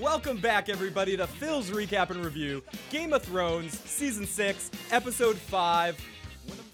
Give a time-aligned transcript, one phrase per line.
[0.00, 6.00] Welcome back, everybody, to Phil's Recap and Review Game of Thrones, Season 6, Episode 5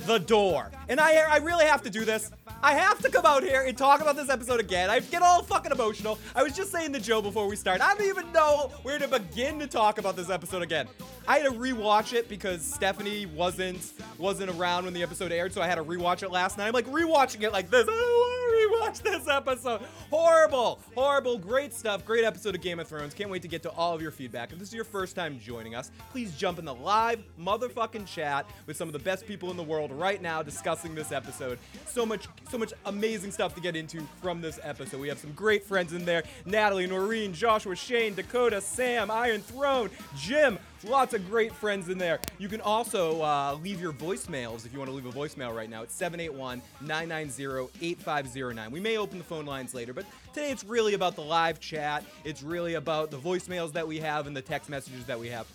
[0.07, 0.71] The Door.
[0.89, 2.31] And I, I really have to do this.
[2.63, 4.89] I have to come out here and talk about this episode again.
[4.89, 6.19] I get all fucking emotional.
[6.35, 9.09] I was just saying to Joe before we start, I don't even know where to
[9.09, 10.89] begin to talk about this episode again.
[11.29, 15.61] I had to rewatch it because Stephanie wasn't wasn't around when the episode aired, so
[15.61, 16.69] I had to rewatch it last night.
[16.69, 17.87] I'm like rewatching it like this.
[18.71, 19.81] Rewatch this episode.
[20.11, 22.05] Horrible, horrible, great stuff.
[22.05, 23.15] Great episode of Game of Thrones.
[23.15, 24.53] Can't wait to get to all of your feedback.
[24.53, 28.49] If this is your first time joining us, please jump in the live motherfucking chat
[28.67, 31.59] with some of the best people in the world right now discussing this episode.
[31.87, 35.01] So much, so much amazing stuff to get into from this episode.
[35.01, 39.91] We have some great friends in there: Natalie, Noreen, Joshua, Shane, Dakota, Sam, Iron Throne,
[40.17, 40.59] Jim.
[40.85, 42.21] Lots of great friends in there.
[42.39, 45.69] You can also uh, leave your voicemails if you want to leave a voicemail right
[45.69, 45.83] now.
[45.83, 48.71] It's 781 990 8509.
[48.71, 52.03] We may open the phone lines later, but today it's really about the live chat.
[52.25, 55.47] It's really about the voicemails that we have and the text messages that we have.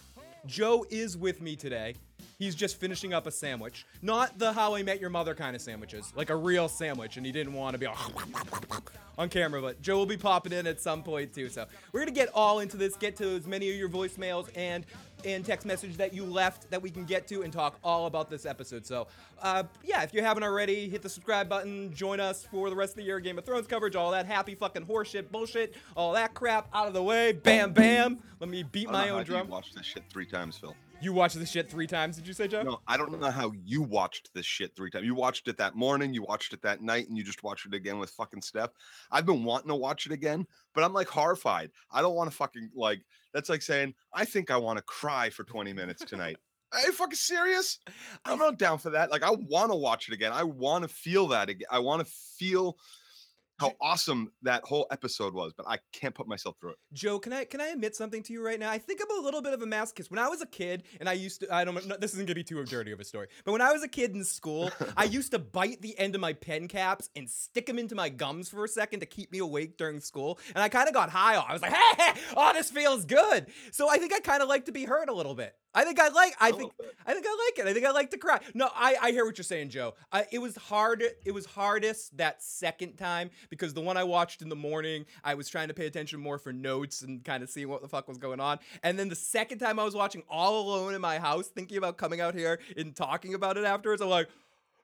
[0.46, 1.96] Joe is with me today.
[2.38, 3.86] He's just finishing up a sandwich.
[4.04, 7.26] Not the How I Met Your Mother kind of sandwiches, like a real sandwich, and
[7.26, 7.88] he didn't want to be
[9.18, 11.50] on camera, but Joe will be popping in at some point too.
[11.50, 14.86] So we're gonna get all into this, get to as many of your voicemails and
[15.26, 18.30] and text message that you left that we can get to and talk all about
[18.30, 18.86] this episode.
[18.86, 19.08] So,
[19.42, 22.94] uh, yeah, if you haven't already, hit the subscribe button, join us for the rest
[22.94, 26.34] of the year Game of Thrones coverage, all that happy fucking horseshit bullshit, all that
[26.34, 27.32] crap out of the way.
[27.32, 28.20] Bam, bam.
[28.40, 29.48] Let me beat my own drum.
[29.48, 30.76] You watched this shit three times, Phil.
[31.02, 32.64] You watched this shit three times, did you say, Joe?
[32.64, 35.06] No, I don't know how you watched this shit three times.
[35.06, 37.74] You watched it that morning, you watched it that night, and you just watched it
[37.74, 38.72] again with fucking Steph.
[39.12, 41.72] I've been wanting to watch it again, but I'm like horrified.
[41.92, 43.02] I don't want to fucking like.
[43.34, 46.38] That's like saying I think I want to cry for 20 minutes tonight.
[46.72, 47.80] Are you fucking serious?
[48.26, 49.12] I'm not down for that.
[49.12, 50.32] Like I want to watch it again.
[50.34, 51.68] I want to feel that again.
[51.70, 52.78] I want to feel
[53.58, 56.78] how awesome that whole episode was, but I can't put myself through it.
[56.94, 58.70] Joe, can I can I admit something to you right now?
[58.70, 60.12] I think I'm a little bit of a masochist.
[60.12, 62.36] When I was a kid, and I used to, I don't, no, this isn't gonna
[62.36, 65.04] be too dirty of a story, but when I was a kid in school, I
[65.06, 68.50] used to bite the end of my pen caps and stick them into my gums
[68.50, 71.36] for a second to keep me awake during school, and I kind of got high
[71.36, 71.46] on.
[71.48, 73.48] I was like, hey, hey, oh, this feels good.
[73.72, 75.56] So I think I kind of like to be hurt a little bit.
[75.76, 76.34] I think I like.
[76.40, 76.72] I think.
[77.06, 77.70] I think I like it.
[77.70, 78.40] I think I like to cry.
[78.54, 79.94] No, I, I hear what you're saying, Joe.
[80.12, 81.04] I, it was hard.
[81.26, 85.36] It was hardest that second time because the one I watched in the morning, I
[85.36, 88.08] was trying to pay attention more for notes and kind of seeing what the fuck
[88.08, 88.60] was going on.
[88.84, 91.98] And then the second time I was watching all alone in my house, thinking about
[91.98, 94.30] coming out here and talking about it afterwards, I'm like.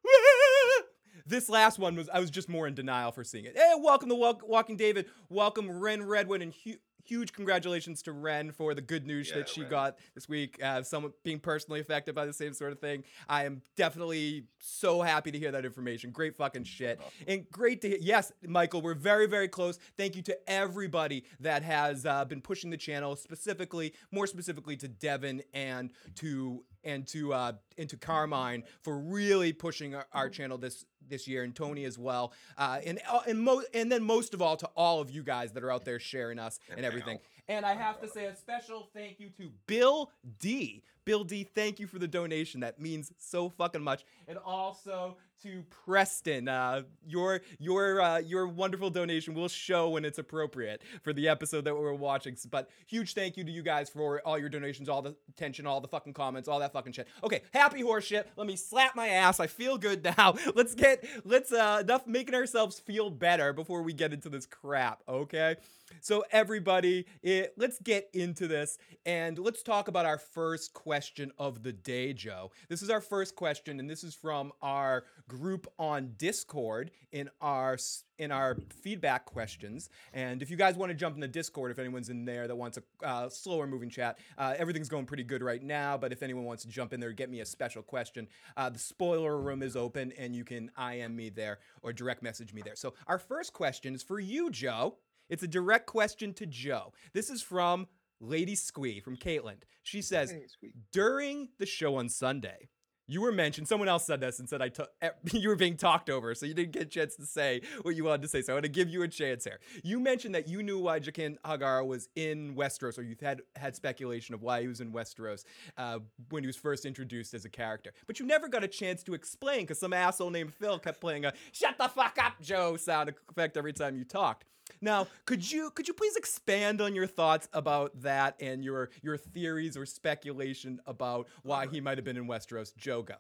[0.06, 0.84] Ah!
[1.26, 3.56] This last one was I was just more in denial for seeing it.
[3.56, 5.06] Hey, welcome to Walk- Walking David.
[5.30, 6.78] Welcome Ren Redwood and Hugh
[7.12, 9.70] huge congratulations to Ren for the good news Yeah, that she Ren.
[9.70, 10.58] got this week.
[10.64, 13.04] Uh, someone being personally affected by the same sort of thing.
[13.28, 16.12] I am definitely so happy to hear that information.
[16.12, 17.02] Great fucking shit.
[17.28, 17.98] And great to hear.
[18.00, 19.78] Yes, Michael, we're very, very close.
[19.98, 24.88] Thank you to everybody that has uh, been pushing the channel, specifically, more specifically to
[24.88, 30.58] Devin and to and to uh and to Carmine for really pushing our, our channel
[30.58, 32.34] this this year and Tony as well.
[32.58, 35.52] Uh and uh, and mo- and then most of all to all of you guys
[35.54, 37.20] that are out there sharing us and everything.
[37.48, 40.84] And I have to say a special thank you to Bill D.
[41.04, 42.62] Bill D, thank you for the donation.
[42.62, 44.06] That means so fucking much.
[44.28, 50.20] And also to Preston, uh, your your uh, your wonderful donation will show when it's
[50.20, 52.36] appropriate for the episode that we're watching.
[52.50, 55.82] But huge thank you to you guys for all your donations, all the attention, all
[55.82, 57.08] the fucking comments, all that fucking shit.
[57.24, 58.26] Okay, happy horseshit.
[58.36, 59.40] Let me slap my ass.
[59.40, 60.36] I feel good now.
[60.56, 65.02] Let's get let's uh enough making ourselves feel better before we get into this crap.
[65.08, 65.56] Okay.
[66.00, 71.64] So everybody, it, let's get into this and let's talk about our first question of
[71.64, 72.52] the day, Joe.
[72.70, 77.78] This is our first question, and this is from our group on Discord in our
[78.18, 79.90] in our feedback questions.
[80.14, 82.56] And if you guys want to jump in the Discord, if anyone's in there that
[82.56, 85.98] wants a uh, slower moving chat, uh, everything's going pretty good right now.
[85.98, 88.28] But if anyone wants to jump in there, get me a special question.
[88.58, 92.54] Uh, the spoiler room is open, and you can IM me there or direct message
[92.54, 92.76] me there.
[92.76, 94.98] So our first question is for you, Joe.
[95.30, 96.92] It's a direct question to Joe.
[97.14, 97.88] This is from
[98.20, 99.62] Lady Squee from Caitlin.
[99.82, 102.68] She says, Hey, during the show on Sunday,
[103.12, 103.68] you were mentioned.
[103.68, 104.90] Someone else said this and said I took
[105.34, 108.06] you were being talked over, so you didn't get a chance to say what you
[108.06, 108.42] wanted to say.
[108.42, 109.60] So I'm going to give you a chance here.
[109.84, 113.76] You mentioned that you knew why Jaqen H'ghar was in Westeros, or you had had
[113.76, 115.44] speculation of why he was in Westeros
[115.78, 116.00] uh,
[116.30, 119.14] when he was first introduced as a character, but you never got a chance to
[119.14, 123.14] explain because some asshole named Phil kept playing a "Shut the fuck up, Joe" sound
[123.30, 124.46] effect every time you talked.
[124.82, 129.18] Now, could you could you please expand on your thoughts about that and your your
[129.18, 132.76] theories or speculation about why he might have been in Westeros?
[132.76, 133.16] Joe, go.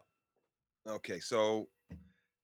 [0.90, 1.68] Okay, so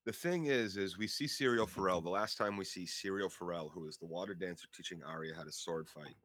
[0.05, 2.01] the thing is, is we see Syrio Forel.
[2.01, 5.43] The last time we see Syrio Forel, who is the water dancer teaching Arya how
[5.43, 6.15] to sword fight,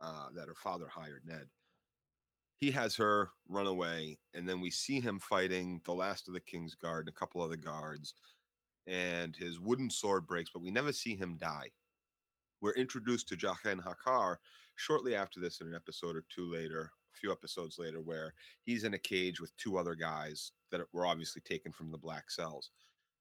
[0.00, 1.46] uh, that her father hired, Ned.
[2.58, 6.40] He has her run away, and then we see him fighting the last of the
[6.40, 8.14] king's guard and a couple other guards,
[8.86, 11.70] and his wooden sword breaks, but we never see him die.
[12.66, 14.38] We're introduced to Jaqen H'ghar
[14.74, 18.34] shortly after this in an episode or two later, a few episodes later, where
[18.64, 22.28] he's in a cage with two other guys that were obviously taken from the black
[22.28, 22.72] cells.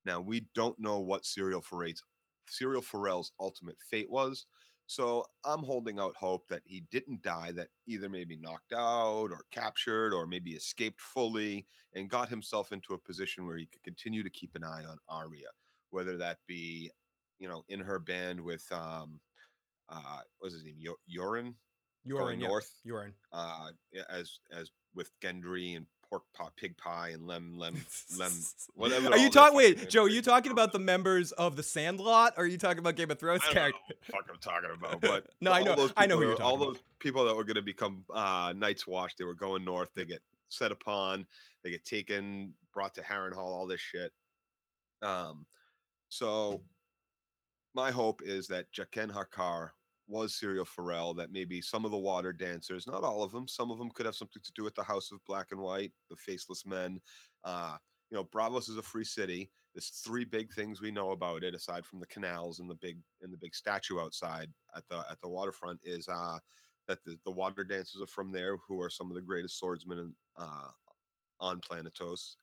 [0.03, 2.01] Now we don't know what Syrio Forel's
[2.49, 4.47] Syrio Forel's ultimate fate was,
[4.87, 9.41] so I'm holding out hope that he didn't die, that either maybe knocked out or
[9.51, 14.23] captured or maybe escaped fully and got himself into a position where he could continue
[14.23, 15.49] to keep an eye on Arya,
[15.91, 16.89] whether that be,
[17.37, 19.19] you know, in her band with um
[19.89, 20.75] uh what's his name?
[20.77, 21.53] Yo- Yoren
[22.07, 22.47] Yoren, yeah.
[22.47, 22.71] north.
[22.87, 23.11] Yoren.
[23.33, 23.69] uh
[24.09, 27.75] as as with Gendry and pork pie, pig pie and lem lem
[28.17, 28.31] lem
[28.75, 29.09] whatever.
[29.09, 29.57] Are you talking?
[29.57, 30.03] Wait, Joe.
[30.03, 32.33] Are you talking about the members of the Sandlot?
[32.37, 33.81] Or are you talking about Game of Thrones I characters?
[34.03, 36.73] fuck I'm talking about, but No, I know- I know who you're are- All talking
[36.73, 39.89] those people that were going to become uh, Night's Watch, they were going north.
[39.95, 41.25] They get set upon.
[41.63, 43.37] They get taken, brought to Harrenhal.
[43.39, 44.11] All this shit.
[45.01, 45.45] Um,
[46.09, 46.61] so
[47.75, 49.69] my hope is that Jaqen H'ghar
[50.07, 51.13] was Syrio Forel.
[51.13, 54.05] That maybe some of the water dancers, not all of them, some of them could
[54.05, 56.99] have something to do with the House of Black and White, the Faceless Men.
[57.43, 57.77] Uh,
[58.09, 59.51] you know, Braavos is a free city.
[59.73, 62.97] There's three big things we know about it, aside from the canals and the big
[63.21, 66.37] and the big statue outside at the at the waterfront, is uh,
[66.87, 70.15] that the, the water dancers are from there, who are some of the greatest swordsmen
[70.37, 70.69] uh,
[71.41, 72.35] on Planetos,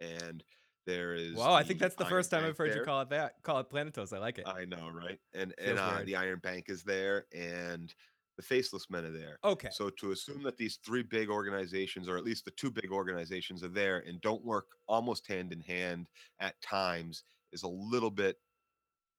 [0.00, 0.44] and
[0.84, 1.32] there is.
[1.34, 2.84] Wow, I think that's the Iron first time Bank I've heard you there.
[2.84, 3.42] call it that.
[3.42, 4.12] Call it Planetos.
[4.12, 4.46] I like it.
[4.46, 5.18] I know, right?
[5.34, 6.06] And Feels and uh, weird.
[6.06, 7.94] the Iron Bank is there, and
[8.36, 9.38] the Faceless Men are there.
[9.44, 9.68] okay.
[9.70, 13.62] So to assume that these three big organizations, or at least the two big organizations,
[13.62, 16.08] are there and don't work almost hand in hand
[16.40, 18.36] at times, is a little bit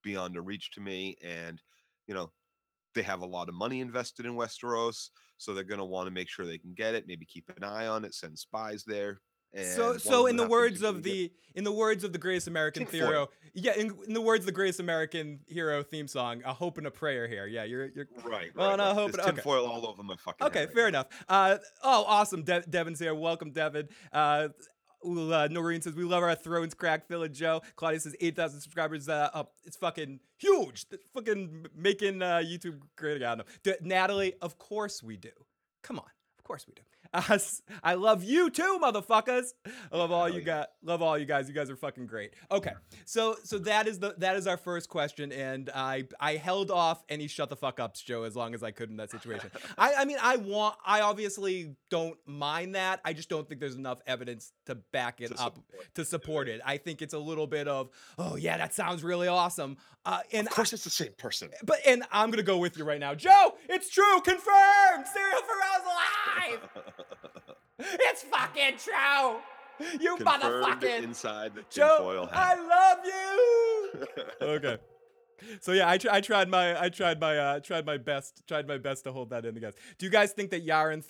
[0.04, 1.16] beyond a reach to me.
[1.24, 1.62] And
[2.08, 2.32] you know,
[2.94, 6.12] they have a lot of money invested in Westeros, so they're going to want to
[6.12, 7.08] make sure they can get it.
[7.08, 9.20] Maybe keep an eye on it, send spies there.
[9.54, 12.86] And so, so in the words of the in the words of the greatest American
[12.86, 16.78] hero, yeah, in, in the words of the greatest American hero theme song, a hope
[16.78, 17.48] and a prayer here.
[17.48, 18.94] Yeah, you're you're right, Well, right, no, right.
[18.94, 19.36] hope There's okay.
[19.36, 20.46] tinfoil all over my fucking.
[20.48, 20.88] Okay, right fair now.
[21.00, 21.08] enough.
[21.30, 22.44] Uh, oh, awesome.
[22.44, 23.16] De- Devin's here.
[23.16, 23.88] Welcome, Devin.
[24.12, 24.50] Uh,
[25.06, 27.62] uh, Noreen says, We love our Thrones crack, Phil and Joe.
[27.76, 29.54] Claudia says, 8,000 subscribers uh, up.
[29.64, 30.86] It's fucking huge.
[31.14, 33.42] Fucking making uh, YouTube great again.
[33.64, 35.30] D- Natalie, of course we do.
[35.84, 36.10] Come on.
[36.40, 36.82] Of course we do.
[37.30, 39.48] S- I love you too, motherfuckers.
[39.92, 40.70] I love all you got.
[40.84, 41.48] Love all you guys.
[41.48, 42.34] You guys are fucking great.
[42.52, 42.72] Okay,
[43.06, 47.04] so so that is the that is our first question, and I I held off
[47.10, 49.50] any shut the fuck ups, Joe, as long as I could in that situation.
[49.78, 53.00] I I mean I want I obviously don't mind that.
[53.06, 56.50] I just don't think there's enough evidence to back it To up support to support
[56.50, 56.62] it.
[56.66, 59.78] I think it's a little bit of oh yeah that sounds really awesome.
[60.08, 61.50] Uh, and Of course, it's the same person.
[61.64, 63.56] but and I'm gonna go with you right now, Joe.
[63.70, 65.06] It's true, confirmed.
[65.06, 66.70] Syrio Forel's alive.
[67.80, 69.38] It's fucking true.
[70.00, 71.98] You Confirmed motherfucking inside the Joe.
[71.98, 74.28] tinfoil I love you.
[74.48, 74.78] okay.
[75.60, 78.68] So yeah, I, tr- I tried my I tried my uh tried my best tried
[78.68, 79.74] my best to hold that in, the guys.
[79.98, 81.04] Do you guys think that Yara and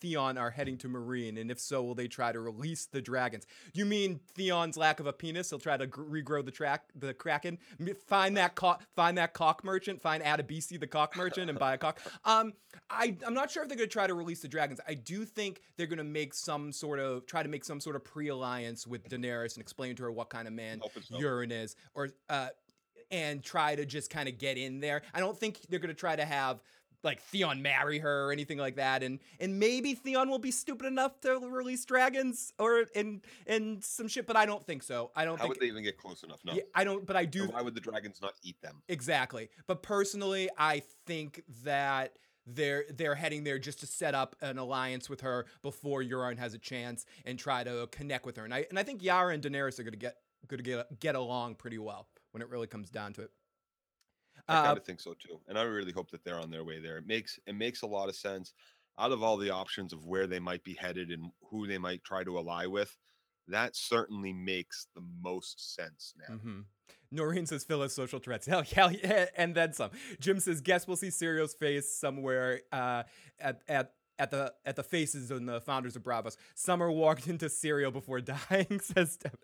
[0.00, 3.46] Theon are heading to Meereen, and if so, will they try to release the dragons?
[3.74, 5.50] You mean Theon's lack of a penis?
[5.50, 7.58] He'll try to gr- regrow the track the Kraken.
[8.06, 10.00] Find that cock find that cock merchant.
[10.00, 12.00] Find Adabisi the cock merchant and buy a cock.
[12.24, 12.52] Um,
[12.90, 14.80] I I'm not sure if they're gonna try to release the dragons.
[14.86, 18.04] I do think they're gonna make some sort of try to make some sort of
[18.04, 20.80] pre-alliance with Daenerys and explain to her what kind of man
[21.10, 22.48] Euron is, or uh,
[23.10, 25.02] and try to just kind of get in there.
[25.14, 26.60] I don't think they're gonna try to have
[27.04, 30.86] like Theon marry her or anything like that, and and maybe Theon will be stupid
[30.86, 35.10] enough to release dragons or and and some shit, but I don't think so.
[35.14, 35.54] I don't How think.
[35.54, 36.40] would they even get close enough?
[36.44, 36.54] No.
[36.54, 37.44] yeah, I don't, but I do.
[37.44, 38.82] And why would the dragons not eat them?
[38.88, 39.48] Exactly.
[39.66, 42.14] But personally, I think that
[42.46, 46.54] they're they're heading there just to set up an alliance with her before Euron has
[46.54, 48.44] a chance and try to connect with her.
[48.44, 51.56] And I and I think Yara and Daenerys are gonna get gonna get get along
[51.56, 53.30] pretty well when it really comes down to it.
[54.48, 56.64] I Uh, kind of think so too, and I really hope that they're on their
[56.64, 56.98] way there.
[56.98, 58.54] It makes it makes a lot of sense.
[58.98, 62.02] Out of all the options of where they might be headed and who they might
[62.02, 62.96] try to ally with,
[63.46, 66.34] that certainly makes the most sense now.
[66.34, 66.60] Mm-hmm.
[67.10, 68.46] Noreen says Phyllis social threats.
[68.72, 69.90] Hell, yeah, and then some.
[70.20, 73.04] Jim says guess we'll see Syrio's face somewhere uh,
[73.38, 76.36] at at at the at the faces and the founders of Braavos.
[76.54, 78.20] Summer walked into Syrio before
[78.50, 78.80] dying.
[78.80, 79.34] Says Steph.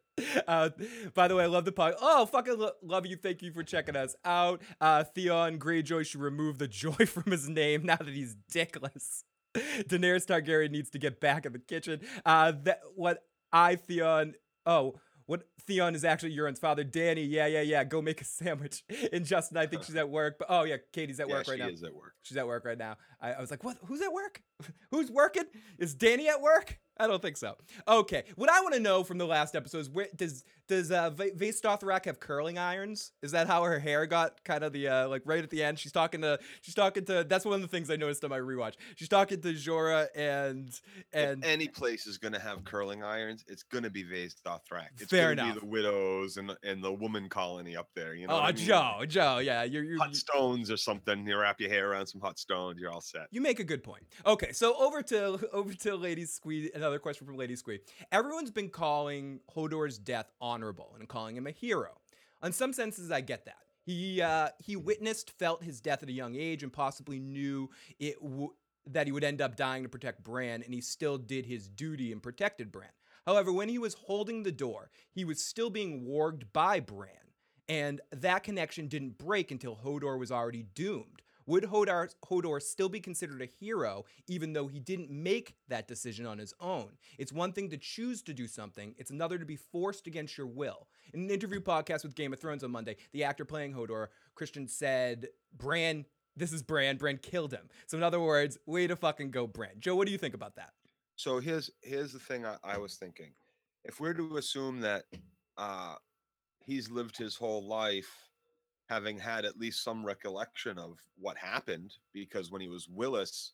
[0.47, 0.71] Uh,
[1.15, 1.95] by the way, I love the pod.
[2.01, 3.17] Oh, fucking lo- love you.
[3.17, 4.63] Thank you for checking us out.
[4.81, 9.25] Uh, Theon Greyjoy should remove the joy from his name now that he's dickless.
[9.55, 12.01] Daenerys Targaryen needs to get back in the kitchen.
[12.27, 14.35] Uh, that what I Theon.
[14.67, 14.95] Oh,
[15.27, 16.85] what Theon is actually Euron's father.
[16.85, 17.85] Dany, yeah, yeah, yeah.
[17.85, 18.85] Go make a sandwich.
[19.13, 20.37] And Justin, I think she's at work.
[20.39, 21.69] But oh yeah, Katie's at yeah, work right now.
[21.69, 22.15] she is at work.
[22.23, 22.97] She's at work right now.
[23.21, 23.77] I, I was like, what?
[23.87, 24.43] Who's at work?
[24.91, 25.45] Who's working?
[25.79, 26.79] Is Danny at work?
[26.97, 27.57] I don't think so.
[27.89, 31.11] Okay, what I want to know from the last episode is where does does uh,
[31.11, 33.13] Va- Vaes Dothrak have curling irons?
[33.23, 35.79] Is that how her hair got kind of the uh, like right at the end?
[35.79, 37.25] She's talking to she's talking to.
[37.25, 38.75] That's one of the things I noticed on my rewatch.
[38.97, 40.81] She's talking to Jorah and
[41.13, 44.89] and if any place is gonna have curling irons, it's gonna be Vaes Dothrak.
[45.01, 45.55] It's Fair gonna enough.
[45.57, 48.15] be the widows and and the woman colony up there.
[48.15, 48.65] You know, oh I mean?
[48.65, 51.27] Joe Joe yeah you're, you're hot stones or something.
[51.27, 53.27] You wrap your hair around some hot stones, you're all set.
[53.31, 54.05] You make a good point.
[54.25, 56.71] Okay, so over to over to Lady Squee.
[56.85, 57.81] Another question from Lady Squee.
[58.13, 61.93] Everyone's been calling Hodor's death honorable and calling him a hero.
[62.43, 63.57] In some senses, I get that.
[63.87, 68.23] He uh, he witnessed, felt his death at a young age, and possibly knew it
[68.23, 68.53] w-
[68.87, 72.13] that he would end up dying to protect Bran, and he still did his duty
[72.13, 72.91] and protected Bran.
[73.25, 77.33] However, when he was holding the door, he was still being warged by Bran,
[77.67, 81.23] and that connection didn't break until Hodor was already doomed.
[81.47, 86.27] Would Hodor, Hodor still be considered a hero even though he didn't make that decision
[86.27, 86.91] on his own?
[87.19, 90.47] It's one thing to choose to do something, it's another to be forced against your
[90.47, 90.89] will.
[91.13, 94.67] In an interview podcast with Game of Thrones on Monday, the actor playing Hodor, Christian,
[94.69, 97.69] said, Bran, this is Bran, Bran killed him.
[97.87, 99.79] So, in other words, way to fucking go, Bran.
[99.79, 100.73] Joe, what do you think about that?
[101.17, 103.33] So here's here's the thing I, I was thinking.
[103.85, 105.05] If we're to assume that
[105.57, 105.95] uh
[106.65, 108.24] he's lived his whole life
[108.95, 113.51] having had at least some recollection of what happened, because when he was Wylis,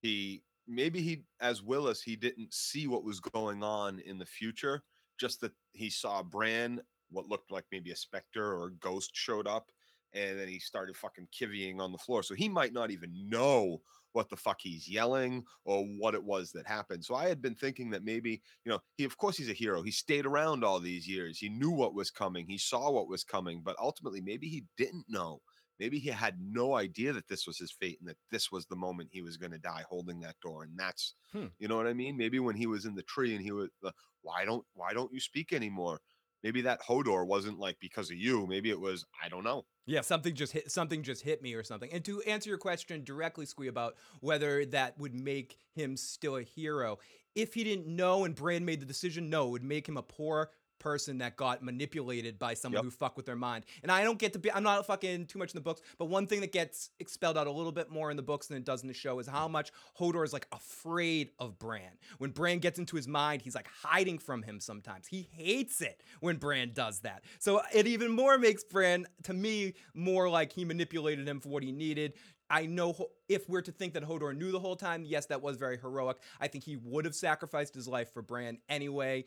[0.00, 4.82] he maybe he as Wylis, he didn't see what was going on in the future,
[5.20, 6.80] just that he saw Bran,
[7.10, 9.70] what looked like maybe a specter or a ghost showed up,
[10.14, 12.22] and then he started fucking kivying on the floor.
[12.22, 16.52] So he might not even know what the fuck he's yelling or what it was
[16.52, 17.04] that happened.
[17.04, 19.82] So I had been thinking that maybe, you know, he of course he's a hero.
[19.82, 21.38] He stayed around all these years.
[21.38, 22.46] He knew what was coming.
[22.46, 25.42] He saw what was coming, but ultimately maybe he didn't know.
[25.80, 28.76] Maybe he had no idea that this was his fate and that this was the
[28.76, 31.46] moment he was going to die holding that door and that's Hmm.
[31.58, 32.16] you know what I mean?
[32.16, 33.92] Maybe when he was in the tree and he was uh,
[34.22, 36.00] why don't why don't you speak anymore?
[36.44, 38.46] Maybe that Hodor wasn't like because of you.
[38.46, 39.64] Maybe it was I don't know.
[39.86, 41.90] Yeah, something just hit something just hit me or something.
[41.90, 46.42] And to answer your question directly, Squee, about whether that would make him still a
[46.42, 46.98] hero,
[47.34, 50.02] if he didn't know and Bran made the decision, no, it would make him a
[50.02, 52.84] poor person that got manipulated by someone Yep.
[52.84, 53.64] who fucked with their mind.
[53.82, 56.06] And I don't get to be I'm not fucking too much in the books, but
[56.06, 58.64] one thing that gets expelled out a little bit more in the books than it
[58.64, 61.92] does in the show is how much Hodor is like afraid of Bran.
[62.18, 65.06] When Bran gets into his mind, he's like hiding from him sometimes.
[65.06, 67.24] He hates it when Bran does that.
[67.38, 71.48] So uh, it even more makes Bran to me more like he manipulated him for
[71.48, 72.14] what he needed.
[72.50, 72.94] I know
[73.26, 76.18] if we're to think that Hodor knew the whole time, yes, that was very heroic.
[76.40, 79.24] I think he would have sacrificed his life for Bran anyway.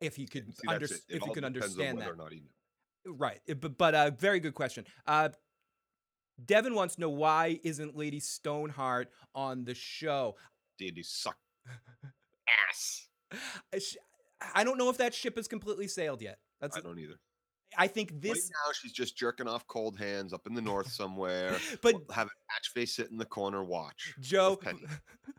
[0.00, 2.08] If he could See, under, if all could understand that.
[2.10, 2.42] or not he.
[3.06, 3.40] Right.
[3.46, 4.84] It- But, but uh, very good question.
[5.06, 5.30] Uh,
[6.44, 10.34] Devin wants to know why isn't Lady Stoneheart on the show?
[10.78, 11.36] Deities suck
[12.68, 13.06] ass.
[13.72, 13.80] I
[14.54, 16.38] I don't know if that ship has completely sailed yet.
[16.60, 17.14] That's I don't either.
[17.76, 20.90] I think this Right now, she's just jerking off cold hands up in the north
[20.90, 21.56] somewhere.
[21.82, 24.14] but have a patch face sit in the corner, watch.
[24.20, 24.58] Joe,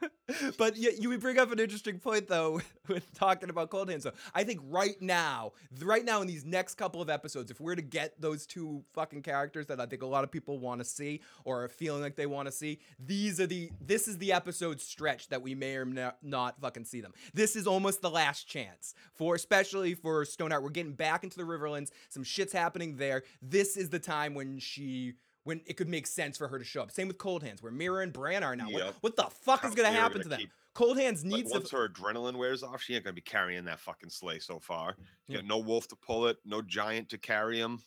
[0.57, 4.03] but you, you bring up an interesting point though with talking about cold hands.
[4.03, 7.75] So I think right now, right now in these next couple of episodes, if we're
[7.75, 10.85] to get those two fucking characters that I think a lot of people want to
[10.85, 14.33] see or are feeling like they want to see, these are the this is the
[14.33, 17.13] episode stretch that we may or no- not fucking see them.
[17.33, 20.63] This is almost the last chance for, especially for Stoneheart.
[20.63, 21.91] We're getting back into the Riverlands.
[22.09, 23.23] Some shit's happening there.
[23.41, 25.13] This is the time when she.
[25.43, 26.89] When it could make sense for her to show up.
[26.91, 28.65] Same with Cold Hands, where Meera and Bran are now.
[28.65, 28.95] What, Yep.
[29.01, 30.39] what the fuck is How's gonna happen to them?
[30.39, 31.75] keep- Cold Hands Like, needs once to.
[31.77, 34.95] her adrenaline wears off, she ain't gonna be carrying that fucking sleigh so far.
[35.27, 35.37] She Yeah.
[35.41, 37.79] got no wolf to pull it, no giant to carry him.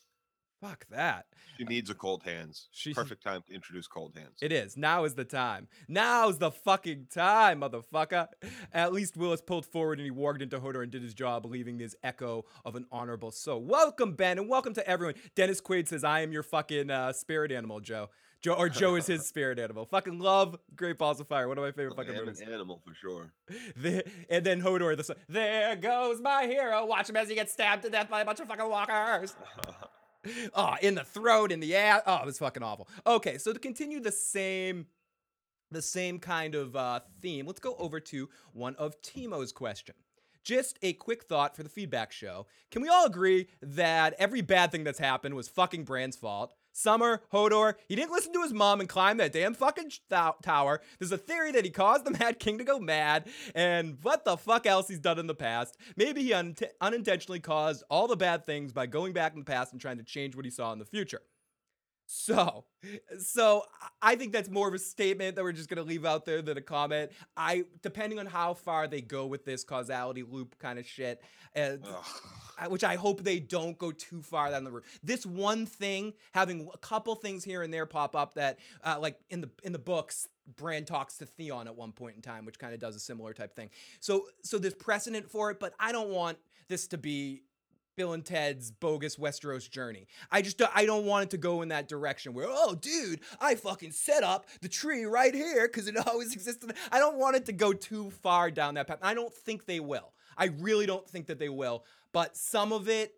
[0.60, 1.26] Fuck that.
[1.56, 2.68] She needs a cold hands.
[2.72, 4.38] She- Perfect time to introduce cold hands.
[4.42, 4.76] It is.
[4.76, 5.68] Now is the time.
[5.86, 8.26] Now's the fucking time, motherfucker.
[8.72, 11.78] At least Wylis pulled forward and he warged into Hodor and did his job, leaving
[11.78, 13.62] this echo of an honorable soul.
[13.62, 15.14] Welcome, Ben, and welcome to everyone.
[15.36, 18.10] Dennis Quaid says, I am your fucking uh, spirit animal, Joe.
[18.40, 19.84] Joe or Joe is his spirit animal.
[19.84, 21.48] Fucking love Great Balls of Fire.
[21.48, 22.40] One of my favorite fucking movies.
[22.40, 23.32] an animal for sure.
[23.76, 26.84] The- and then Hodor, the there goes my hero.
[26.86, 29.34] Watch him as he gets stabbed to death by a bunch of fucking walkers.
[30.54, 32.02] Oh, in the throat, in the ass.
[32.06, 32.88] Oh, it was fucking awful.
[33.06, 34.86] Okay, so to continue the same
[35.70, 39.94] the same kind of uh, theme, let's go over to one of Timo's question.
[40.42, 42.46] Just a quick thought for the feedback show.
[42.70, 46.54] Can we all agree that every bad thing that's happened was fucking Bran's fault?
[46.78, 50.80] Summer, Hodor, he didn't listen to his mom and climb that damn fucking th- tower.
[51.00, 54.36] There's a theory that he caused the Mad King to go mad, and what the
[54.36, 55.76] fuck else he's done in the past.
[55.96, 59.72] Maybe he un- unintentionally caused all the bad things by going back in the past
[59.72, 61.22] and trying to change what he saw in the future.
[62.10, 62.64] So,
[63.18, 63.64] so
[64.00, 66.56] I think that's more of a statement that we're just gonna leave out there than
[66.56, 67.12] a comment.
[67.36, 71.22] I, depending on how far they go with this causality loop kind of shit,
[71.54, 71.76] uh,
[72.68, 74.84] which I hope they don't go too far down the road.
[75.02, 79.20] This one thing, having a couple things here and there pop up that, uh, like
[79.28, 82.58] in the in the books, Bran talks to Theon at one point in time, which
[82.58, 83.68] kind of does a similar type thing.
[84.00, 86.38] So, so there's precedent for it, but I don't want
[86.68, 87.42] this to be
[87.98, 90.06] Bill and Ted's bogus Westeros journey.
[90.30, 93.56] I just I don't want it to go in that direction where oh dude, I
[93.56, 96.72] fucking set up the tree right here because it always existed.
[96.92, 99.00] I don't want it to go too far down that path.
[99.02, 100.12] I don't think they will.
[100.36, 101.84] I really don't think that they will.
[102.12, 103.14] But some of it,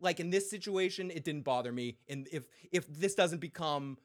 [0.00, 1.98] like in this situation, it didn't bother me.
[2.08, 3.98] And if if this doesn't become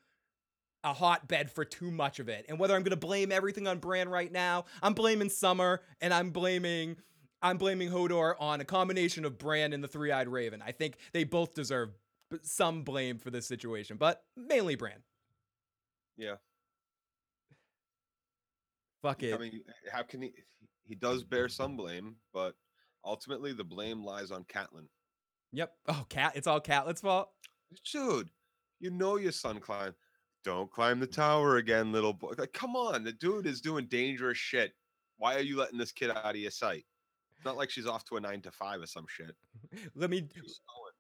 [0.83, 4.09] a hotbed for too much of it, and whether I'm gonna blame everything on Bran
[4.09, 6.97] right now, I'm blaming Summer and I'm blaming
[7.41, 10.61] I'm blaming Hodor on a combination of Bran and the Three Eyed Raven.
[10.65, 11.89] I think they both deserve
[12.41, 15.01] some blame for this situation, but mainly Bran.
[16.17, 16.35] Yeah.
[19.01, 19.33] Fuck it.
[19.33, 20.33] I mean, how can he?
[20.83, 22.55] He does bear some blame, but
[23.05, 24.87] ultimately the blame lies on Catelyn.
[25.53, 25.71] Yep.
[25.87, 26.33] Oh, cat.
[26.35, 27.29] It's all Catelyn's fault.
[27.91, 28.29] Dude,
[28.79, 29.93] you know your son climbed.
[30.43, 32.33] Don't climb the tower again, little boy.
[32.37, 34.73] Like, come on, the dude is doing dangerous shit.
[35.17, 36.85] Why are you letting this kid out of your sight?
[37.39, 39.33] It's not like she's off to a nine to five or some shit.
[39.95, 40.27] Let me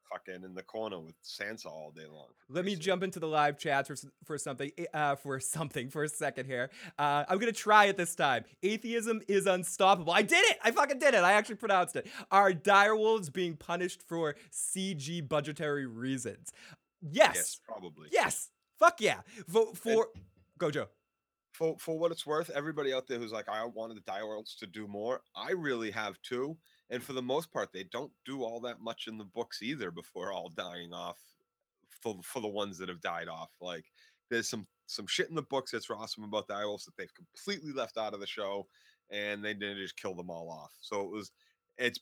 [0.09, 2.27] fucking in the corner with Sansa all day long.
[2.47, 6.03] let me jump into the live chat for for something eh, uh for something for
[6.03, 6.69] a second here.
[6.97, 8.45] Uh, I'm gonna try it this time.
[8.63, 10.13] Atheism is unstoppable.
[10.13, 10.57] I did it.
[10.63, 11.23] I fucking did it.
[11.23, 12.07] I actually pronounced it.
[12.31, 16.53] Are direwolves being punished for CG budgetary reasons?
[17.01, 17.35] Yes.
[17.35, 18.07] Yes, probably.
[18.13, 18.49] Yes.
[18.79, 19.21] Fuck yeah.
[19.49, 20.07] Vote for.
[20.57, 20.87] Go Joe.
[21.59, 24.65] For for what it's worth, everybody out there who's like, I wanted the Direwolves to
[24.65, 25.21] do more.
[25.35, 26.57] I really have too.
[26.89, 29.91] And for the most part, they don't do all that much in the books either
[29.91, 31.17] before all dying off.
[32.01, 33.83] For for the ones that have died off, like
[34.29, 37.73] there's some some shit in the books that's awesome about the Direwolves that they've completely
[37.73, 38.65] left out of the show,
[39.09, 40.71] and they didn't just kill them all off.
[40.79, 41.33] So it was,
[41.77, 41.99] it's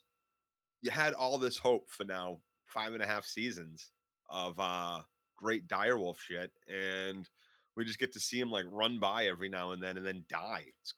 [0.83, 3.89] you had all this hope for now five and a half seasons
[4.29, 5.01] of uh
[5.35, 7.27] great direwolf shit and
[7.77, 10.25] we just get to see him like run by every now and then and then
[10.29, 10.93] die it's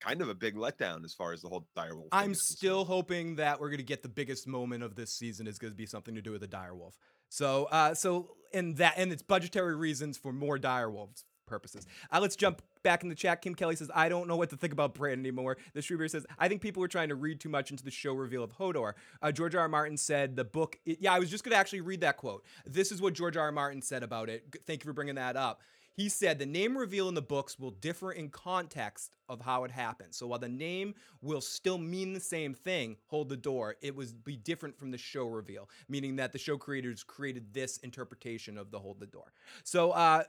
[0.00, 2.36] kind of a big letdown as far as the whole direwolf I'm concerned.
[2.36, 5.86] still hoping that we're gonna get the biggest moment of this season is gonna be
[5.86, 6.92] something to do with the direwolf.
[7.30, 11.86] So, uh, so in that, and it's budgetary reasons for more direwolves purposes.
[12.12, 13.42] Uh, let's jump back in the chat.
[13.42, 16.24] Kim Kelly says, "I don't know what to think about Bran anymore." The Shrewberry says,
[16.38, 18.92] "I think people were trying to read too much into the show reveal of Hodor."
[19.20, 19.62] Uh, George R.
[19.62, 19.68] R.
[19.68, 20.78] Martin said the book.
[20.84, 22.44] it- yeah, I was just gonna actually read that quote.
[22.66, 23.46] This is what George R.
[23.46, 23.52] R.
[23.52, 24.44] Martin said about it.
[24.66, 25.60] Thank you for bringing that up.
[25.98, 29.72] He said the name reveal in the books will differ in context of how it
[29.72, 30.14] happened.
[30.14, 34.22] So while the name will still mean the same thing, hold the door, it would
[34.22, 38.70] be different from the show reveal, meaning that the show creators created this interpretation of
[38.70, 39.32] the hold the door.
[39.64, 40.22] So uh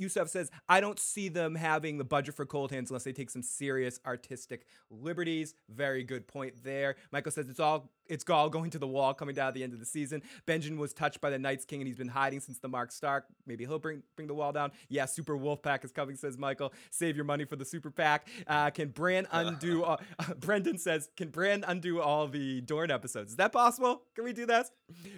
[0.00, 3.30] Yusuf says, I don't see them having the budget for cold hands unless they take
[3.30, 5.54] some serious artistic liberties.
[5.68, 6.96] Very good point there.
[7.12, 9.72] Michael says it's all it's all going to the wall coming down at the end
[9.72, 10.20] of the season.
[10.44, 13.26] Benjamin was touched by the Night's King and he's been hiding since the Mark Stark.
[13.46, 14.72] Maybe he'll bring bring the wall down.
[14.88, 16.72] Yeah, Super Wolf Pack is coming, says Michael.
[16.90, 18.26] Save your money for the Super Pack.
[18.46, 20.00] Uh, can Bran undo all,
[20.40, 23.30] Brendan says, can Bran undo all the Dorn episodes?
[23.30, 24.02] Is that possible?
[24.14, 24.70] Can we do that?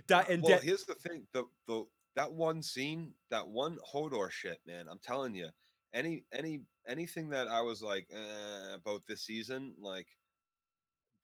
[0.07, 4.31] Di- and well De- here's the thing the the that one scene that one hodor
[4.31, 5.49] shit man i'm telling you
[5.95, 10.07] any any anything that i was like eh, about this season like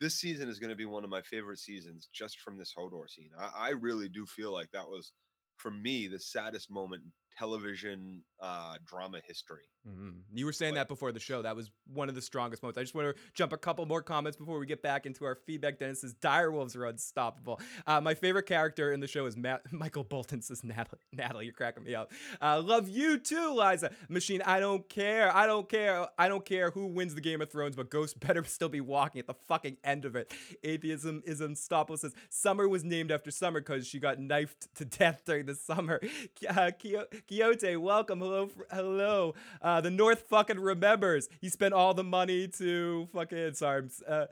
[0.00, 3.08] this season is going to be one of my favorite seasons just from this hodor
[3.08, 3.30] scene.
[3.38, 5.12] I, I really do feel like that was
[5.56, 10.20] for me the saddest moment in television uh drama history Mhm.
[10.34, 11.40] You were saying Like- that before the show.
[11.40, 12.76] That was one of the strongest moments.
[12.76, 15.34] I just want to jump a couple more comments before we get back into our
[15.34, 15.78] feedback.
[15.78, 17.58] Dennis says direwolves are unstoppable.
[17.86, 20.42] Uh, my favorite character in the show is Matt, Michael Bolton.
[20.42, 20.98] Says Natalie.
[21.12, 22.12] Natalie, you're cracking me up.
[22.42, 23.90] Uh, love you too, Liza.
[24.10, 24.42] Machine.
[24.42, 25.34] I don't care.
[25.34, 26.06] I don't care.
[26.18, 29.20] I don't care who wins the Game of Thrones, but Ghost better still be walking
[29.20, 30.34] at the fucking end of it.
[30.64, 31.96] Atheism is unstoppable.
[31.96, 35.98] Says Summer was named after Summer because she got knifed to death during the summer.
[36.46, 38.20] Uh, Quixote, welcome.
[38.28, 39.34] Hello, hello.
[39.62, 41.30] Uh, the North fucking remembers.
[41.40, 44.26] He spent all the money to fucking sorry, I'm uh,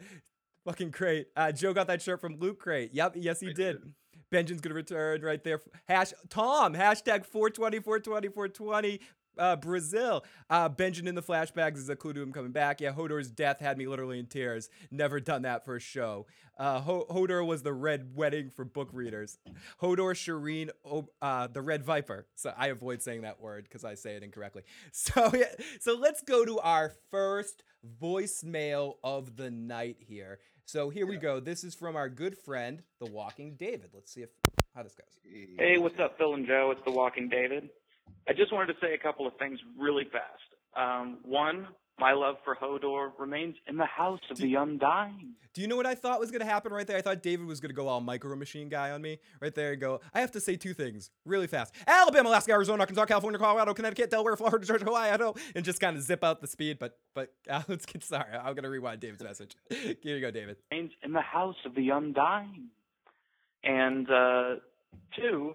[0.66, 1.28] fucking crate.
[1.34, 2.90] Uh, Joe got that shirt from Loot Crate.
[2.92, 3.56] Yep, yes he did.
[3.56, 3.92] did.
[4.30, 5.62] Benjamin's gonna return right there.
[5.88, 9.00] Hash Tom hashtag 420 420 420.
[9.38, 10.24] Uh, Brazil.
[10.48, 12.80] Uh, Benjamin in the flashbacks is a clue to him coming back.
[12.80, 14.68] Yeah, Hodor's death had me literally in tears.
[14.90, 16.26] Never done that for a show.
[16.58, 19.38] Uh, Ho- Hodor was the red wedding for book readers.
[19.82, 20.70] Hodor Shireen,
[21.20, 22.26] uh, the red viper.
[22.34, 24.62] So I avoid saying that word because I say it incorrectly.
[24.92, 25.46] So yeah,
[25.80, 27.62] so let's go to our first
[28.00, 30.38] voicemail of the night here.
[30.64, 31.38] So here we go.
[31.38, 33.90] This is from our good friend, The Walking David.
[33.94, 34.30] Let's see if
[34.74, 35.06] how this goes.
[35.58, 36.70] Hey, what's up, Phil and Joe?
[36.72, 37.70] It's the Walking David.
[38.28, 40.42] I just wanted to say a couple of things really fast.
[40.76, 45.34] Um, one, my love for Hodor remains in the house of the undying.
[45.54, 46.98] Do you know what I thought was going to happen right there?
[46.98, 49.72] I thought David was going to go all micro machine guy on me right there
[49.72, 53.38] and go, I have to say two things really fast Alabama, Alaska, Arizona, Arkansas, California,
[53.38, 56.78] Colorado, Connecticut, Delaware, Florida, Georgia, Hawaii, Idaho, and just kind of zip out the speed.
[56.78, 58.30] But, but uh, let's get sorry.
[58.34, 59.56] I'm going to rewind David's message.
[59.70, 60.56] Here you go, David.
[60.70, 62.68] Remains in the house of the undying.
[63.64, 64.56] And uh,
[65.16, 65.54] two,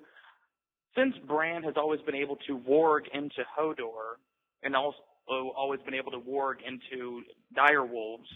[0.95, 4.17] since Bran has always been able to warg into Hodor
[4.63, 7.21] and also always been able to warg into
[7.55, 8.27] dire wolves,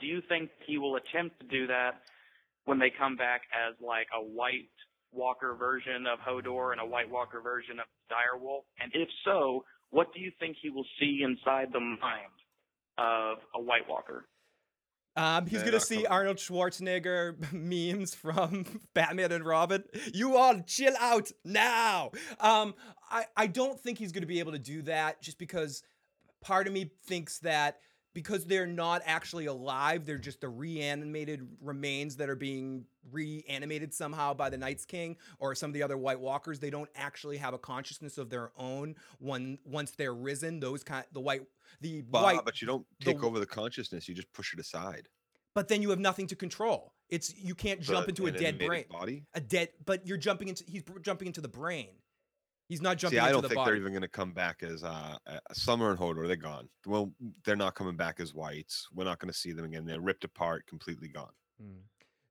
[0.00, 1.92] do you think he will attempt to do that
[2.64, 4.68] when they come back as like a white
[5.12, 8.64] walker version of Hodor and a white walker version of dire wolf?
[8.80, 12.34] And if so, what do you think he will see inside the mind
[12.98, 14.26] of a white walker?
[15.16, 16.06] Um, he's gonna see.
[16.06, 19.84] Arnold Schwarzenegger memes from Batman and Robin.
[20.12, 22.10] You all chill out now.
[22.40, 22.74] Um,
[23.10, 25.82] I I don't think he's gonna be able to do that just because
[26.40, 27.78] part of me thinks that
[28.14, 34.32] because they're not actually alive, they're just the reanimated remains that are being reanimated somehow
[34.32, 36.58] by the Night's King or some of the other White Walkers.
[36.60, 40.60] They don't actually have a consciousness of their own when once they're risen.
[40.60, 41.42] Those kind the white
[41.80, 44.08] the Bah, white but you don't take w- over the consciousness.
[44.08, 45.08] You just push it aside.
[45.54, 46.92] but then you have nothing to control.
[47.10, 48.84] It's you can't jump The- into a dead brain.
[48.90, 49.24] body.
[49.34, 51.90] A dead, but you're jumping into he's jumping into the brain.
[52.68, 53.70] He's not jumping See, I don't think body.
[53.70, 56.26] they're even going to come back as uh, uh, Summer and Hodor.
[56.26, 56.68] They're gone.
[56.86, 57.12] Well,
[57.44, 58.88] they're not coming back as whites.
[58.94, 59.84] We're not going to see them again.
[59.84, 61.32] They're ripped apart, completely gone.
[61.60, 61.80] Hmm.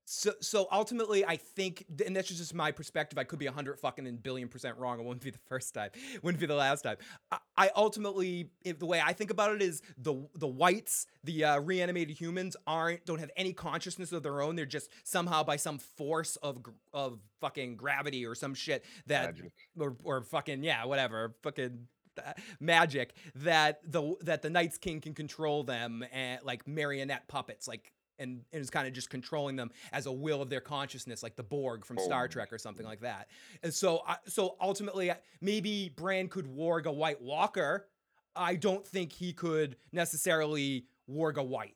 [0.05, 3.17] So, so ultimately, I think, and that's just my perspective.
[3.17, 4.99] I could be a hundred fucking and billion percent wrong.
[4.99, 5.91] It wouldn't be the first time.
[6.13, 6.97] It Wouldn't be the last time.
[7.31, 11.45] I, I ultimately, if the way I think about it is the the whites, the
[11.45, 14.55] uh, reanimated humans, aren't don't have any consciousness of their own.
[14.55, 16.59] They're just somehow by some force of
[16.93, 19.35] of fucking gravity or some shit that
[19.79, 21.87] or or fucking yeah, whatever, fucking
[22.17, 27.67] uh, magic that the that the Night's King can control them and like marionette puppets,
[27.67, 31.23] like and, and is kind of just controlling them as a will of their consciousness,
[31.23, 32.27] like the Borg from oh, Star Oh.
[32.27, 33.27] Trek or something like that.
[33.63, 37.87] And so, I so ultimately, maybe Bran could warg a White Walker.
[38.35, 41.75] I don't think he could necessarily warg a White,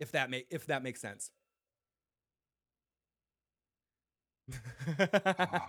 [0.00, 1.30] if that make if that makes sense.
[5.00, 5.66] Ah,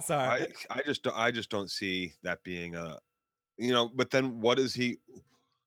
[0.00, 0.46] Sorry.
[0.70, 2.98] I, I just I just don't see that being a,
[3.56, 3.90] you know.
[3.94, 4.98] But then what is he?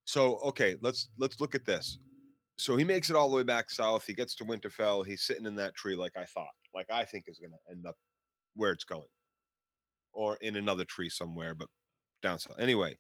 [0.06, 1.98] So okay, let's let's look at this.
[2.62, 4.06] So he makes it all the way back south.
[4.06, 5.04] He gets to Winterfell.
[5.04, 7.88] He's sitting in that tree like I thought, like I think is going to end
[7.88, 7.96] up
[8.56, 9.08] where it's going,
[10.14, 11.68] or in another tree somewhere, but
[12.22, 12.60] down south.
[12.60, 12.96] Anyway,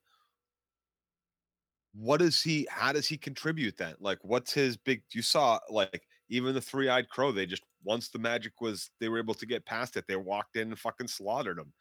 [1.94, 2.68] what does he?
[2.72, 3.94] How does he contribute then?
[4.00, 5.04] Like, what's his big?
[5.14, 7.32] You saw like even the three-eyed crow.
[7.32, 10.06] They just once the magic was, they were able to get past it.
[10.08, 11.72] They walked in and fucking slaughtered him.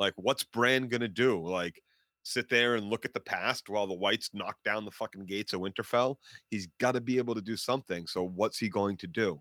[0.00, 1.40] Like, what's Bran gonna do?
[1.46, 1.80] Like,
[2.28, 5.52] sit there and look at the past while the whites knock down the fucking gates
[5.52, 6.16] of Winterfell?
[6.50, 8.06] He's got to be able to do something.
[8.06, 9.40] So, what's he going to do?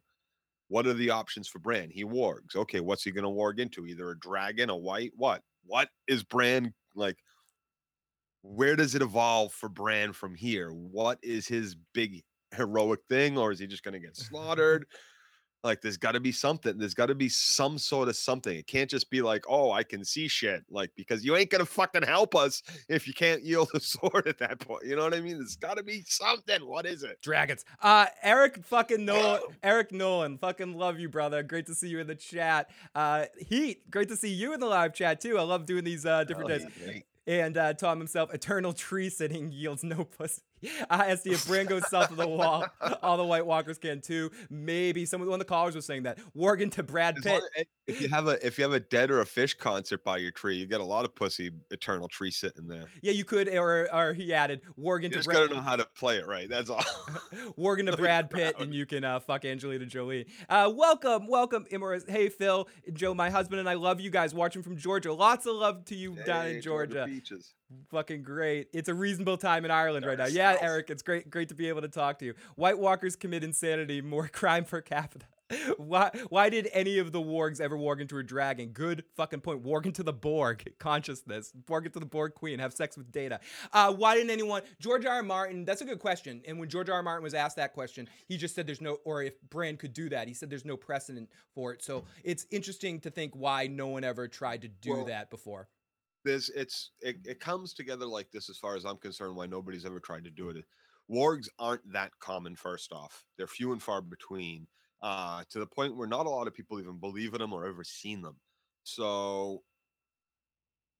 [0.69, 1.89] What are the options for Bran?
[1.89, 2.55] He wargs.
[2.55, 3.85] Okay, what's he going to warg into?
[3.85, 5.41] Either a dragon, a white, what?
[5.65, 7.17] What is Bran like?
[8.41, 10.69] Where does it evolve for Bran from here?
[10.71, 12.23] What is his big
[12.55, 14.85] heroic thing, or is he just going to get slaughtered?
[15.67, 16.77] Like, there's got to be something.
[16.77, 18.55] There's got to be some sort of something.
[18.57, 20.63] It can't just be like, oh, I can see shit.
[20.69, 24.37] Like, because you ain't to fucking help us if you can't yield a sword at
[24.39, 24.85] that point.
[24.85, 25.37] You know what I mean?
[25.37, 26.65] There's got to be something.
[26.65, 27.21] What is it?
[27.21, 27.65] Dragons.
[27.81, 29.41] Uh, Eric fucking Nolan.
[29.63, 30.37] Eric Nolan.
[30.37, 31.43] Fucking love you, brother.
[31.43, 32.69] Great to see you in the chat.
[32.95, 33.89] Uh, Heat.
[33.91, 35.37] Great to see you in the live chat too.
[35.37, 36.67] I love doing these uh, different Oh, days.
[36.85, 36.99] yeah.
[37.27, 40.41] And uh, Tom himself, eternal tree sitting yields no pussy.
[40.89, 42.65] Uh, SD, if Bran goes south of the wall,
[43.03, 44.31] all the White Walkers can too.
[44.49, 46.17] Maybe someone, one of the callers was saying that.
[46.35, 47.43] Worgen to Brad Pitt.
[47.57, 50.17] eh, if you have a if you have a dead or a fish concert by
[50.17, 52.85] your tree, you get a lot of pussy eternal tree sitting there.
[53.01, 55.37] Yeah, you could, or, or he added, You to just Brad.
[55.49, 56.49] gotta know how to play it right.
[56.49, 56.83] That's all.
[57.57, 60.25] Working to Brad Pitt, and you can uh, fuck Angelina Jolie.
[60.49, 62.09] Uh, welcome, welcome, Imoris.
[62.09, 65.13] Hey, Phil, Joe, my husband, and I love you guys watching from Georgia.
[65.13, 67.05] Lots of love to you down Hey, in Georgia.
[67.07, 67.53] Beaches.
[67.91, 68.67] Fucking great.
[68.73, 70.27] It's a reasonable time in Ireland right now.
[70.27, 70.57] Yeah.
[70.61, 72.33] Eric, it's great, great to be able to talk to you.
[72.55, 75.25] White Walkers commit insanity, more crime per capita.
[75.77, 78.69] why why did any of the wargs ever warg into a dragon?
[78.69, 79.63] Good fucking point.
[79.63, 81.53] Warg into the Borg consciousness.
[81.69, 82.59] Warg into the Borg queen.
[82.59, 83.39] Have sex with Data.
[83.71, 84.61] Uh, why didn't anyone?
[84.81, 85.15] George R.
[85.15, 85.23] R.
[85.23, 85.63] Martin.
[85.63, 86.41] That's a good question.
[86.45, 86.97] And when George R.
[86.97, 87.03] R.
[87.03, 90.09] Martin was asked that question, he just said there's no, or if Bran could do
[90.09, 91.81] that, he said there's no precedent for it.
[91.81, 95.69] So it's interesting to think why no one ever tried to do Well, that before.
[96.27, 99.35] There's it's it, it comes together like this as far as I'm concerned.
[99.35, 100.65] Why nobody's ever tried to do it.
[101.09, 102.55] Wargs aren't that common.
[102.55, 104.67] First off, they're few and far between.
[105.01, 107.65] Uh, to the point where not a lot of people even believe in them or
[107.65, 108.35] ever seen them.
[108.83, 109.61] So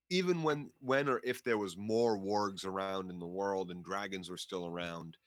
[0.09, 4.29] even when when or if there was more wargs around in the world and dragons
[4.29, 5.17] were still around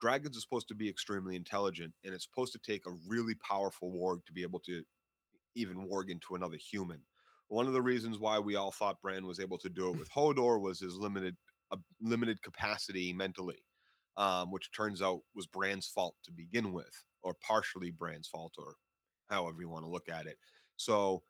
[0.00, 3.92] dragons are supposed to be extremely intelligent and it's supposed to take a really powerful
[3.92, 4.82] warg to be able to
[5.54, 7.00] even warg into another human
[7.48, 10.10] one of the reasons why we all thought Bran was able to do it with
[10.10, 11.36] Hodor was his limited
[11.70, 13.62] uh, limited capacity mentally
[14.16, 18.74] um, which turns out was Bran's fault to begin with or partially Bran's fault or
[19.28, 20.36] however you want to look at it
[20.76, 21.22] so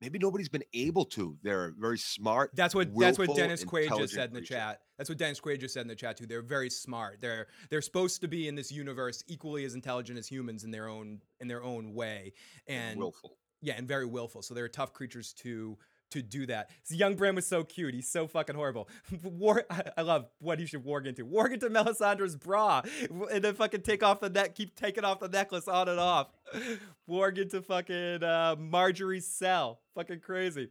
[0.00, 4.14] maybe nobody's been able to they're very smart That's what that's what Dennis Quaid just
[4.14, 4.54] said in the creature.
[4.54, 4.80] chat.
[4.96, 6.26] That's what Dennis Quaid just said in the chat too.
[6.26, 7.20] They're very smart.
[7.20, 10.88] They're they're supposed to be in this universe equally as intelligent as humans in their
[10.88, 12.32] own in their own way,
[12.66, 14.42] and willful yeah, and very willful.
[14.42, 15.78] So they're tough creatures to
[16.10, 16.70] to do that.
[16.84, 17.94] So young Bran was so cute.
[17.94, 18.88] He's so fucking horrible.
[19.22, 21.24] War, I, I love what he should warg into.
[21.24, 22.82] Warg into Melisandre's bra,
[23.30, 24.54] and then fucking take off the neck.
[24.54, 26.28] Keep taking off the necklace on and off.
[27.08, 29.80] Warg into fucking uh, Margaery's cell.
[29.94, 30.70] Fucking crazy.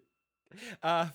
[0.84, 1.08] Uh,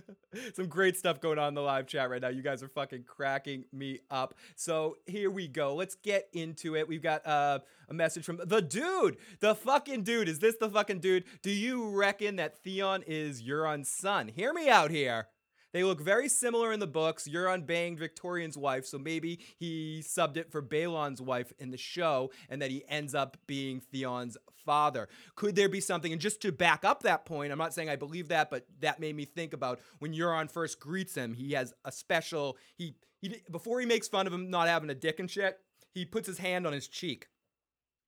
[0.54, 2.28] some great stuff going on in the live chat right now.
[2.28, 4.34] You guys are fucking cracking me up.
[4.56, 5.74] So here we go.
[5.74, 6.88] Let's get into it.
[6.88, 10.28] We've got uh, a message from the dude, the fucking dude.
[10.28, 11.24] Is this the fucking dude?
[11.42, 14.28] Do you reckon that Theon is Euron's son?
[14.28, 15.28] Hear me out here.
[15.74, 17.26] They look very similar in the books.
[17.28, 22.30] Euron banged Victarion's wife, so maybe he subbed it for Balon's wife in the show,
[22.48, 25.08] and that he ends up being Theon's father.
[25.34, 26.12] Could there be something?
[26.12, 29.00] And just to back up that point, I'm not saying I believe that, but that
[29.00, 31.34] made me think about when Euron first greets him.
[31.34, 32.56] He has a special.
[32.76, 35.58] He he before he makes fun of him not having a dick and shit.
[35.92, 37.26] He puts his hand on his cheek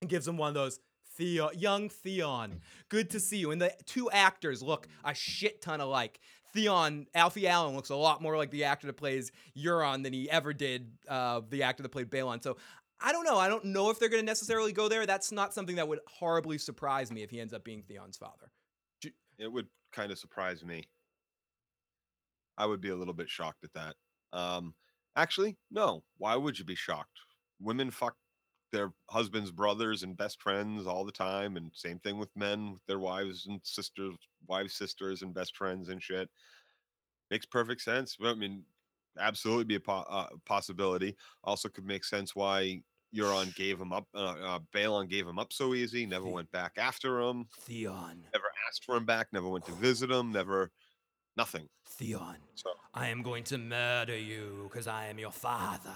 [0.00, 0.78] and gives him one of those.
[1.16, 3.50] Theo, young Theon, good to see you.
[3.50, 6.20] And the two actors look a shit ton alike.
[6.56, 10.28] Theon, Alfie Allen looks a lot more like the actor that plays Euron than he
[10.30, 12.42] ever did uh, the actor that played Balon.
[12.42, 12.56] So
[12.98, 13.36] I don't know.
[13.36, 15.04] I don't know if they're going to necessarily go there.
[15.04, 18.50] That's not something that would horribly surprise me if he ends up being Theon's father.
[19.38, 20.88] it would kind of surprise me.
[22.56, 23.94] I would be a little bit shocked at that.
[24.32, 24.74] Um,
[25.14, 26.04] actually, no.
[26.16, 27.18] Why would you be shocked?
[27.60, 28.16] Women fuck
[28.72, 32.84] their husbands' brothers and best friends all the time, and same thing with men with
[32.86, 34.14] their wives and sisters,
[34.46, 36.28] wives, sisters, and best friends and shit.
[37.30, 38.16] Makes perfect sense.
[38.22, 38.64] I mean,
[39.18, 41.16] absolutely be a po- uh, possibility.
[41.44, 42.82] Also, could make sense why
[43.14, 44.06] Euron gave him up.
[44.14, 46.06] Uh, uh, Balon gave him up so easy.
[46.06, 50.10] Never went back after him Theon, never asked for him back, never went to visit
[50.10, 50.70] him, never
[51.36, 51.68] nothing.
[51.88, 52.36] Theon.
[52.54, 55.94] So I am going to murder you because I am your father.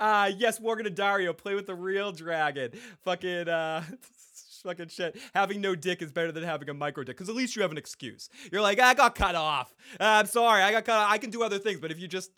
[0.00, 2.70] uh yes, Morgan and Dario play with the real dragon.
[3.04, 3.82] Fucking uh
[4.64, 5.16] fucking shit.
[5.34, 7.70] Having no dick is better than having a micro dick because at least you have
[7.70, 8.28] an excuse.
[8.50, 9.74] You're like, I got cut off.
[10.00, 11.10] Uh, I'm sorry, I got cut off.
[11.10, 12.30] I can do other things, but if you just,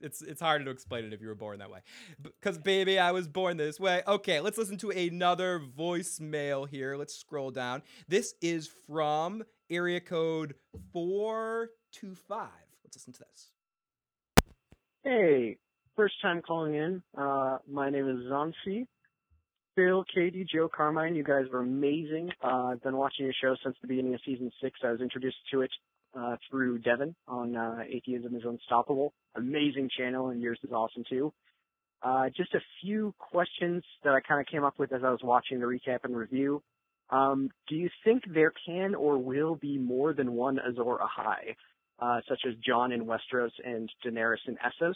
[0.00, 1.80] it's it's harder to explain it if you were born that way.
[2.22, 4.02] Because baby, I was born this way.
[4.06, 6.96] Okay, let's listen to another voicemail here.
[6.96, 7.82] Let's scroll down.
[8.08, 10.54] This is from area code
[10.92, 12.48] four two five.
[12.84, 13.50] Let's listen to this.
[15.02, 15.58] Hey,
[15.96, 17.02] first time calling in.
[17.16, 18.86] Uh, my name is Zansi.
[19.76, 22.30] Phil, Katie, Joe, Carmine, you guys were amazing.
[22.42, 24.78] Uh, I've been watching your show since the beginning of season six.
[24.84, 25.70] I was introduced to it
[26.16, 29.12] uh, through Devin on uh, Atheism is Unstoppable.
[29.34, 31.32] Amazing channel, and yours is awesome too.
[32.02, 35.20] Uh, just a few questions that I kind of came up with as I was
[35.24, 36.62] watching the recap and review.
[37.10, 41.54] Um, do you think there can or will be more than one Azor Ahai,
[41.98, 44.94] uh, such as Jon in Westeros and Daenerys in Essos?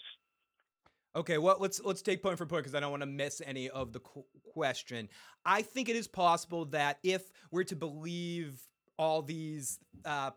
[1.16, 3.68] Okay, well, let's let's take point for point because I don't want to miss any
[3.70, 5.08] of the qu- question.
[5.44, 8.60] I think it is possible that if we're to believe
[8.98, 10.30] all these uh,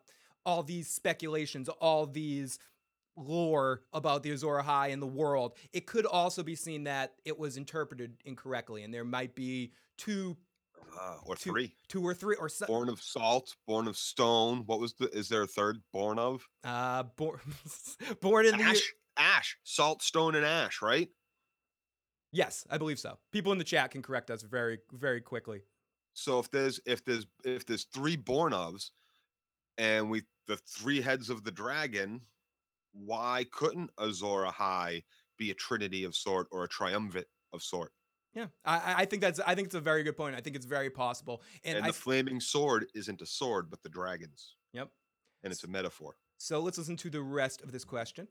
[0.46, 2.58] all these speculations, all these
[3.18, 7.38] lore about the Azor Ahai and the world, it could also be seen that it
[7.38, 10.38] was interpreted incorrectly, and there might be two,
[11.00, 11.76] uh, or two, three.
[11.88, 14.64] two or three, or so, Born of salt, born of stone.
[14.66, 15.08] What was the?
[15.10, 15.78] Is there a third?
[15.92, 17.40] Born of uh, born
[18.22, 20.82] born in the ash, ash, salt, stone, and ash.
[20.82, 21.10] Right.
[22.32, 23.18] yes, I believe so.
[23.32, 25.62] People in the chat can correct us very very quickly.
[26.14, 28.92] So if there's if there's if there's three born ofs,
[29.78, 32.22] and we the three heads of the dragon,
[32.94, 35.04] why couldn't Azor Ahai
[35.38, 37.92] be a trinity of sort or a triumvirate of sort?
[38.34, 40.36] Yeah, I, I- I think that's I think it's a very good point.
[40.36, 41.42] I think it's very possible.
[41.64, 44.56] And, And, I the flaming sword isn't a sword, but the dragons.
[44.74, 44.90] Yep.
[45.44, 46.16] And it's a metaphor.
[46.38, 48.28] so let's listen to the rest of this question.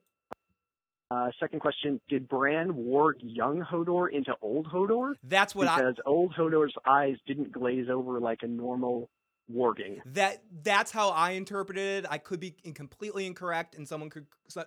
[1.11, 5.15] Uh, second question: Did Bran warg young Hodor into old Hodor?
[5.25, 9.11] That's what I because old Hodor's eyes didn't glaze over like a normal
[9.53, 9.99] warging.
[10.07, 12.09] that that's how I interpreted it.
[12.09, 14.27] I could be completely incorrect, and someone could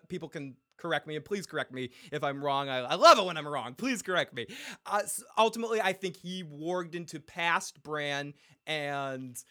[0.10, 2.70] people can correct me, and please correct me if I'm wrong.
[2.70, 3.74] I, I love it when I'm wrong.
[3.74, 4.46] Please correct me.
[4.86, 5.02] Uh,
[5.38, 8.34] ultimately, I think he warged into past Bran,
[8.68, 9.42] and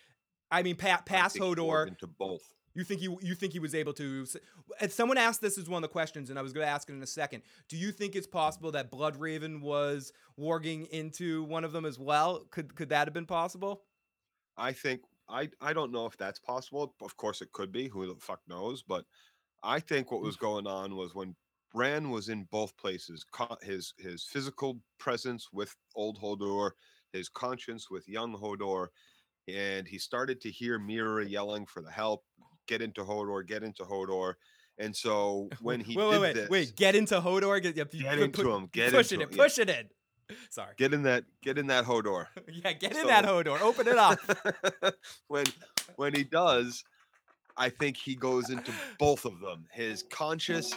[0.51, 1.89] I mean pa- I past think Hodor.
[1.89, 2.43] Into both.
[2.75, 4.27] You think he you think he was able to?
[4.89, 6.93] someone asked this as one of the questions, and I was going to ask it
[6.93, 7.43] in a second.
[7.69, 12.47] Do you think it's possible that Bloodraven was warging into one of them as well?
[12.51, 13.83] Could could that have been possible?
[14.57, 16.95] I think I I don't know if that's possible.
[17.03, 17.89] Of course, it could be.
[17.89, 18.83] Who the fuck knows?
[18.83, 19.05] But
[19.63, 20.27] I think what mm.
[20.27, 21.35] was going on was when
[21.73, 23.25] Bran was in both places.
[23.63, 26.73] His his physical presence with old Hodor,
[27.13, 28.89] his conscience with young Hodor,
[29.49, 32.25] and he started to hear Meera yelling for the help.
[32.69, 33.47] Get into Hodor.
[33.47, 34.35] Get into Hodor.
[34.79, 37.63] And so when he wait, did wait, wait, this, wait, get into Hodor.
[37.63, 39.43] Get, yeah, Get into pu- him, get push into it, in, him, yeah.
[39.43, 39.89] push it in.
[40.49, 40.73] Sorry.
[40.79, 42.27] get in that get in that Hodor.
[42.49, 43.61] yeah, get in that Hodor.
[43.61, 44.19] Open it up.
[45.29, 45.45] when
[45.97, 46.85] when he does,
[47.57, 49.67] I think he goes into both of them.
[49.73, 50.73] His conscious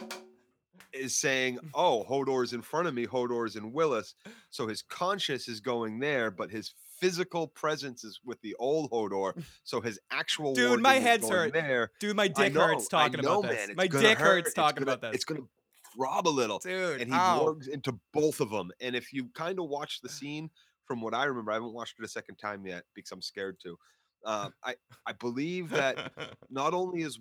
[0.93, 3.05] is saying, "Oh, Hodor's in front of me.
[3.05, 4.13] Hodor's in Wylis."
[4.49, 9.33] So his conscious is going there, but his physical presence is with the old Hodor.
[9.63, 11.51] So his actual Dude, my head's hurt.
[11.53, 11.91] there.
[11.99, 13.67] Dude, my dick know, hurts talking know, about this.
[13.67, 15.15] man, my dick hurt, hurts talking gonna- about this.
[15.15, 15.41] It's gonna
[15.95, 18.71] throb a little Dude, and he wargs into both of them.
[18.79, 20.49] And if you kind of watch the scene,
[20.85, 23.59] from what I remember, I haven't watched it a second time yet because I'm scared
[23.63, 23.77] to.
[24.25, 26.11] Uh, I I believe that
[26.49, 27.19] not only is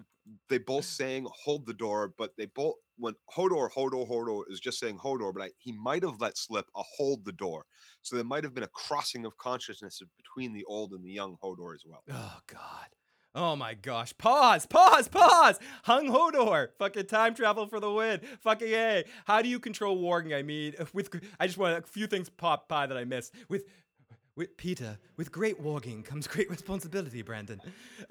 [0.49, 4.79] they both saying hold the door, but they both when Hodor Hodor Hodor is just
[4.79, 7.67] saying Hodor, but I, he might have let slip a hold the door.
[8.03, 11.37] So there might have been a crossing of consciousness between the old and the young
[11.43, 12.03] Hodor as well.
[12.11, 12.87] Oh God.
[13.37, 14.17] Oh my gosh.
[14.17, 14.67] Pause.
[14.67, 15.09] Pause.
[15.09, 15.59] Pause.
[15.83, 16.69] Hung Hodor.
[16.79, 18.21] Fucking time travel for the win.
[18.43, 19.05] Fucking A.
[19.25, 20.37] How do you control warging?
[20.37, 23.35] I mean, with I just want a few things pop by that I missed.
[23.49, 23.65] With
[24.37, 27.61] with Peter, with great warging comes great responsibility, Brandon.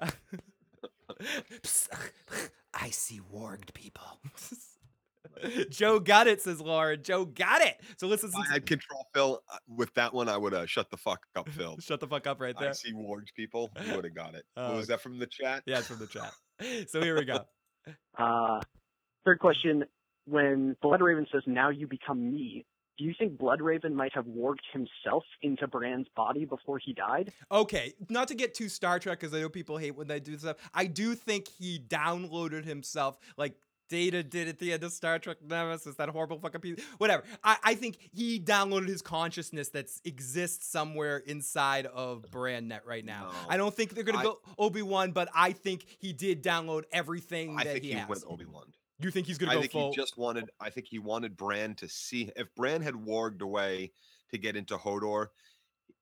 [2.74, 4.02] I see warged people.
[5.70, 6.96] Joe got it, says Laura.
[6.96, 7.80] Joe got it.
[7.96, 9.42] So let's If listen I had control, Phil.
[9.52, 11.76] uh, With that one, I would uh, shut the fuck up, Phil.
[11.80, 12.70] Shut the fuck up right there.
[12.70, 13.70] I see warged people.
[13.86, 14.44] You would have got it.
[14.56, 15.62] Oh, was that from the chat?
[15.66, 16.32] Yeah, it's from the chat.
[16.88, 17.40] So here we go.
[18.16, 18.60] Uh,
[19.24, 19.84] third question:
[20.26, 22.64] When Bloodraven says, "Now you become me,"
[22.96, 27.32] do you think Bloodraven might have warged himself into Bran's body before he died?
[27.50, 30.32] Okay, not to get too Star Trek because I know people hate when they do
[30.32, 30.56] this stuff.
[30.72, 33.56] I do think he downloaded himself like
[33.88, 36.80] Data did at the end of Star Trek Nemesis, that horrible fucking piece.
[36.98, 37.24] Whatever.
[37.42, 43.30] I, I think he downloaded his consciousness that exists somewhere inside of BrandNet right now.
[43.30, 43.48] No.
[43.48, 46.84] I don't think they're gonna I- go Obi Wan, but I think he did download
[46.92, 48.08] everything I that think he, he, has.
[48.08, 48.72] went Obi Wan.
[49.04, 49.90] You think he's gonna I go think full?
[49.90, 50.50] he just wanted.
[50.60, 52.30] I think he wanted Bran to see.
[52.36, 53.92] If Bran had warged away
[54.30, 55.28] to get into Hodor,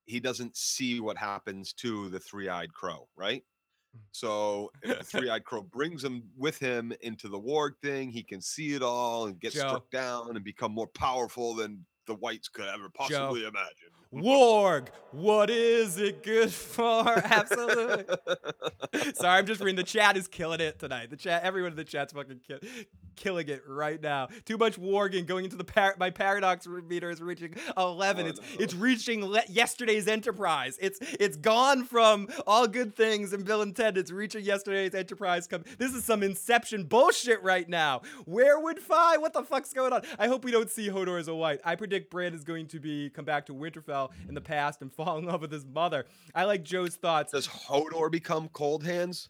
[0.07, 3.43] he doesn't see what happens to the three-eyed crow, right?
[3.97, 4.01] Mm.
[4.13, 8.41] So if the three-eyed crow brings him with him into the warg thing, he can
[8.41, 9.61] see it all and get Joe.
[9.61, 13.93] struck down and become more powerful than the whites could ever possibly imagine.
[14.13, 17.09] Warg, what is it good for?
[17.25, 18.05] Absolutely.
[19.15, 19.77] Sorry, I'm just reading.
[19.77, 21.09] The chat is killing it tonight.
[21.09, 24.29] The chat, everyone in the chat's fucking ki- killing it right now.
[24.45, 28.27] Too much warging going into the par- my paradox meter is reaching 11.
[28.27, 28.47] Oh, it's no.
[28.59, 30.77] it's reaching le- yesterday's enterprise.
[30.81, 33.97] It's it's gone from all good things and Bill and Ted.
[33.97, 35.47] It's reaching yesterday's enterprise.
[35.47, 38.03] Come, this is some Inception bullshit right now.
[38.27, 39.17] Where would Fi?
[39.17, 40.03] What the fuck's going on?
[40.19, 41.61] I hope we don't see Hodor as a white.
[41.65, 44.93] I predict Bran is going to be come back to Winterfell in the past and
[44.95, 46.07] fall in love with his mother.
[46.35, 47.33] I like Joe's thoughts.
[47.33, 49.29] Does Hodor become cold hands?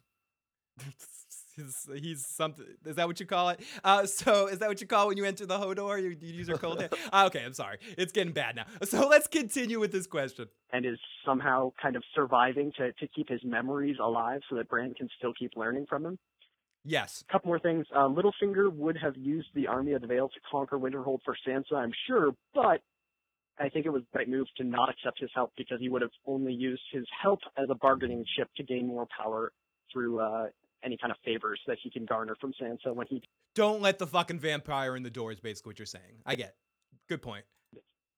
[1.57, 2.65] he's, he's something.
[2.85, 3.61] Is that what you call it?
[3.85, 6.03] Uh, so is that what you call when you enter the Hodor?
[6.03, 6.93] You, you use your cold hand.
[7.13, 7.79] Uh, okay, I'm sorry.
[7.99, 8.65] It's getting bad now.
[8.85, 10.47] So let's continue with this question.
[10.73, 14.95] and is somehow kind of surviving to, to keep his memories alive so that Bran
[14.95, 16.19] can still keep learning from him.
[16.85, 17.25] Yes.
[17.29, 17.87] A couple more things.
[17.95, 21.75] Uh, Littlefinger would have used the Army of the Vale to conquer Winterhold for Sansa,
[21.75, 22.81] I'm sure, but
[23.59, 26.03] I think it was the right move to not accept his help because he would
[26.03, 29.53] have only used his help as a bargaining chip to gain more power
[29.93, 30.47] through uh,
[30.85, 33.23] any kind of favors that he can garner from Sansa when he
[33.55, 36.23] Don't let the fucking vampire in the door is basically what you're saying.
[36.25, 36.55] I get.
[37.09, 37.45] Good point.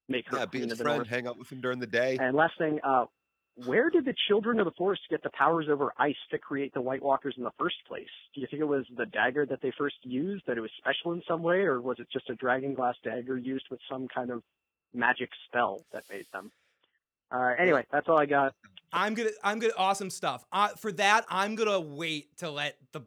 [0.08, 1.06] make her Yeah, be queen his friend.
[1.06, 2.16] Hang out with him during the day.
[2.20, 3.06] And last thing, uh,
[3.66, 6.80] where did the Children of the Forest get the powers over ice to create the
[6.80, 8.06] White Walkers in the first place?
[8.34, 11.12] Do you think it was the dagger that they first used, that it was special
[11.12, 14.30] in some way, or was it just a dragon glass dagger used with some kind
[14.30, 14.42] of
[14.94, 16.50] magic spell that made them.
[17.30, 18.54] Uh, anyway, that's all I got.
[18.92, 20.44] I'm gonna I'm gonna awesome stuff.
[20.52, 23.02] Uh, for that, I'm gonna wait to let the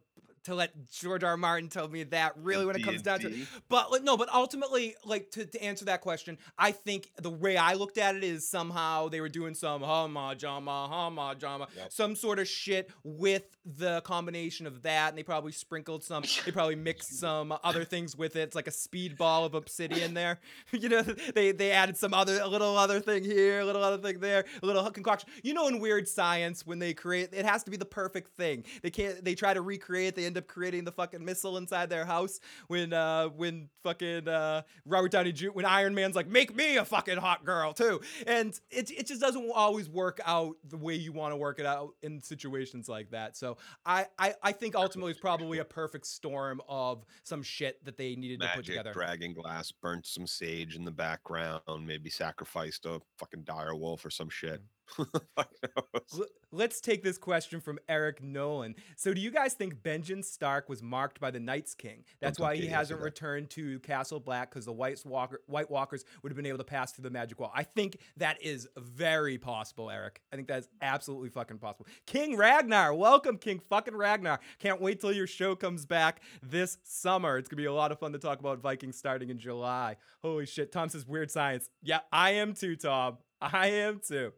[0.47, 1.31] to let George R.
[1.31, 1.37] R.
[1.37, 3.47] Martin tell me that really when it comes down to it.
[3.69, 7.57] But like, no, but ultimately, like to, to answer that question, I think the way
[7.57, 11.91] I looked at it is somehow they were doing some hama jama hama jama, Yep.
[11.91, 16.51] some sort of shit with the combination of that, and they probably sprinkled some, they
[16.51, 18.41] probably mixed some other things with it.
[18.41, 20.39] It's like a speedball of obsidian there.
[20.71, 23.97] you know, they they added some other a little other thing here, a little other
[24.01, 25.29] thing there, a little concoction.
[25.43, 28.63] You know, in weird science, when they create, it has to be the perfect thing.
[28.81, 29.23] They can't.
[29.23, 30.15] They try to recreate.
[30.15, 34.61] They end up creating the fucking missile inside their house when uh when fucking uh
[34.85, 35.49] Robert Downey Jr.
[35.51, 39.21] when Iron Man's like make me a fucking hot girl too, and it it just
[39.21, 43.11] doesn't always work out the way you want to work it out in situations like
[43.11, 43.35] that.
[43.35, 47.97] So I I, I think ultimately it's probably a perfect storm of some shit that
[47.97, 48.93] they needed to put together.
[48.93, 54.09] dragon glass, burnt some sage in the background, maybe sacrificed a fucking dire wolf or
[54.09, 54.51] some shit.
[54.53, 54.59] L-
[56.51, 58.75] Let's take this question from Eric Nolan.
[58.95, 62.03] So, do you guys think Benjen Stark was marked by the Night's King?
[62.19, 66.31] That's why he hasn't returned to Castle Black because the White, Walker, White Walkers would
[66.31, 67.51] have been able to pass through the magic wall.
[67.53, 70.21] I think that is very possible, Eric.
[70.31, 71.88] I think that is absolutely fucking possible.
[72.05, 74.39] King Ragnar, welcome, King fucking Ragnar.
[74.59, 77.38] Can't wait till your show comes back this summer.
[77.38, 79.97] It's gonna be a lot of fun to talk about Vikings starting in July.
[80.21, 80.71] Holy shit!
[80.71, 81.69] Tom says weird science.
[81.83, 83.17] Yeah, I am too, Tom.
[83.41, 84.33] I am too.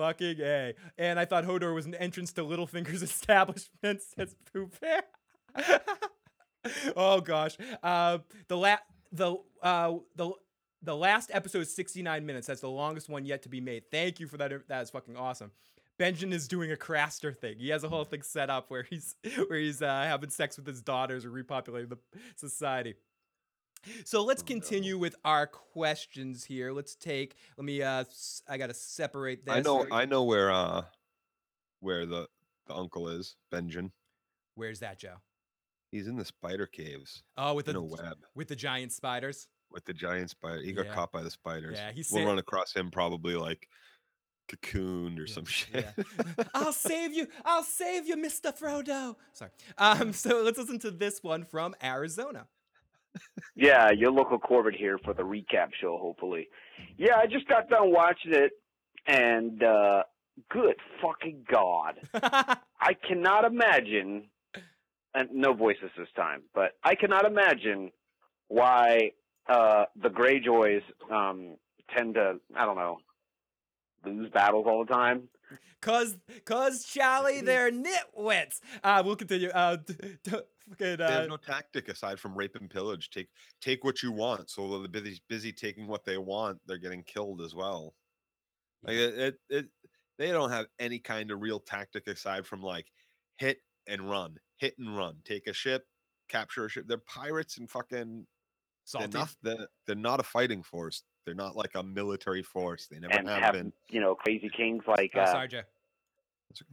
[0.00, 0.74] Fucking A.
[0.96, 5.02] And I thought Hodor was an entrance to Littlefinger's establishment, says Pooh Bear.
[6.96, 7.58] oh gosh.
[7.82, 8.76] Uh, the la-
[9.12, 10.30] the uh the
[10.82, 12.46] the last episode is 69 minutes.
[12.46, 13.90] That's the longest one yet to be made.
[13.90, 14.68] Thank you for that.
[14.68, 15.50] That is fucking awesome.
[15.98, 17.58] Benjen is doing a Craster thing.
[17.58, 19.16] He has a whole thing set up where he's
[19.48, 21.98] where he's uh, having sex with his daughters or repopulating the
[22.36, 22.94] society.
[24.04, 26.72] So let's Oh, continue with our questions here.
[26.72, 27.36] Let's take.
[27.56, 27.82] Let me.
[27.82, 29.54] Uh, s- I gotta separate this.
[29.54, 30.82] I know I know where uh
[31.80, 32.28] where the,
[32.66, 33.90] the uncle is, Benjen.
[34.54, 35.14] Where's that, Joe?
[35.90, 39.48] He's in the spider caves Oh, with in the a web with the giant spiders.
[39.70, 40.60] with the giant spider.
[40.62, 40.94] He got Yeah.
[40.94, 41.78] caught by the spiders.
[41.78, 43.66] Yeah, he's we'll run across him probably like
[44.48, 45.86] cocooned or Yeah, some shit.
[45.96, 46.44] yeah.
[46.54, 47.28] I'll save you.
[47.44, 48.56] I'll save you, Mr.
[48.56, 49.16] Frodo.
[49.32, 49.50] Sorry.
[49.78, 52.46] Um, so let's listen to this one from Arizona.
[53.56, 56.48] Yeah, your local Corbett here for the recap show, hopefully.
[56.96, 58.52] Yeah, I just got done watching it,
[59.06, 60.04] and uh,
[60.50, 61.94] good fucking God.
[62.14, 64.28] I cannot imagine,
[65.14, 67.90] and no voices this time, but I cannot imagine
[68.48, 69.12] why
[69.48, 71.56] uh, the Greyjoys um,
[71.94, 72.98] tend to, I don't know,
[74.04, 75.28] lose battles all the time.
[75.80, 78.60] Cause, cause Charlie, they're nitwits.
[78.84, 79.48] Uh, we'll continue.
[79.48, 80.36] Uh, d- d-
[80.70, 83.10] fucking, They uh, have no tactic aside from rape and pillage.
[83.10, 83.28] Take
[83.60, 84.50] take what you want.
[84.50, 87.94] So they're busy busy taking what they want, they're getting killed as well.
[88.82, 89.66] Like it, it, it
[90.18, 92.86] they don't have any kind of real tactic aside from like
[93.36, 95.84] hit and run, hit and run, take a ship,
[96.28, 96.84] capture a ship.
[96.86, 98.26] They're pirates and fucking
[98.92, 101.02] they're not they're, they're not a fighting force.
[101.24, 102.88] They're not like a military force.
[102.90, 103.72] They never and have, have, been.
[103.90, 105.62] you know, crazy kings like Oh, uh, Joe.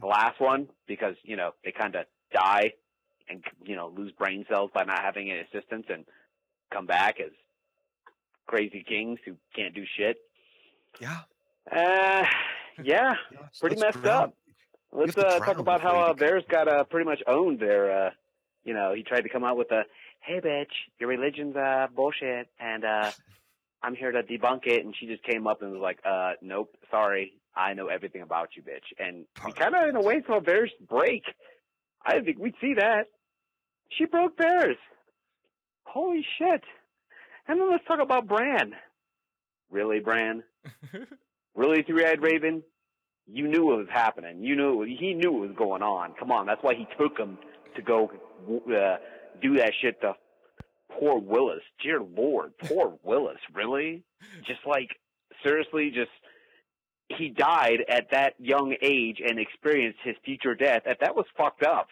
[0.00, 2.72] the last one because you know they kind of die
[3.30, 6.04] and you know lose brain cells by not having any assistance and
[6.72, 7.30] come back as
[8.46, 10.16] crazy kings who can't do shit.
[11.00, 11.18] Yeah,
[11.70, 12.24] Uh,
[12.82, 13.14] yeah,
[13.60, 14.34] pretty messed drown- up.
[14.90, 18.06] Let's uh, talk about how uh, Varys got uh, pretty much owned there.
[18.06, 18.10] Uh,
[18.64, 19.82] you know, he tried to come out with a,
[20.20, 23.10] "Hey, bitch, your religion's uh, bullshit," and uh,
[23.82, 24.84] I'm here to debunk it.
[24.86, 28.56] And she just came up and was like, "Uh, nope, sorry, I know everything about
[28.56, 31.24] you, bitch." And we kind of, in a way, saw Varys break.
[32.04, 33.08] I didn't think we'd see that.
[33.90, 34.76] She broke Varys.
[35.84, 36.62] Holy shit!
[37.46, 38.72] And then let's talk about Bran.
[39.70, 40.42] Really, Bran?
[41.58, 42.62] Really, three-eyed Raven?
[43.26, 44.44] You knew what was happening.
[44.44, 46.14] You knew he knew what was going on.
[46.16, 47.36] Come on, that's why he took him
[47.74, 48.08] to go
[48.48, 48.96] uh,
[49.42, 50.14] do that shit to
[50.92, 51.60] poor Wylis.
[51.82, 53.40] Dear Lord, poor Wylis.
[53.52, 54.04] Really?
[54.46, 54.90] Just like
[55.44, 56.10] seriously, just
[57.08, 60.82] he died at that young age and experienced his future death.
[60.86, 61.88] That that was fucked up.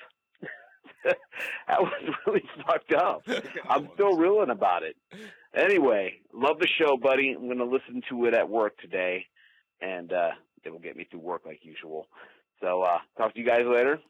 [1.69, 1.93] that was
[2.27, 3.23] really fucked up.
[3.69, 4.97] I'm still reeling about it.
[5.55, 7.35] Anyway, love the show, buddy.
[7.37, 9.27] I'm going to listen to it at work today,
[9.81, 10.31] and uh,
[10.65, 12.07] it will get me through work like usual.
[12.61, 14.01] So, uh, talk to you guys later.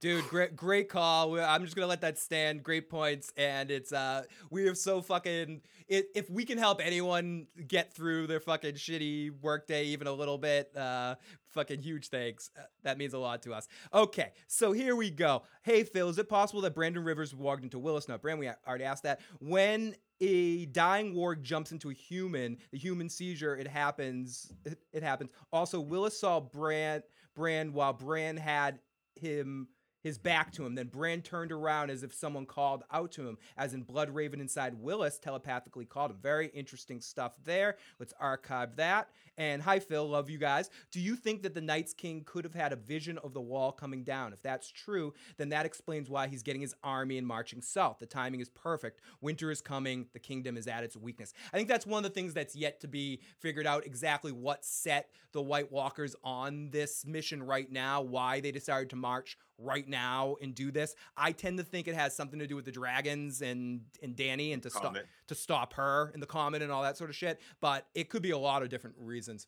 [0.00, 1.38] Dude, great, great call.
[1.38, 2.62] I'm just gonna let that stand.
[2.62, 5.60] Great points, and it's uh, we are so fucking.
[5.88, 10.38] It, if we can help anyone get through their fucking shitty workday even a little
[10.38, 11.16] bit, uh,
[11.50, 12.50] fucking huge thanks.
[12.58, 13.68] Uh, that means a lot to us.
[13.92, 15.42] Okay, so here we go.
[15.62, 18.08] Hey Phil, is it possible that Brandon Rivers walked into Wylis?
[18.08, 19.20] No, Brandon, we already asked that.
[19.40, 24.52] When a dying warg jumps into a human, the human seizure, it happens.
[24.64, 25.30] It, it happens.
[25.52, 27.02] Also, Wylis saw Bran
[27.34, 28.80] Bran while Bran had
[29.16, 29.68] him
[30.02, 30.74] his back to him.
[30.74, 34.40] Then Bran turned around as if someone called out to him, as in Blood Raven
[34.40, 36.18] inside Wylis telepathically called him.
[36.22, 37.76] Very interesting stuff there.
[37.98, 39.08] Let's archive that.
[39.36, 40.08] And hi, Phil.
[40.08, 40.70] Love you guys.
[40.90, 43.72] Do you think that the Night's King could have had a vision of the wall
[43.72, 44.32] coming down?
[44.32, 47.98] If that's true, then that explains why he's getting his army and marching south.
[47.98, 49.00] The timing is perfect.
[49.20, 50.06] Winter is coming.
[50.12, 51.32] The kingdom is at its weakness.
[51.52, 54.64] I think that's one of the things that's yet to be figured out exactly what
[54.64, 59.86] set the White Walkers on this mission right now, why they decided to march right
[59.86, 60.94] now and do this.
[61.16, 64.52] I tend to think it has something to do with the dragons and and Dany
[64.52, 64.96] and to stop
[65.28, 67.40] to stop her and the comet and all that sort of shit.
[67.60, 69.46] But it could be a lot of different reasons.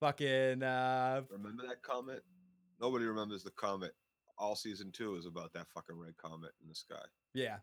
[0.00, 2.22] Fucking uh Remember that comet?
[2.80, 3.94] Nobody remembers the comet.
[4.38, 7.04] All season two is about that fucking red comet in the sky.
[7.34, 7.56] yeah.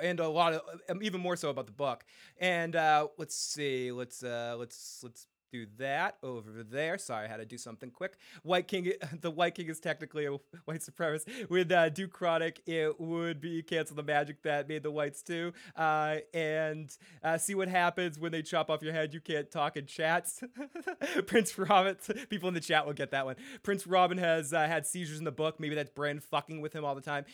[0.00, 2.04] And a lot of um, even more so about the book.
[2.38, 3.90] And uh let's see.
[3.92, 6.96] Let's uh let's let's do that over there.
[6.98, 8.14] Sorry, I had to do something quick.
[8.42, 10.32] White King, the White King is technically a
[10.64, 11.48] white supremacist.
[11.50, 15.52] With uh, Duke Chronic, it would be cancel the magic that made the whites too.
[15.76, 19.12] Uh, and uh, see what happens when they chop off your head.
[19.12, 20.42] You can't talk in chats.
[21.26, 21.96] Prince Robin,
[22.30, 23.36] people in the chat will get that one.
[23.62, 25.60] Prince Robin has uh, had seizures in the book.
[25.60, 27.26] Maybe that's Bran fucking with him all the time.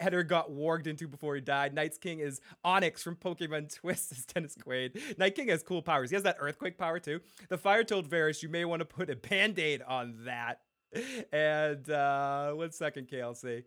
[0.00, 1.74] Hodor got warged into before he died.
[1.74, 5.18] Night's King is Onix from Pokemon Twist as Dennis Quaid.
[5.18, 6.10] Night King has cool powers.
[6.10, 7.20] He has that earthquake power too.
[7.48, 10.60] The fire told Varys you may want to put a band-aid on that.
[11.32, 13.64] And uh one second, KLC.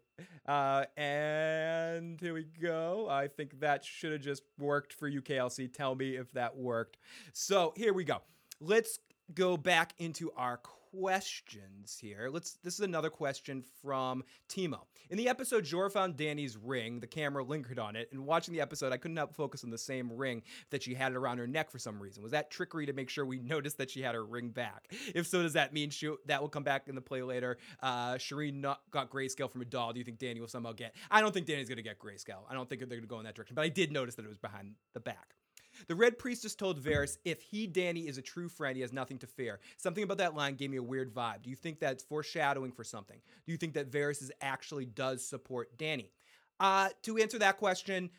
[0.47, 3.07] Uh and here we go.
[3.09, 5.71] I think that should have just worked for you, KLC.
[5.71, 6.97] Tell me if that worked.
[7.33, 8.21] So here we go.
[8.61, 8.99] Let's
[9.33, 10.57] go back into our
[10.91, 12.29] questions here.
[12.31, 14.81] Let's this is another question from Timo.
[15.09, 18.61] In the episode Jorah found Dany's ring, the camera lingered on it, and watching the
[18.61, 21.71] episode, I couldn't help focus on the same ring that she had around her neck
[21.71, 22.23] for some reason.
[22.23, 24.91] Was that trickery to make sure we noticed that she had her ring back?
[25.13, 27.57] If so, does that mean she, that will come back in the play later?
[27.81, 29.93] Uh, Shireen not, got grayscale from a doll.
[29.93, 30.95] Do you think Dany will somehow get?
[31.11, 32.43] I don't think Dany's gonna get grayscale.
[32.49, 33.55] I don't think they're gonna go in that direction.
[33.55, 35.35] But I did notice that it was behind the back.
[35.87, 39.17] The Red Priestess told Varys, if he, Dany, is a true friend, he has nothing
[39.19, 39.59] to fear.
[39.77, 41.41] Something about that line gave me a weird vibe.
[41.43, 43.17] Do you think that's foreshadowing for something?
[43.45, 46.09] Do you think that Varys is actually does support Dany?
[46.59, 48.09] Uh, to answer that question,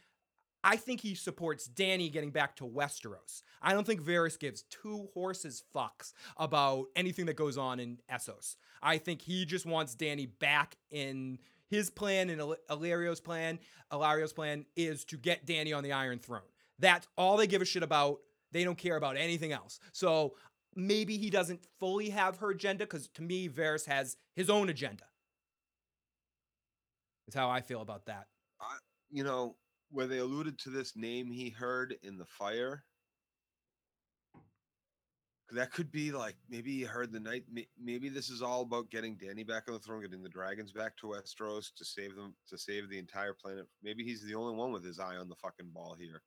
[0.62, 3.42] I think he supports Dany getting back to Westeros.
[3.62, 8.56] I don't think Varys gives two horses fucks about anything that goes on in Essos.
[8.82, 11.38] I think he just wants Dany back in
[11.68, 13.58] his plan and Illyrio's plan.
[13.92, 16.42] Illyrio's plan is to get Dany on the Iron Throne.
[16.80, 18.18] That's all they give a shit about.
[18.52, 19.78] They don't care about anything else.
[19.92, 20.34] So
[20.74, 25.04] maybe he doesn't fully have her agenda because to me, Varys has his own agenda.
[27.28, 28.26] Is how I feel about that.
[29.10, 29.56] You know,
[29.90, 32.84] where they alluded to this name he heard in the fire.
[35.52, 37.44] That could be like maybe he heard the night.
[37.80, 40.96] Maybe this is all about getting Dany back on the throne, getting the dragons back
[40.98, 43.66] to Westeros to save them, to save the entire planet.
[43.82, 46.22] Maybe he's the only one with his eye on the fucking ball here.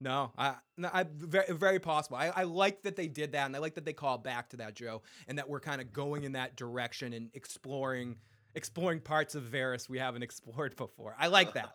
[0.00, 2.18] No, I, no, I very, very possible.
[2.18, 4.58] I, I like that they did that, and I like that they called back to
[4.58, 8.16] that, Joe, and that we're kind of going in that direction and exploring,
[8.54, 11.16] exploring parts of Varys we haven't explored before.
[11.18, 11.70] I like that.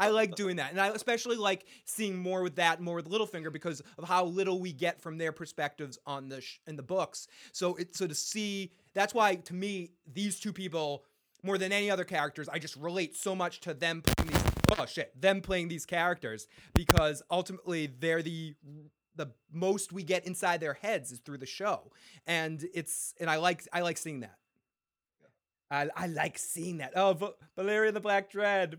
[0.00, 3.52] I like doing that, and I especially like seeing more with that, more with Littlefinger,
[3.52, 7.28] because of how little we get from their perspectives on the sh- in the books.
[7.52, 11.04] So it so to see that's why to me these two people
[11.42, 14.29] more than any other characters, I just relate so much to them these.
[14.82, 18.54] Oh shit, them playing these characters because ultimately they're the
[19.16, 21.92] the most we get inside their heads is through the show,
[22.26, 24.36] and it's and I like I like seeing that.
[25.70, 26.92] I, I like seeing that.
[26.96, 28.78] Oh, Va- Balerion the Black Dread.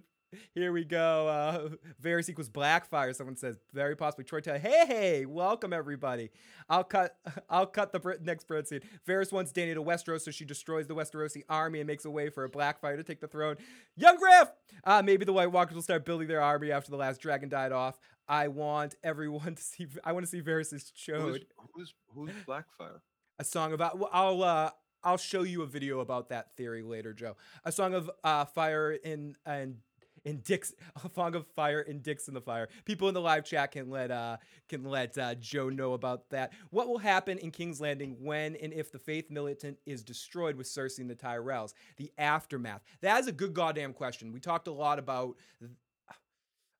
[0.53, 1.27] Here we go.
[1.27, 1.69] Uh,
[2.01, 3.15] Varys equals Blackfire.
[3.15, 4.23] Someone says very possibly.
[4.23, 4.59] Troy Taylor.
[4.59, 6.29] Hey, hey, welcome everybody.
[6.69, 7.15] I'll cut.
[7.49, 8.81] I'll cut the br- next bread scene.
[9.07, 12.29] Varys wants Dany to Westeros, so she destroys the Westerosi army and makes a way
[12.29, 13.57] for a Blackfire to take the throne.
[13.95, 14.49] Young Griff.
[14.83, 17.71] Uh, maybe the White Walkers will start building their army after the last dragon died
[17.71, 17.99] off.
[18.27, 19.87] I want everyone to see.
[20.03, 21.43] I want to see Varys' Who's, chode.
[21.73, 23.01] who's who's Blackfire?
[23.39, 23.97] A song about.
[23.99, 24.43] well, I'll.
[24.43, 24.69] Uh,
[25.03, 27.35] I'll show you a video about that theory later, Joe.
[27.65, 29.77] A song of uh, fire in and
[30.25, 32.69] and Dick's a fog of fire and Dick's in the fire.
[32.85, 34.37] People in the live chat can let uh
[34.69, 36.53] can let uh, Joe know about that.
[36.69, 40.67] What will happen in King's Landing when and if the Faith Militant is destroyed with
[40.67, 41.73] Cersei and the Tyrells?
[41.97, 42.81] The aftermath.
[43.01, 44.31] That is a good goddamn question.
[44.31, 45.37] We talked a lot about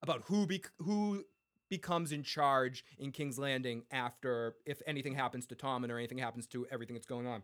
[0.02, 1.26] about who be who
[1.70, 6.46] becomes in charge in King's Landing after if anything happens to Tommen or anything happens
[6.48, 7.44] to everything that's going on.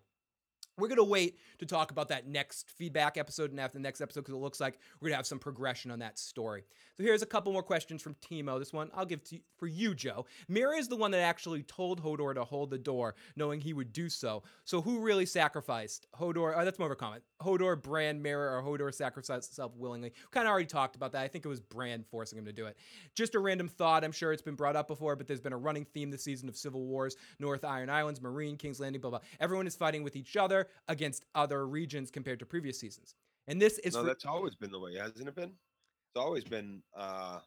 [0.80, 4.00] We're going to wait to talk about that next feedback episode and after the next
[4.00, 6.66] episode because it looks like we're going to have some progression on that story.
[6.96, 8.60] So here's a couple more questions from Timo.
[8.60, 10.28] This one I'll give to for you, Joe.
[10.52, 13.92] Meera is the one that actually told Hodor to hold the door, knowing he would
[13.92, 14.44] do so.
[14.66, 16.54] So who really sacrificed Hodor?
[16.56, 17.24] Oh, that's more of a comment.
[17.42, 20.14] Hodor, Bran, Meera, or Hodor sacrificed himself willingly.
[20.30, 21.24] Kind of already talked about that.
[21.24, 22.78] I think it was Bran forcing him to do it.
[23.16, 24.04] Just a random thought.
[24.04, 26.50] I'm sure it's been brought up before, but there's been a running theme this season
[26.50, 29.22] of civil wars: North Iron Islands, Meereen, King's Landing, blah blah.
[29.40, 33.15] Everyone is fighting with each other against other regions compared to previous seasons.
[33.47, 35.51] And this is no, for, that's always been the way, hasn't it been?
[35.53, 37.39] It's always been uh,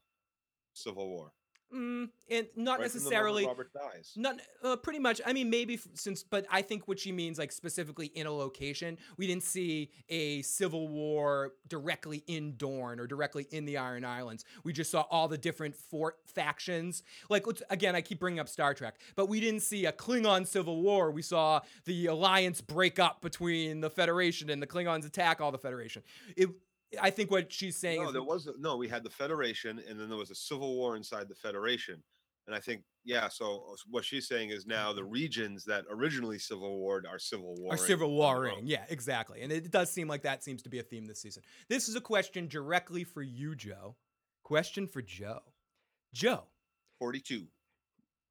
[0.75, 1.33] civil war.
[1.75, 4.13] Mm, and not right necessarily Robert dies.
[4.17, 5.21] Not uh, pretty much.
[5.27, 8.33] I mean, maybe f- since, but I think what she means, like specifically in a
[8.33, 14.05] location, we didn't see a civil war directly in Dorne or directly in the Iron
[14.05, 14.45] Islands.
[14.65, 17.03] We just saw all the different fort factions.
[17.29, 20.83] Like again, I keep bringing up Star Trek, but we didn't see a Klingon civil
[20.83, 21.11] war.
[21.11, 25.59] We saw the alliance break up between the Federation and the Klingons attack all the
[25.59, 26.03] Federation.
[26.37, 26.51] It.
[27.01, 28.77] I think what she's saying No, is there was a- no.
[28.77, 32.03] We had the Federation, and then there was a civil war inside the Federation.
[32.47, 33.29] And I think, yeah.
[33.29, 35.11] So what she's saying is now the mm-hmm.
[35.11, 37.75] regions that originally civil warred are civil war.
[37.75, 38.63] Are civil warring.
[38.65, 39.43] Yeah, exactly.
[39.43, 41.45] And it does seem like that seems to be a theme this season.
[41.69, 43.95] This is a question directly for you, Joe.
[44.43, 45.43] Question for Joe.
[46.13, 46.45] Joe,
[46.99, 47.47] Forty-two.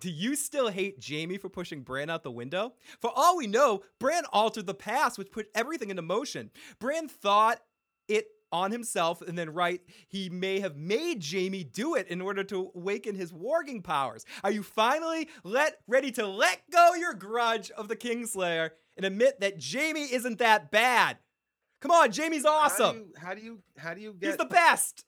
[0.01, 2.73] do you still hate Jaime for pushing Bran out the window?
[2.99, 6.51] For all we know, Bran altered the past, which put everything into motion.
[6.79, 7.61] Bran thought
[8.09, 12.43] it on himself, and then right, he may have made Jaime do it in order
[12.45, 14.25] to awaken his warging powers.
[14.43, 19.39] Are you finally let ready to let go your grudge of the Kingslayer and admit
[19.39, 21.17] that Jaime isn't that bad?
[21.81, 22.85] Come on, Jaime's awesome.
[22.85, 23.13] How do you?
[23.15, 24.27] How do you, how do you get?
[24.27, 25.05] He's the best.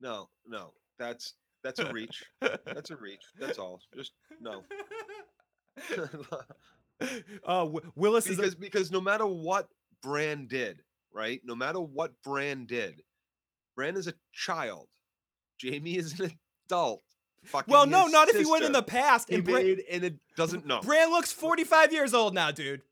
[0.00, 0.72] No, no.
[0.98, 2.24] That's that's a reach.
[2.40, 3.24] That's a reach.
[3.38, 3.80] That's all.
[3.96, 4.62] Just no.
[7.00, 9.68] uh, Wi- Wylis is a, because because no matter what
[10.02, 10.82] Bran did,
[11.14, 11.40] right?
[11.44, 13.02] No matter what Bran did,
[13.76, 14.88] Bran is a child.
[15.62, 16.32] Jaime is an
[16.66, 17.02] adult.
[17.44, 19.28] Fucking well, no, not if he went in the past.
[19.28, 20.80] He And Bran, made, and it doesn't know.
[20.80, 22.82] Bran looks 45 years old now, dude.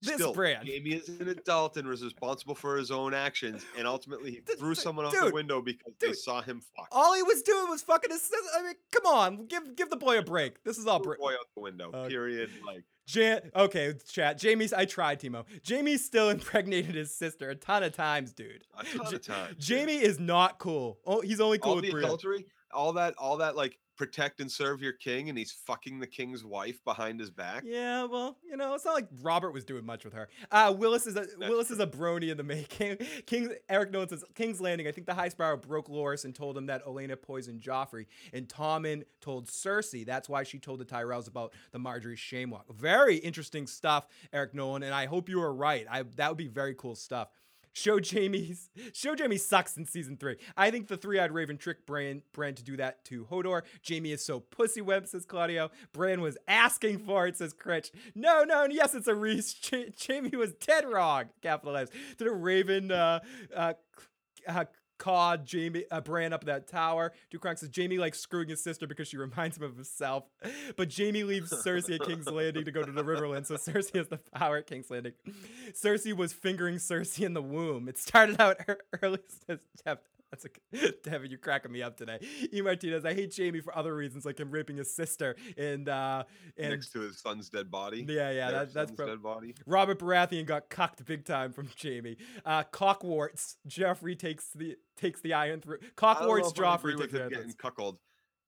[0.00, 0.66] This Still, Bran.
[0.66, 4.58] Jaime is an adult and was responsible for his own actions, and ultimately he Th-
[4.58, 6.88] threw th- someone out dude, the window because they saw him fuck.
[6.90, 8.28] All he was doing was fucking his.
[8.58, 10.64] I mean, come on, give give the boy a break.
[10.64, 11.92] This is all Threw boy out the window.
[11.94, 12.08] Okay.
[12.08, 12.50] Period.
[12.66, 14.40] Like Jan- okay, chat.
[14.40, 14.72] Jaime's.
[14.72, 15.44] I tried, Timo.
[15.68, 18.64] Jaime still impregnated his sister a ton of times, dude.
[18.78, 19.68] a ton of times.
[19.68, 20.98] Jaime is not cool.
[21.06, 24.50] Oh, he's only cool all with the adultery, all that, all that, like protect and
[24.50, 27.62] serve your king, and he's fucking the king's wife behind his back.
[27.64, 30.28] Yeah, well, you know, it's not like Robert was doing much with her.
[30.50, 32.98] Uh, Wylis is a Wylis is a brony in the making.
[33.26, 34.88] King Eric Nolan says King's Landing.
[34.88, 38.48] I think the High Sparrow broke Loras and told him that Olenna poisoned Joffrey, and
[38.48, 40.04] Tommen told Cersei.
[40.04, 42.74] That's why she told the Tyrells about the Margaery Shamewalk.
[42.74, 45.86] Very interesting stuff, Eric Nolan, and I hope you are right.
[45.88, 47.28] I that would be very cool stuff.
[47.74, 50.36] Show Jaime's show Jaime sucks in season three.
[50.56, 53.62] I think the three-eyed raven tricked Bran Bran to do that to Hodor.
[53.88, 55.70] Jaime is so pussy web, says Claudio.
[55.92, 57.90] Bran was asking for it, says Critch.
[58.14, 59.56] No, no, and yes, it's a Reese.
[59.72, 61.26] Ja- Jaime was dead wrong.
[61.42, 61.92] Capitalized.
[62.18, 63.20] Did a raven uh
[63.56, 63.72] uh,
[64.46, 64.64] uh
[65.02, 67.12] cawed Jaime uh, Bran up that tower.
[67.34, 70.24] Dukrank says Jaime likes screwing his sister because she reminds him of himself.
[70.76, 74.08] But Jaime leaves Cersei at King's Landing to go to the Riverlands, so Cersei has
[74.08, 75.12] the power at King's Landing.
[75.72, 77.88] Cersei was fingering Cersei in the womb.
[77.88, 79.18] It started out ear- early.
[79.46, 79.98] Says Dev.
[80.32, 82.18] That's a Devin, you're cracking me up today.
[82.52, 86.24] E Martinez, I hate Jaime for other reasons, like him raping his sister and uh
[86.56, 88.06] and next to his son's dead body.
[88.08, 89.54] yeah, yeah, that, that's pro- dead body.
[89.66, 92.16] Robert Baratheon got cocked big time from Jaime.
[92.46, 93.56] Uh, Cockwarts.
[93.68, 95.78] Joffrey takes the takes the iron through.
[95.96, 96.52] Cockwarts.
[96.52, 97.98] if I agree Joffrey takes the getting cuckolded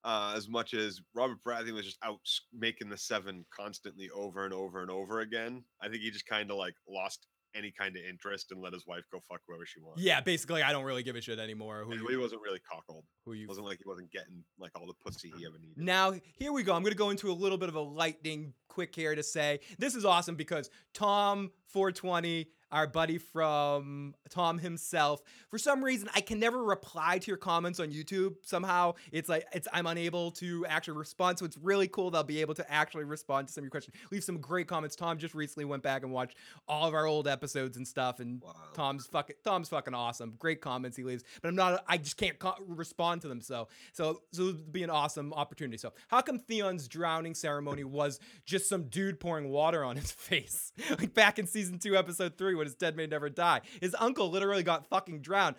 [0.04, 2.20] uh, as much as Robert Baratheon was just out
[2.52, 5.64] making the seven constantly over and over and over again.
[5.82, 8.86] I think he just kind of like lost any kind of interest and let his
[8.86, 10.02] wife go fuck whoever she wants.
[10.02, 11.84] Yeah, basically, I don't really give a shit anymore.
[11.84, 13.04] Who And you, he wasn't really cockled.
[13.24, 15.48] who you wasn't like he wasn't getting like all the pussy he uh-huh.
[15.48, 15.78] ever needed.
[15.82, 16.74] Now, here we go.
[16.74, 19.60] I'm going to go into a little bit of a lightning quick here to say
[19.78, 25.22] this is awesome because Tom 420 our buddy from Tom himself.
[25.48, 28.34] For some reason, I can never reply to your comments on YouTube.
[28.42, 31.38] Somehow, it's like it's I'm unable to actually respond.
[31.38, 33.70] So it's really cool that I'll be able to actually respond to some of your
[33.70, 33.96] questions.
[34.10, 34.96] Leave some great comments.
[34.96, 36.36] Tom just recently went back and watched
[36.68, 38.52] all of our old episodes and stuff, and Wow.
[38.74, 40.34] Tom's fucking Tom's fucking awesome.
[40.38, 41.84] Great comments he leaves, but I'm not.
[41.88, 43.40] I just can't co- respond to them.
[43.40, 45.78] So so so it'd be an awesome opportunity.
[45.78, 50.72] So how come Theon's drowning ceremony was just some dude pouring water on his face,
[50.98, 53.60] like back in season two, episode three, when his dead may never die?
[53.80, 55.56] His uncle literally got fucking drowned.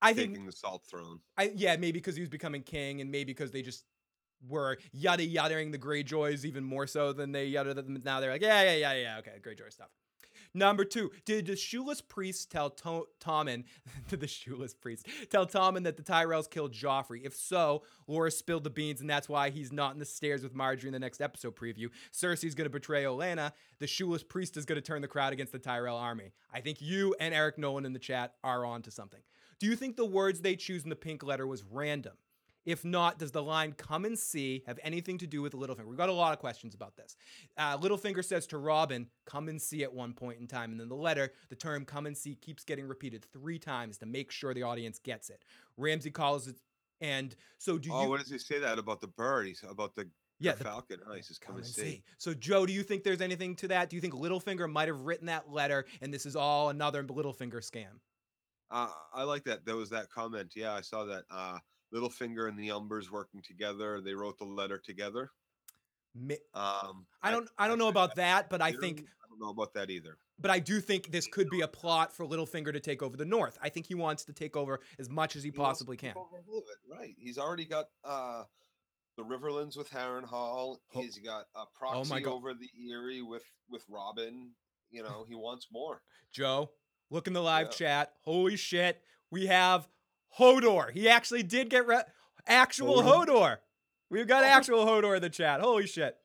[0.00, 1.20] I think Taking the salt throne.
[1.38, 3.84] I yeah, maybe because he was becoming king, and maybe because they just
[4.48, 8.02] were yada yadaing the Greyjoys even more so than they yada them.
[8.04, 9.90] Now they're like, yeah, yeah, yeah, yeah, okay, Greyjoy stuff.
[10.54, 13.64] Number two, did the shoeless priest tell to- Tommen,
[14.08, 17.24] the shoeless priest tell Tommen that the Tyrells killed Joffrey?
[17.24, 20.54] If so, Laura spilled the beans, and that's why he's not in the stairs with
[20.54, 21.88] Margaery in the next episode preview.
[22.12, 23.52] Cersei's gonna betray Olenna.
[23.78, 26.32] The shoeless priest is gonna turn the crowd against the Tyrell army.
[26.52, 29.20] I think you and Eric Nolan in the chat are on to something.
[29.58, 32.14] Do you think the words they choose in the pink letter was random?
[32.64, 35.86] If not, does the line come and see have anything to do with Littlefinger?
[35.86, 37.16] We've got a lot of questions about this.
[37.56, 40.70] Uh, Littlefinger says to Robin, come and see at one point in time.
[40.70, 44.06] And then the letter, the term come and see keeps getting repeated three times to
[44.06, 45.44] make sure the audience gets it.
[45.76, 46.60] Ramsay calls it.
[47.00, 48.06] And so do Oh, you.
[48.06, 49.48] Oh, what does he say that about the bird?
[49.48, 50.08] He's about the,
[50.38, 51.00] yeah, the falcon.
[51.08, 51.82] Oh, he says, come, and see.
[51.82, 52.02] see.
[52.18, 53.90] So, Joe, do you think there's anything to that?
[53.90, 57.58] Do you think Littlefinger might have written that letter and this is all another Littlefinger
[57.58, 57.98] scam?
[58.70, 59.66] Uh, I like that.
[59.66, 60.52] There was that comment.
[60.54, 61.24] Yeah, I saw that.
[61.28, 61.58] Uh,
[61.94, 64.00] Littlefinger and the Umbers working together.
[64.00, 65.30] They wrote the letter together.
[66.54, 69.72] Um, I don't I don't know about that, but I think I don't know about
[69.74, 70.18] that either.
[70.38, 73.24] but I do think this could be a plot for Littlefinger to take over the
[73.24, 73.58] North.
[73.62, 76.10] I think he wants to take over as much as he He possibly can.
[76.10, 77.14] over all of it, Right.
[77.18, 78.44] He's already got uh,
[79.16, 80.28] the Riverlands with Harrenhal.
[80.32, 80.78] Oh.
[80.90, 82.34] He's got a proxy my God.
[82.34, 84.50] over the Eyrie with with Robin.
[84.90, 86.02] You know, he wants more.
[86.30, 86.72] Joe,
[87.08, 87.72] look in the live Yeah.
[88.02, 88.12] chat.
[88.20, 89.88] Holy shit, we have
[90.38, 90.90] Hodor.
[90.90, 92.02] He actually did get re-
[92.46, 93.26] actual Hodor.
[93.26, 93.56] Hodor.
[94.10, 94.46] We've got Oh.
[94.48, 95.60] actual Hodor in the chat.
[95.60, 96.16] Holy shit.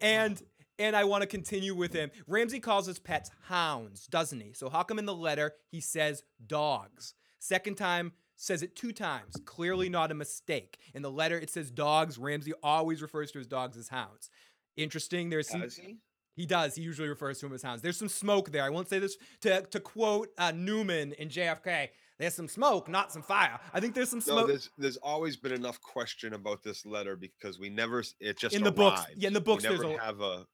[0.00, 0.40] And
[0.78, 2.10] and I want to continue with him.
[2.26, 4.54] Ramsay calls his pets hounds, doesn't he?
[4.54, 7.12] So how come in the letter he says dogs?
[7.38, 9.34] Second time says it two times.
[9.44, 10.78] Clearly not a mistake.
[10.94, 12.16] In the letter it says dogs.
[12.16, 14.30] Ramsay always refers to his dogs as hounds.
[14.76, 15.28] Interesting.
[15.28, 15.98] There's some he?
[16.34, 16.74] he does.
[16.76, 17.82] He usually refers to him as hounds.
[17.82, 18.64] There's some smoke there.
[18.64, 21.88] I won't say this to to quote uh, Newman in JFK.
[22.20, 23.58] There's some smoke, not some fire.
[23.72, 24.42] I think there's some smoke.
[24.42, 28.54] No, there's there's always been enough question about this letter because we never it just
[28.54, 30.46] In the books- yeah, in the books we there's never a- have a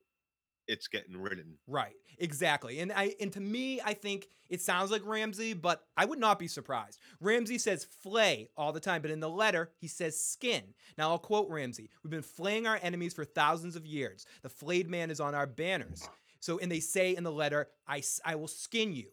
[0.68, 1.58] it's getting written.
[1.66, 1.94] Right.
[2.18, 2.78] Exactly.
[2.78, 6.38] And I and to me, I think it sounds like Ramsay, but I would not
[6.38, 7.00] be surprised.
[7.20, 10.62] Ramsay says flay all the time, but in the letter, he says skin.
[10.96, 11.90] Now I'll quote Ramsay.
[12.04, 14.24] We've been flaying our enemies for thousands of years.
[14.42, 16.08] The flayed man is on our banners.
[16.38, 19.08] So and they say in the letter, I, I will skin you.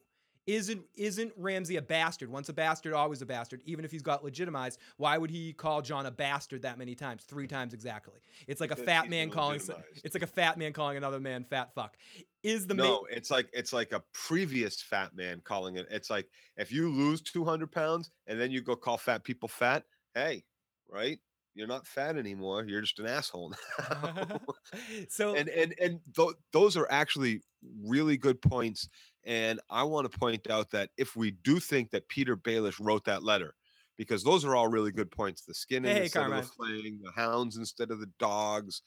[0.45, 2.29] Isn't isn't Ramsay a bastard?
[2.29, 3.61] Once a bastard, always a bastard.
[3.65, 7.23] Even if he's got legitimized, why would he call Jon a bastard that many times?
[7.23, 8.19] Three times exactly.
[8.47, 9.61] It's like a Because fat man calling.
[10.03, 11.95] It's like a fat man calling another man fat fuck.
[12.43, 15.87] Is the no, it's like it's like a previous fat man calling it.
[15.89, 16.27] It's like
[16.57, 20.43] if you lose 200 pounds and then you go call fat people fat, hey,
[20.89, 21.19] right?
[21.55, 22.65] You're not fat anymore.
[22.65, 23.53] You're just an asshole.
[23.79, 24.39] now.
[25.09, 27.41] so and and and th- those are actually
[27.83, 28.89] really good points.
[29.25, 33.05] And I want to point out that if we do think that Petyr Baelish wrote
[33.05, 33.53] that letter,
[33.97, 35.45] because those are all really good points.
[35.45, 36.39] The skinning Hey, instead Carmine.
[36.39, 38.81] of the flaying, the hounds instead of the dogs,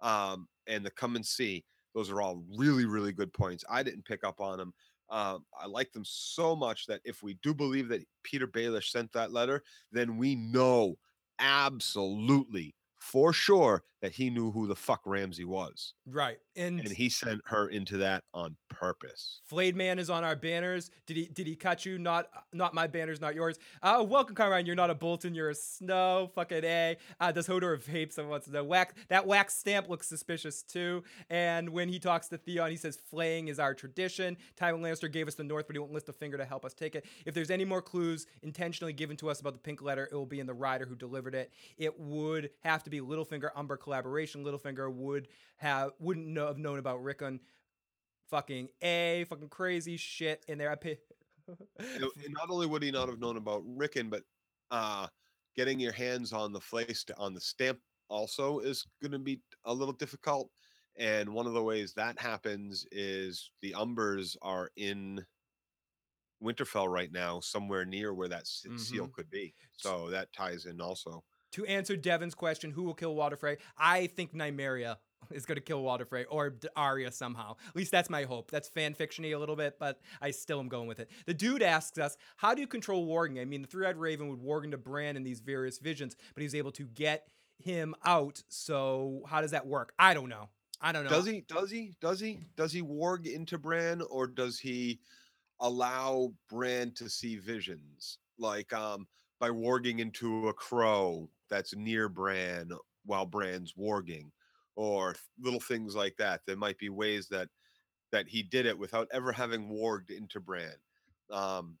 [0.00, 1.64] um, and the come and see.
[1.94, 3.64] Those are all really, really good points.
[3.70, 4.74] I didn't pick up on them.
[5.08, 9.12] Um, I like them so much that if we do believe that Petyr Baelish sent
[9.12, 9.62] that letter,
[9.92, 10.98] then we know
[11.38, 15.94] absolutely for sure that he knew who the fuck Ramsay was.
[16.06, 19.40] right, and, And he sent her into that on purpose.
[19.44, 20.90] Flayed Man is on our banners.
[21.06, 21.98] Did he did he cut you?
[21.98, 23.58] Not not my banners, not yours.
[23.82, 24.66] Uh, welcome, Carmine.
[24.66, 26.30] You're not a Bolton, you're a Snow.
[26.34, 26.96] Fucking A.
[27.20, 28.12] Uh, does Hodor vape?
[28.12, 28.64] Someone wants to know.
[28.64, 31.02] Wax, that wax stamp looks suspicious too.
[31.30, 34.36] And when he talks to Theon, he says flaying is our tradition.
[34.60, 36.74] Tywin Lannister gave us the North, but he won't lift a finger to help us
[36.74, 37.06] take it.
[37.24, 40.26] If there's any more clues intentionally given to us about the pink letter, it will
[40.26, 41.52] be in the rider who delivered it.
[41.78, 44.44] It would have to be Littlefinger Umber collaboration.
[44.44, 45.28] Littlefinger would
[45.58, 47.38] have wouldn't know, have known about Rickon
[48.28, 50.72] fucking a fucking crazy shit in there.
[50.72, 50.98] I pay.
[51.78, 54.24] And not only would he not have known about Rickon, but
[54.72, 55.06] uh,
[55.54, 57.78] getting your hands on the place on the stamp
[58.08, 60.50] also is going to be a little difficult.
[60.96, 65.24] And one of the ways that happens is the Umbers are in
[66.42, 69.54] Winterfell right now, somewhere near where that s- seal could be.
[69.76, 71.22] So that ties in also.
[71.52, 73.58] To answer Devin's question, who will kill Walder Frey?
[73.78, 74.96] I think Nymeria
[75.30, 77.56] is going to kill Walder Frey or Arya somehow.
[77.68, 78.50] At least that's my hope.
[78.50, 81.10] That's fan fictiony a little bit, but I still am going with it.
[81.26, 84.40] The dude asks us, "How do you control warging?" I mean, the three-eyed raven would
[84.40, 87.28] warg into Bran in these various visions, but he's able to get
[87.58, 88.42] him out.
[88.48, 89.92] So how does that work?
[89.98, 90.48] I don't know.
[90.80, 91.10] I don't know.
[91.10, 91.40] Does he?
[91.48, 91.94] Does he?
[92.00, 92.40] Does he?
[92.56, 95.00] Does he warg into Bran, or does he
[95.60, 99.06] allow Bran to see visions, like um
[99.38, 102.70] by warging into a crow that's near Bran
[103.04, 104.30] while Bran's warging,
[104.76, 106.42] or little things like that?
[106.46, 107.50] There might be ways that
[108.12, 110.76] that he did it without ever having warged into Bran.
[111.30, 111.78] Um,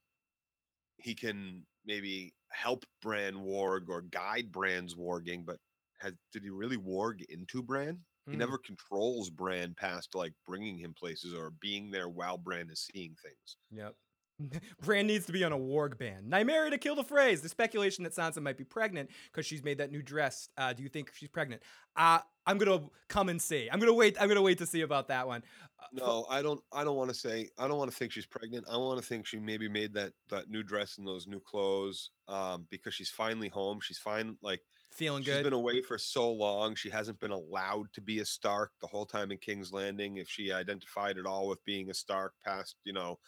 [0.98, 5.60] he can maybe help Bran warg or guide Bran's warging, but
[5.98, 8.04] has did he really warg into Bran?
[8.30, 8.36] He Hmm.
[8.36, 13.16] never controls Bran past like bringing him places or being there while Bran is seeing
[13.16, 13.56] things.
[13.70, 13.96] Yep.
[14.82, 16.24] Bran needs to be on a warg ban.
[16.28, 17.42] Nymeria to kill the Freys.
[17.42, 20.48] The speculation that Sansa might be pregnant because she's made that new dress.
[20.56, 21.62] Uh, do you think she's pregnant?
[21.96, 23.68] Uh, I'm gonna come and see.
[23.70, 24.16] I'm gonna wait.
[24.20, 25.42] I'm gonna wait to see about that one.
[25.80, 26.60] Uh, No, I don't.
[26.72, 27.48] I don't want to say.
[27.58, 28.66] I don't want to think she's pregnant.
[28.70, 32.10] I want to think she maybe made that that new dress and those new clothes
[32.28, 33.80] um, because she's finally home.
[33.80, 34.36] She's fine.
[34.42, 34.60] Like
[34.92, 35.38] feeling she's good.
[35.38, 36.74] She's been away for so long.
[36.74, 40.18] She hasn't been allowed to be a Stark the whole time in King's Landing.
[40.18, 43.18] If she identified at all with being a Stark past, you know,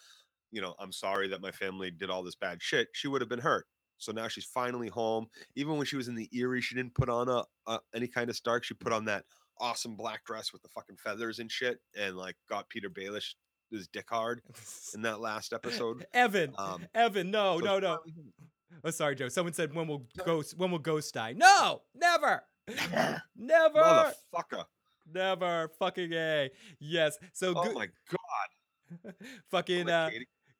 [0.51, 2.87] you know, I'm sorry that my family did all this bad shit.
[2.93, 3.65] She would have been hurt.
[3.97, 5.27] So now she's finally home.
[5.55, 8.29] Even when she was in the Eyrie, she didn't put on a, a any kind
[8.29, 8.63] of Stark.
[8.63, 9.25] She put on that
[9.59, 13.33] awesome black dress with the fucking feathers and shit, and like got Petyr Baelish
[13.71, 14.41] his dick hard
[14.93, 16.05] in that last episode.
[16.13, 16.53] Evan.
[16.57, 17.31] Um, Evan.
[17.31, 17.59] No.
[17.59, 17.79] so no.
[17.79, 17.99] No.
[18.83, 19.29] Oh, sorry, Joe.
[19.29, 21.33] Someone said when will ghost when will ghost die?
[21.33, 21.81] No.
[21.95, 22.43] Never.
[23.35, 23.79] Never.
[24.33, 24.65] Motherfucker.
[25.11, 25.69] Never.
[25.79, 26.49] Fucking a.
[26.79, 27.17] Yes.
[27.33, 27.75] So Oh good.
[27.75, 29.13] my god.
[29.51, 30.09] fucking Like uh,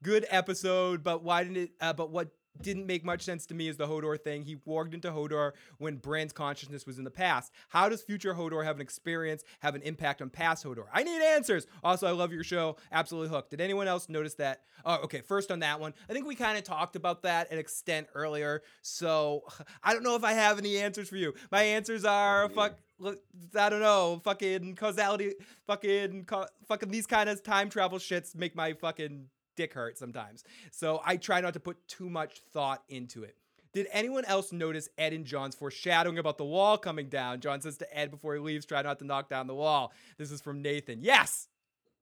[0.03, 1.71] good episode, but why didn't it?
[1.81, 2.29] Uh, but what
[2.61, 4.43] didn't make much sense to me is the Hodor thing.
[4.43, 7.53] He warged into Hodor when Bran's consciousness was in the past.
[7.69, 10.85] How does future Hodor have an experience, have an impact on past Hodor?
[10.93, 11.67] I need answers.
[11.83, 12.75] Also, I love your show.
[12.91, 13.51] Absolutely hooked.
[13.51, 14.61] Did anyone else notice that?
[14.83, 15.21] Oh, okay.
[15.21, 18.61] First on that one, I think we kind of talked about that an extent earlier.
[18.81, 19.43] So
[19.83, 21.33] I don't know if I have any answers for you.
[21.51, 22.77] My answers are Me fuck.
[22.99, 23.19] look,
[23.57, 24.19] I don't know.
[24.25, 25.33] Fucking causality.
[25.67, 26.27] Fucking
[26.67, 29.27] fucking these kind of time travel shits make my fucking
[29.59, 30.45] dick hurt sometimes.
[30.71, 33.35] So I try not to put too much thought into it.
[33.73, 37.41] Did anyone else notice Ed and Jon's foreshadowing about the wall coming down?
[37.41, 39.91] Jon says to Ed before he leaves, try not to knock down the wall.
[40.17, 40.99] This is from Nathan.
[41.01, 41.49] Yes!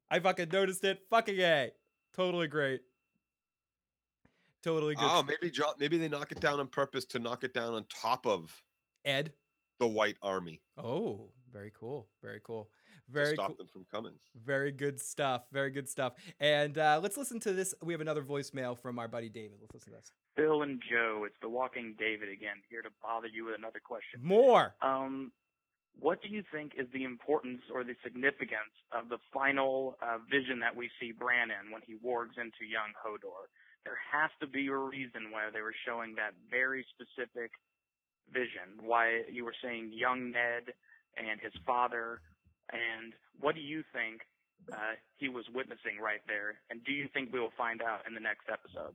[0.09, 1.01] I fucking noticed it.
[1.09, 1.71] Fucking A.
[2.15, 2.81] Totally great.
[4.63, 5.03] Totally good.
[5.09, 5.73] Oh, maybe Jon.
[5.79, 8.63] Maybe they knock it down on purpose to knock it down on top of
[9.03, 9.33] Ed.
[9.79, 12.07] the White Army Oh, very cool.
[12.21, 12.69] Very cool.
[13.07, 13.55] To Very stop cool.
[13.55, 14.13] them from coming.
[14.45, 15.43] Very good stuff.
[15.51, 16.13] Very good stuff.
[16.39, 17.73] And uh, let's listen to this.
[17.81, 19.57] We have another voicemail from our buddy David.
[19.61, 20.11] Let's listen to this.
[20.35, 24.19] Bill and Joe, it's the Walking David again, here to bother you with another question.
[24.21, 24.75] More.
[24.81, 25.31] Um,
[25.99, 30.59] what do you think is the importance or the significance of the final uh, vision
[30.59, 33.49] that we see Bran in when he wargs into young Hodor?
[33.83, 37.51] There has to be a reason why they were showing that very specific
[38.31, 38.77] vision.
[38.83, 40.73] Why you were saying young Ned
[41.17, 42.21] and his father,
[42.71, 44.21] and what do you think
[44.71, 46.55] uh, he was witnessing right there?
[46.69, 48.93] And do you think we will find out in the next episode?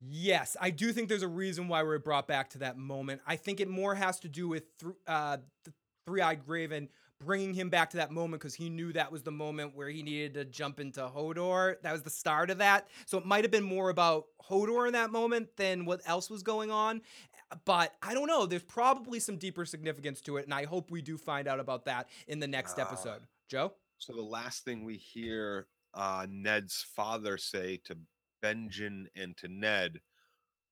[0.00, 3.20] Yes, I do think there's a reason why we're brought back to that moment.
[3.26, 5.72] I think it more has to do with th- uh, the
[6.06, 6.88] three-eyed Raven
[7.22, 10.02] bringing him back to that moment because he knew that was the moment where he
[10.02, 11.76] needed to jump into Hodor.
[11.82, 12.88] That was the start of that.
[13.04, 16.42] So it might have been more about Hodor in that moment than what else was
[16.42, 17.02] going on.
[17.64, 18.46] But I don't know.
[18.46, 21.84] There's probably some deeper significance to it, and I hope we do find out about
[21.86, 22.82] that in the next Ah.
[22.82, 23.26] episode.
[23.48, 23.74] Joe?
[23.98, 27.98] So the last thing we hear uh, Ned's father say to
[28.42, 30.00] Benjen and to Ned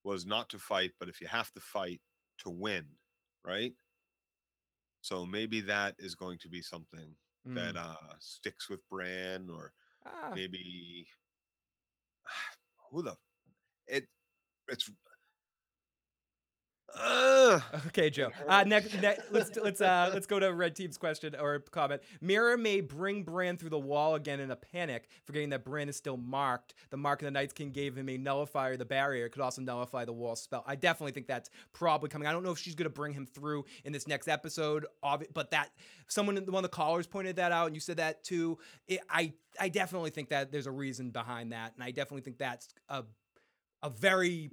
[0.04, 2.00] was not to fight, but if you have to fight,
[2.38, 2.86] to win,
[3.44, 3.74] right?
[5.00, 7.78] So maybe that is going to be something that Mm.
[7.78, 9.72] uh, sticks with Bran, or
[10.06, 10.30] Ah.
[10.34, 11.08] maybe
[12.90, 13.16] who the
[13.88, 14.08] it
[14.68, 14.88] it's.
[16.94, 18.30] Uh, Okay, Joe.
[18.46, 22.02] Uh, next, ne- let's let's uh, let's go to Red Team's question or comment.
[22.22, 25.96] Meera may bring Bran through the wall again in a panic, forgetting that Bran is
[25.96, 26.74] still marked.
[26.90, 28.76] The mark of the Night's King gave him a nullifier.
[28.76, 30.64] The barrier could also nullify the wall spell.
[30.66, 32.26] I definitely think that's probably coming.
[32.28, 35.50] I don't know if she's going to bring him through in this next episode, but
[35.50, 35.70] that
[36.08, 38.58] someone, one of the callers pointed that out, and you said that too.
[38.86, 42.38] It, I I definitely think that there's a reason behind that, and I definitely think
[42.38, 43.04] that's a
[43.82, 44.50] a very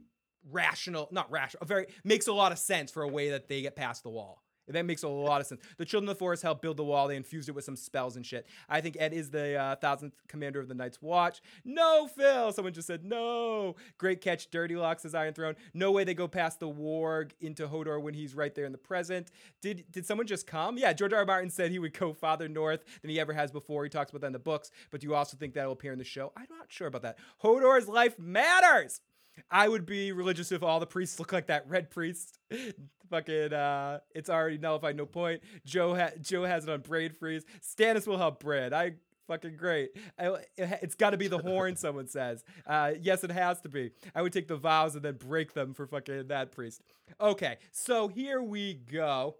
[0.51, 3.61] rational, not rational, a very makes a lot of sense for a way that they
[3.61, 4.41] get past the wall.
[4.67, 5.61] That makes a lot of sense.
[5.77, 7.07] The Children of the Forest helped build the wall.
[7.07, 8.47] They infused it with some spells and shit.
[8.67, 11.41] I think Ed is the uh, thousandth commander of the Night's Watch.
[11.63, 12.51] No, Phil.
[12.51, 13.75] Someone just said no.
[13.97, 14.49] Great catch.
[14.49, 15.55] Dirty Locks says Iron Throne.
[15.73, 18.77] No way they go past the warg into Hodor when he's right there in the
[18.77, 19.29] present.
[19.61, 20.77] Did did someone just come?
[20.77, 21.19] Yeah, George R.
[21.19, 21.25] R.
[21.25, 23.83] Martin said he would go farther north than he ever has before.
[23.83, 24.71] He talks about that in the books.
[24.89, 26.31] But do you also think that will appear in the show?
[26.35, 27.17] I'm not sure about that.
[27.43, 29.01] Hodor's life matters.
[29.49, 32.39] I would be religious if all the priests look like that red priest.
[33.09, 34.95] Fucking, uh, it's already nullified.
[34.95, 35.41] No point.
[35.63, 37.45] Joe ha- Joe has it on braid freeze.
[37.61, 38.73] Stannis will help bread.
[38.73, 38.93] I
[39.27, 39.91] fucking great.
[40.17, 41.75] I, it, has got to be the horn.
[41.75, 42.43] someone says.
[42.65, 43.91] Uh, yes, it has to be.
[44.15, 46.81] I would take the vows and then break them for fucking that priest.
[47.21, 49.35] Okay, so here we go.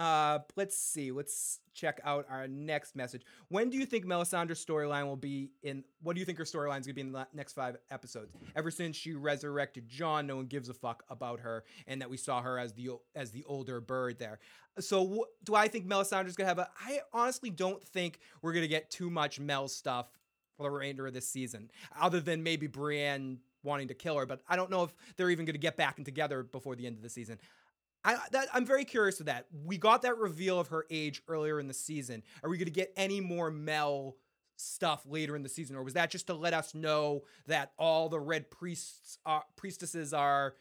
[0.00, 1.12] Uh, let's see.
[1.12, 3.20] Let's check out our next message.
[3.48, 5.84] When do you think Melisandre's storyline will be in?
[6.02, 8.32] What do you think her storyline is going to be in the next five episodes?
[8.56, 12.16] Ever since she resurrected Jon, no one gives a fuck about her, and that we
[12.16, 14.38] saw her as the as the older bird there.
[14.78, 16.70] So, do I think Melisandre's going to have a?
[16.82, 20.06] I honestly don't think we're going to get too much Mel stuff
[20.56, 21.70] for the remainder of this season,
[22.00, 24.26] other than maybe Brienne wanting to kill her.
[24.26, 26.86] But I don't know if they're even going to get back and together before the
[26.86, 27.38] end of the season.
[28.04, 29.46] I, that, I'm very curious with that.
[29.64, 32.22] We got that reveal of her age earlier in the season.
[32.42, 34.16] Are we going to get any more Mel
[34.56, 38.08] stuff later in the season, or was that just to let us know that all
[38.08, 40.54] the red priests, are, priestesses are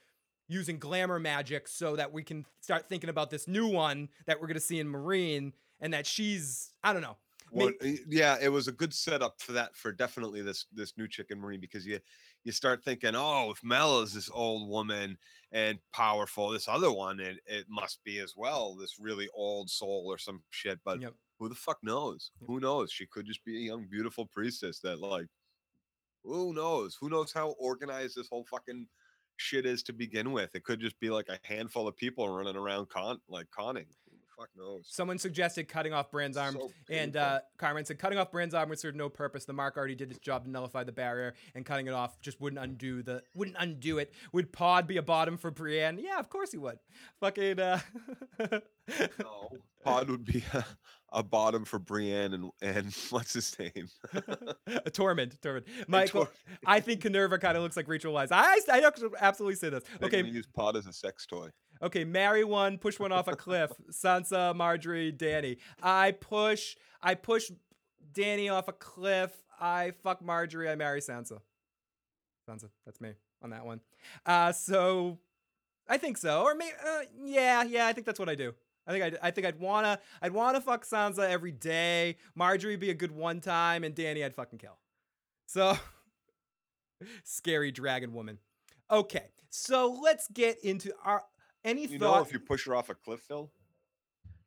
[0.48, 4.48] using glamour magic, so that we can start thinking about this new one that we're
[4.48, 7.18] going to see in Meereen, and that she's I don't know.
[7.52, 11.08] Well, eh, yeah, it was a good setup for that for definitely this this new
[11.08, 12.00] chicken Meereen because you
[12.44, 15.18] you start thinking, oh, if Mel is this old woman
[15.52, 20.06] and powerful, this other one it, it must be as well, this really old soul
[20.08, 20.80] or some shit.
[20.84, 21.14] But Yep.
[21.40, 22.32] who the fuck knows?
[22.42, 22.48] Yep.
[22.48, 22.92] Who knows?
[22.92, 25.28] She could just be a young, beautiful priestess that like
[26.24, 26.96] who knows?
[27.00, 28.88] Who knows how organized this whole fucking
[29.38, 30.54] shit is to begin with?
[30.54, 33.86] It could just be like a handful of people running around con like conning.
[34.40, 34.86] Fuck knows?
[34.90, 38.70] Someone suggested cutting off Bran's arm, So and uh, Carmine said cutting off Bran's arm
[38.70, 39.44] would serve no purpose.
[39.44, 42.40] The mark already did its job to nullify the barrier, and cutting it off just
[42.40, 44.14] wouldn't undo the wouldn't undo it.
[44.32, 46.00] Would Pod be a bottom for Brienne?
[46.00, 46.80] Yeah, of course he would.
[47.20, 47.80] Fucking uh,
[49.20, 49.50] No,
[49.84, 50.64] Pod would be a,
[51.12, 53.90] a bottom for Brienne and and what's his name?
[54.68, 55.68] a torment, torment.
[55.88, 56.34] Michael, Tor-
[56.66, 58.30] I think Minerva kind of looks like Rachel Weisz.
[58.32, 59.84] I I absolutely say this.
[60.02, 61.50] Okay, use Pod as a sex toy.
[61.82, 63.72] Okay, marry one, push one off a cliff.
[63.92, 65.58] Sansa, Margaery, Dany.
[65.82, 67.52] I push I push
[68.14, 69.32] Dany off a cliff.
[69.60, 71.40] I fuck Margaery, I marry Sansa.
[72.50, 73.82] Sansa, that's me on that one.
[74.26, 75.20] Uh so
[75.88, 76.44] I think so.
[76.44, 78.54] Or maybe uh, yeah, yeah, I think that's what I do.
[78.86, 82.18] I think I'd, I think I'd wanna I'd wanna fuck Sansa every day.
[82.38, 84.78] Margaery be a good one time, and Dany I'd fucking kill.
[85.46, 85.78] So
[87.24, 88.40] scary dragon woman.
[88.92, 91.24] Okay, so let's get into our
[91.64, 93.51] any You know, if you push her off a cliff, Phil,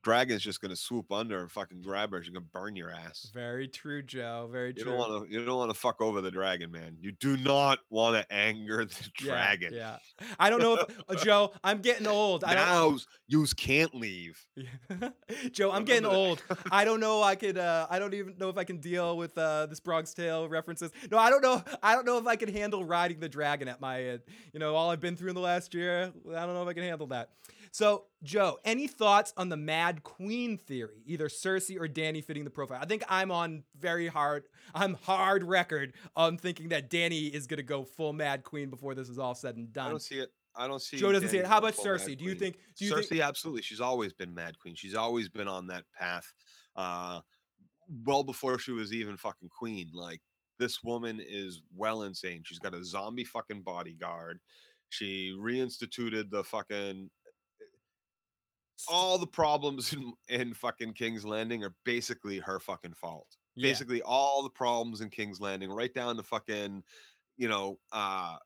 [0.03, 2.23] dragon's just gonna swoop under and fucking grab her.
[2.23, 3.31] She's gonna burn your ass.
[3.33, 4.49] Very true, Joe.
[4.51, 4.85] Very true.
[4.85, 5.33] You don't want to.
[5.33, 6.97] You don't want to fuck over the dragon, man.
[7.01, 9.75] You do not want to anger the Yeah, dragon.
[9.75, 9.99] Yeah,
[10.39, 11.53] I don't know if uh, Joe.
[11.63, 12.45] I'm getting old.
[12.45, 12.55] I.
[12.55, 12.97] Now
[13.29, 14.45] yous can't leave.
[15.53, 16.43] Joe, I'm getting old.
[16.71, 17.23] I don't know.
[17.23, 17.59] I could.
[17.59, 20.91] Uh, I don't even know if I can deal with uh, this Bronx Tale references.
[21.11, 21.63] No, I don't know.
[21.83, 24.11] I don't know if I can handle riding the dragon at my.
[24.11, 24.19] Uh,
[24.53, 26.13] you know, all I've been through in the last year.
[26.35, 27.31] I don't know if I can handle that.
[27.73, 31.03] So, Joe, any thoughts on the Mad Queen theory?
[31.07, 32.79] Either Cersei or Dany fitting the profile.
[32.81, 34.45] I think I'm on very hard.
[34.75, 39.09] I'm hard record on thinking that Dany is gonna go full Mad Queen before this
[39.09, 39.87] is all said and done.
[39.87, 40.29] I don't see it.
[40.55, 40.99] I don't see.
[40.99, 41.47] Joe doesn't see it.
[41.47, 42.17] How about Cersei?
[42.17, 42.59] Do you think?
[42.77, 43.23] Do you Cersei, think?
[43.23, 43.63] absolutely.
[43.63, 44.75] She's always been Mad Queen.
[44.75, 46.31] She's always been on that path.
[46.77, 47.21] Uh,
[48.05, 49.91] well before she was even fucking queen.
[49.95, 50.21] Like
[50.59, 52.43] this woman is well insane.
[52.45, 54.41] She's got a zombie fucking bodyguard.
[54.91, 57.11] She reinstituted the fucking
[58.89, 63.27] all the problems in, in fucking King's Landing are basically her fucking fault.
[63.55, 63.69] Yeah.
[63.69, 66.83] Basically, all the problems in King's Landing, right down to fucking,
[67.37, 68.37] you know, uh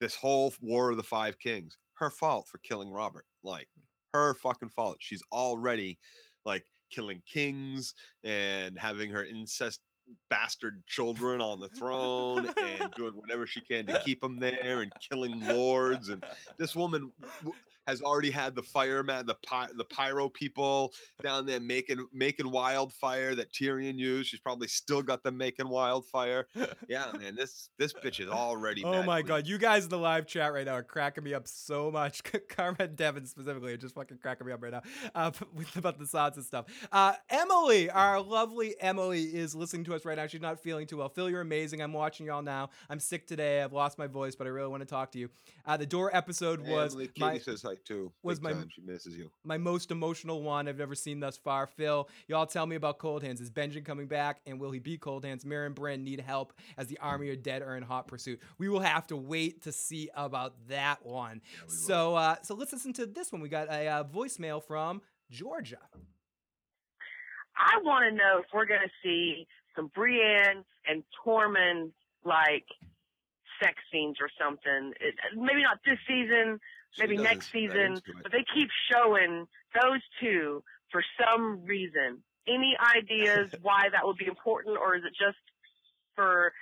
[0.00, 3.24] this whole War of the Five Kings, her fault for killing Robert.
[3.44, 3.68] Like
[4.12, 4.96] her fucking fault.
[5.00, 5.98] She's already
[6.44, 9.80] like killing kings and having her incest
[10.28, 14.92] bastard children on the throne and doing whatever she can to keep them there and
[15.08, 16.24] killing lords and
[16.58, 17.10] this woman
[17.86, 23.34] has already had the fireman the py- the pyro people down there making making wildfire
[23.34, 26.46] that Tyrion used she's probably still got them making wildfire
[26.88, 30.26] yeah man this this bitch is already Oh my god, you guys in the live
[30.26, 32.22] chat right now are cracking me up so much.
[32.48, 34.82] Karma and Devin specifically are just fucking cracking me up right now
[35.14, 36.66] uh, with about the Sansa and stuff.
[36.90, 40.26] Uh, Emily, our lovely Emily, is listening to us right now.
[40.26, 41.08] She's not feeling too well.
[41.08, 41.80] Phil, you're amazing.
[41.80, 42.70] I'm watching y'all now.
[42.90, 43.62] I'm sick today.
[43.62, 45.30] I've lost my voice, but I really want to talk to you.
[45.64, 48.12] Uh, the door episode was Emily, my says hi night too.
[48.22, 48.68] was Big my- time.
[48.74, 49.30] She misses you.
[49.44, 51.66] my most emotional one I've ever seen thus far.
[51.66, 53.40] Phil, y'all tell me about Cold Hands.
[53.40, 55.42] Is Benjamin coming back, and will he be Cold Hands?
[55.44, 58.40] Meera and Bran need help as the army are dead or in hot pursuit.
[58.58, 61.40] We will have to wait to see about that one.
[61.60, 61.70] we will.
[61.72, 63.40] so, uh, so let's listen to this one.
[63.40, 65.78] We got a uh, voicemail from Georgia.
[67.56, 69.46] I want to know if we're going to see
[69.76, 71.92] some Brienne and Tormund
[72.24, 72.64] like
[73.62, 74.92] sex scenes or something.
[75.00, 80.00] It, maybe not this season, She maybe doesn't next season, but they keep showing those
[80.20, 82.22] two for some reason.
[82.46, 85.38] Any ideas why that would be important, or is it just
[86.14, 86.52] for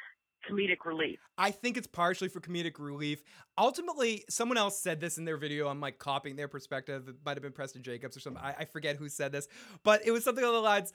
[0.49, 1.19] comedic relief?
[1.37, 3.23] I think it's partially for comedic relief.
[3.59, 5.69] Ultimately, someone else said this in their video.
[5.69, 7.09] I'm like copying their perspective.
[7.09, 8.43] It might have been Preston Jacobs or something.
[8.43, 9.49] I, I forget who said this,
[9.85, 10.93] but it was something along the lines.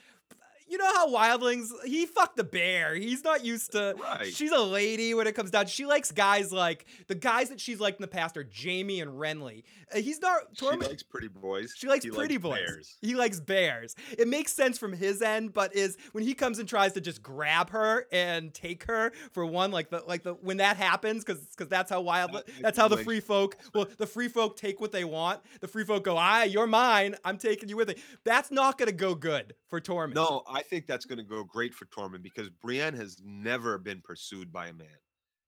[0.68, 2.96] You know how Wildlings he fucked the bear.
[2.96, 3.96] He's not used to.
[4.02, 4.34] Right.
[4.34, 5.68] She's a lady when it comes down.
[5.68, 9.12] She likes guys like the guys that she's liked in the past are Jaime and
[9.12, 9.64] Renly.
[9.94, 10.42] Uh, he's not.
[10.54, 11.74] She likes pretty boys.
[11.78, 12.58] she likes He pretty boys.
[12.58, 12.98] bears.
[13.02, 13.96] He likes bears.
[14.18, 17.22] It makes sense from his end, but is when he comes and tries to just
[17.22, 21.42] grab her and take her for one, like the like the when that happens, because
[21.46, 24.82] because that's how wild That that's how the free folk well the free folk take
[24.82, 25.42] what they want.
[25.62, 27.16] The free folk go, ah, you're mine.
[27.24, 27.96] I'm taking you with me.
[28.24, 30.16] That's not gonna go good for Tormund.
[30.16, 31.16] No, I think that's mm-hmm.
[31.16, 34.88] going to go great for Tormund because Brienne has never been pursued by a man.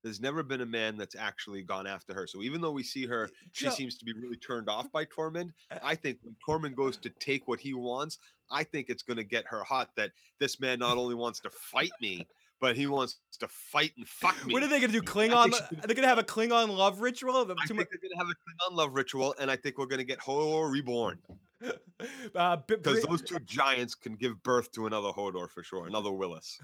[0.04, 2.28] There's never been a man that's actually gone after her.
[2.28, 5.06] So even though we see her, she Jo- seems to be really turned off by
[5.06, 5.52] Tormund.
[5.72, 8.20] Eh I think when Tormund goes to take what he wants,
[8.52, 11.50] I think it's going to get her hot that this man not only wants to
[11.50, 12.28] fight me,
[12.60, 14.54] but he wants to fight and fuck me.
[14.54, 15.02] What are they gonna do?
[15.02, 15.54] Klingon?
[15.54, 17.36] Are they going to have a Klingon love ritual?
[17.36, 20.00] I think they're going to have a Klingon love ritual, and I think we're going
[20.00, 21.20] to get Hodor reborn
[22.36, 26.58] uh, because those two giants can give birth to another Hodor for sure, another Wylis.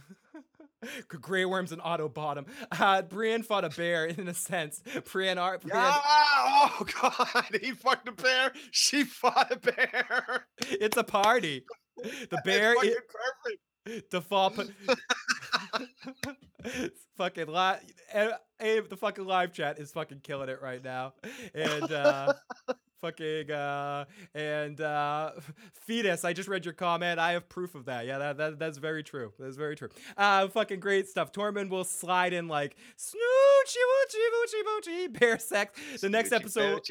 [1.07, 2.45] Grey Worms and Autobottom.
[2.71, 4.81] Uh, Brienne fought a bear in a sense.
[5.11, 5.99] Brienne, Ar- Brienne Yeah.
[6.05, 7.45] Oh God.
[7.61, 8.51] He fucked a bear.
[8.71, 10.45] She fought a bear.
[10.59, 11.63] it's a party.
[11.97, 14.11] The bear, It's i- perfect.
[14.11, 14.59] default.
[16.65, 17.79] It's fucking live.
[18.59, 21.13] Abe, the fucking live chat is fucking killing it right now,
[21.53, 22.33] and uh,
[23.03, 25.31] fucking uh, and uh,
[25.73, 26.23] fetus.
[26.23, 27.19] I just read your comment.
[27.19, 28.05] I have proof of that.
[28.05, 29.33] Yeah, that, that that's very true.
[29.37, 29.89] That's very true.
[30.15, 31.33] Uh, fucking great stuff.
[31.33, 35.79] Tormund will slide in like snoochie woochie woochie woochie bear sex.
[35.99, 36.81] The next episode.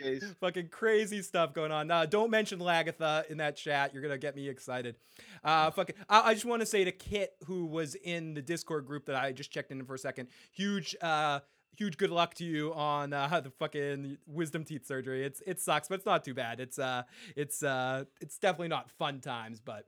[0.41, 1.91] Fucking crazy stuff going on.
[1.91, 3.95] Uh, don't mention Lagatha in that chat.
[3.95, 4.97] You're gonna get me excited.
[5.43, 5.97] Uh, fucking.
[6.11, 9.17] I, I just want to say to Kit, who was in the Discord group that
[9.17, 10.12] I just checked in for a second.
[10.53, 11.41] Huge, uh,
[11.77, 15.25] huge good luck to you on uh, the fucking wisdom teeth surgery.
[15.25, 16.61] It's it sucks, but it's not too bad.
[16.61, 17.03] It's uh,
[17.37, 19.87] it's uh, it's definitely not fun times, but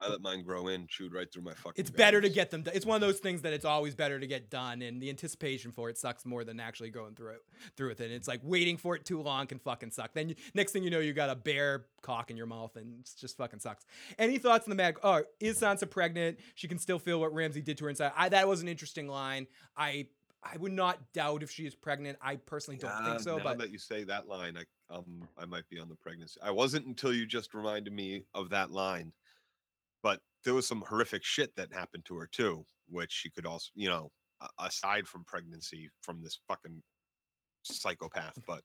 [0.00, 1.74] I let mine grow in, chewed right through my fucking.
[1.76, 2.62] it's better to get them.
[2.62, 2.74] Done.
[2.74, 5.72] It's one of those things that it's always better to get done, and the anticipation
[5.72, 7.42] for it sucks more than actually going through it.
[7.76, 10.14] Through with it, it's like waiting for it too long can fucking suck.
[10.14, 13.00] Then you, next thing you know, you got a bear cock in your mouth, and
[13.00, 13.86] it's just fucking sucks.
[14.18, 14.98] Any thoughts on the mag?
[15.02, 16.38] Oh, is Sansa pregnant?
[16.54, 18.12] She can still feel what Ramsay did to her inside.
[18.16, 19.46] I, that was an interesting line.
[19.76, 20.06] I
[20.42, 22.16] I would not doubt if she is pregnant.
[22.22, 25.28] I personally don't Yeah, think so, now but that you say that line, I um
[25.36, 26.38] I might be on the pregnancy.
[26.42, 29.12] I wasn't until you just reminded me of that line.
[30.44, 33.88] There was some horrific shit that happened to her too, which she could also, you
[33.88, 34.10] know,
[34.58, 36.82] aside from pregnancy, from this fucking
[37.62, 38.38] psychopath.
[38.46, 38.62] But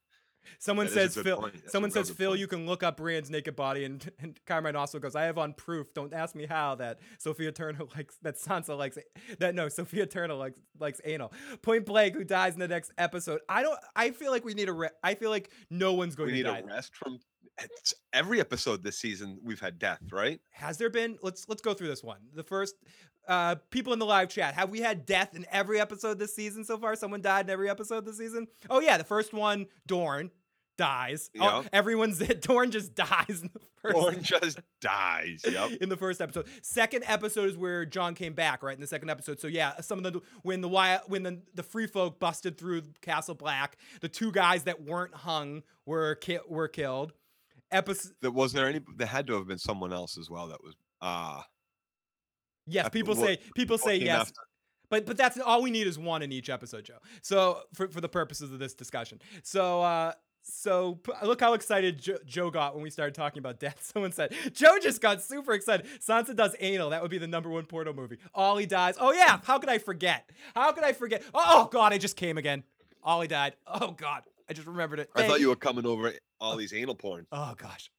[0.60, 1.38] Someone That is a says Phil.
[1.40, 1.54] point.
[1.54, 2.32] That's a Someone says Phil.
[2.32, 2.40] point.
[2.42, 5.16] You can look up Brienne's naked body, and and Carmine also goes.
[5.16, 5.94] I have on proof.
[5.94, 8.98] Don't ask me how that Sophia Turner likes that Sansa likes
[9.40, 9.56] that.
[9.56, 11.32] No, Sophia Turner likes likes anal.
[11.62, 12.16] Point blank.
[12.16, 13.40] Who dies in the next episode?
[13.48, 13.80] I don't.
[13.96, 14.74] I feel like we need a.
[14.74, 16.60] Re- I feel like no one's going we to need die.
[16.60, 17.20] a rest from
[17.62, 19.40] it's, every episode this season.
[19.44, 20.40] We've had death, right?
[20.52, 21.18] Has there been?
[21.22, 22.20] Let's let's go through this one.
[22.34, 22.76] The first.
[23.26, 26.66] Uh, people in the live chat, have we had death in every episode this season
[26.66, 26.94] so far?
[26.94, 28.48] Someone died in every episode this season.
[28.70, 30.30] Oh yeah, the first one, Dorn
[30.78, 31.30] dies.
[31.40, 31.70] Oh, Yeah.
[31.72, 32.42] everyone's it.
[32.46, 33.96] Dorn just dies in the first.
[33.96, 35.42] Or just dies.
[35.50, 35.72] Yep.
[35.80, 36.48] in the first episode.
[36.62, 38.76] Second episode is where Jon came back, right?
[38.76, 39.40] In the second episode.
[39.40, 43.36] So yeah, some of the when the when the the free folk busted through Castle
[43.36, 47.14] Black, the two guys that weren't hung were ki- were killed.
[47.74, 48.82] Episode There was there any?
[48.96, 50.48] There had to have been someone else as well.
[50.48, 51.46] That was ah.
[52.66, 54.22] yes, people say people say yes.
[54.22, 54.42] after?
[54.90, 57.00] But but that's all we need is one in each episode, Joe.
[57.22, 59.20] So for for the purposes of this discussion.
[59.42, 60.14] So uh
[60.44, 63.80] so look how excited jo- Joe got when we started talking about death.
[63.94, 65.88] Someone said Joe just got super excited.
[66.00, 66.92] Sansa does anal.
[66.92, 68.18] That would be the number one porno movie.
[68.36, 68.96] Ollie dies.
[69.00, 69.40] Oh yeah.
[69.44, 70.30] How could I forget?
[70.54, 71.24] How could I forget?
[71.34, 72.64] Oh, oh God, I just came again.
[73.04, 73.56] Ollie died.
[73.66, 74.24] Oh God,
[74.54, 75.10] I just remembered it.
[75.16, 77.26] I thought you were coming over all these anal porn.
[77.32, 77.90] Oh gosh,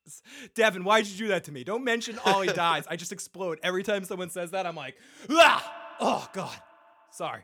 [0.55, 1.65] Devin, why'd you do that to me?
[1.65, 2.85] Don't mention Ollie dies.
[2.89, 4.65] I just explode every time someone says that.
[4.65, 4.95] I'm like,
[5.31, 5.97] ah!
[5.99, 6.57] Oh god,
[7.11, 7.43] sorry.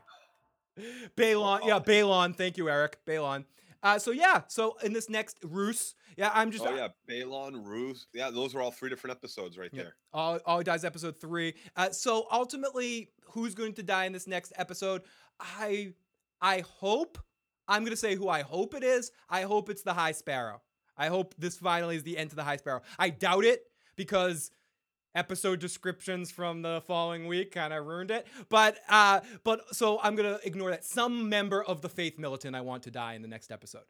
[1.17, 2.33] Balon, yeah, Balon.
[2.37, 2.99] Thank you, Eric.
[3.05, 3.43] Balon.
[3.83, 8.05] Uh, so yeah, so in this next Roose, yeah, I'm just oh yeah, Balon, Ruth.
[8.13, 9.83] Yeah, those are all three different episodes right Yep.
[9.83, 9.95] there.
[10.13, 11.55] All, all dies episode three.
[11.75, 15.01] Uh, so ultimately, who's going to die in this next episode?
[15.37, 15.95] I
[16.41, 17.17] I hope
[17.71, 19.11] I'm gonna say who I hope it is.
[19.29, 20.61] I hope it's the High Sparrow.
[20.97, 22.81] I hope this finally is the end to the High Sparrow.
[22.99, 23.63] I doubt it
[23.95, 24.51] because
[25.15, 28.27] episode descriptions from the following week kind of ruined it.
[28.49, 30.83] But uh, but so I'm gonna ignore that.
[30.83, 33.85] Some member of the Faith Militant I want to die in the next episode.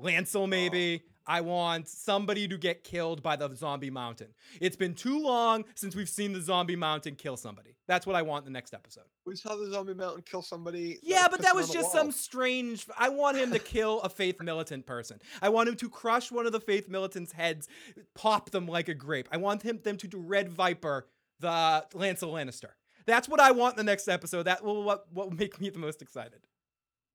[0.00, 1.02] Lancel, maybe.
[1.26, 4.28] I want somebody to get killed by the zombie mountain.
[4.60, 7.76] It's been too long since we've seen the zombie mountain kill somebody.
[7.86, 9.04] That's what I want in the next episode.
[9.26, 10.98] We saw the zombie mountain kill somebody.
[11.02, 12.86] Yeah, but that was just some strange.
[12.98, 15.20] I want him to kill a faith militant person.
[15.42, 17.68] I want him to crush one of the faith militants' heads,
[18.14, 19.28] pop them like a grape.
[19.30, 21.06] I want him them to do Red Viper
[21.40, 22.70] the Lancel Lannister.
[23.06, 24.44] That's what I want in the next episode.
[24.44, 26.46] That will what what will make me the most excited.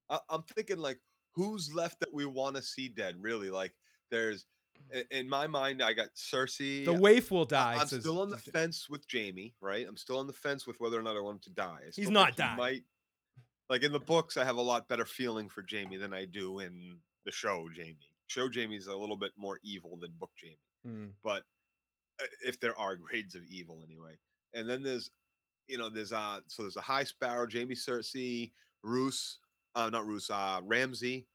[0.09, 0.99] I, I'm thinking like,
[1.33, 3.15] who's left that we want to see dead?
[3.21, 3.73] Really, like,
[4.11, 4.45] there's
[5.09, 6.85] in my mind, I got Cersei.
[6.85, 7.77] The waif will die.
[7.79, 9.85] I'm says- still on the fence with Jaime, right?
[9.87, 11.79] I'm still on the fence with whether or not I want him to die.
[11.95, 12.55] He's not think he.
[12.55, 12.83] Might,
[13.69, 16.59] like in the books, I have a lot better feeling for Jaime than I do
[16.59, 17.67] in the show.
[17.75, 21.07] Jaime, show Jaime's a little bit more evil than book Jaime, Hmm.
[21.23, 21.43] but
[22.21, 24.17] uh, if there are grades of evil anyway.
[24.53, 25.09] And then there's,
[25.67, 28.51] you know, there's uh, so there's a High Sparrow, Jaime, Cersei,
[28.83, 29.39] Roose,
[29.73, 31.25] uh, not Roose, uh, Ramsay.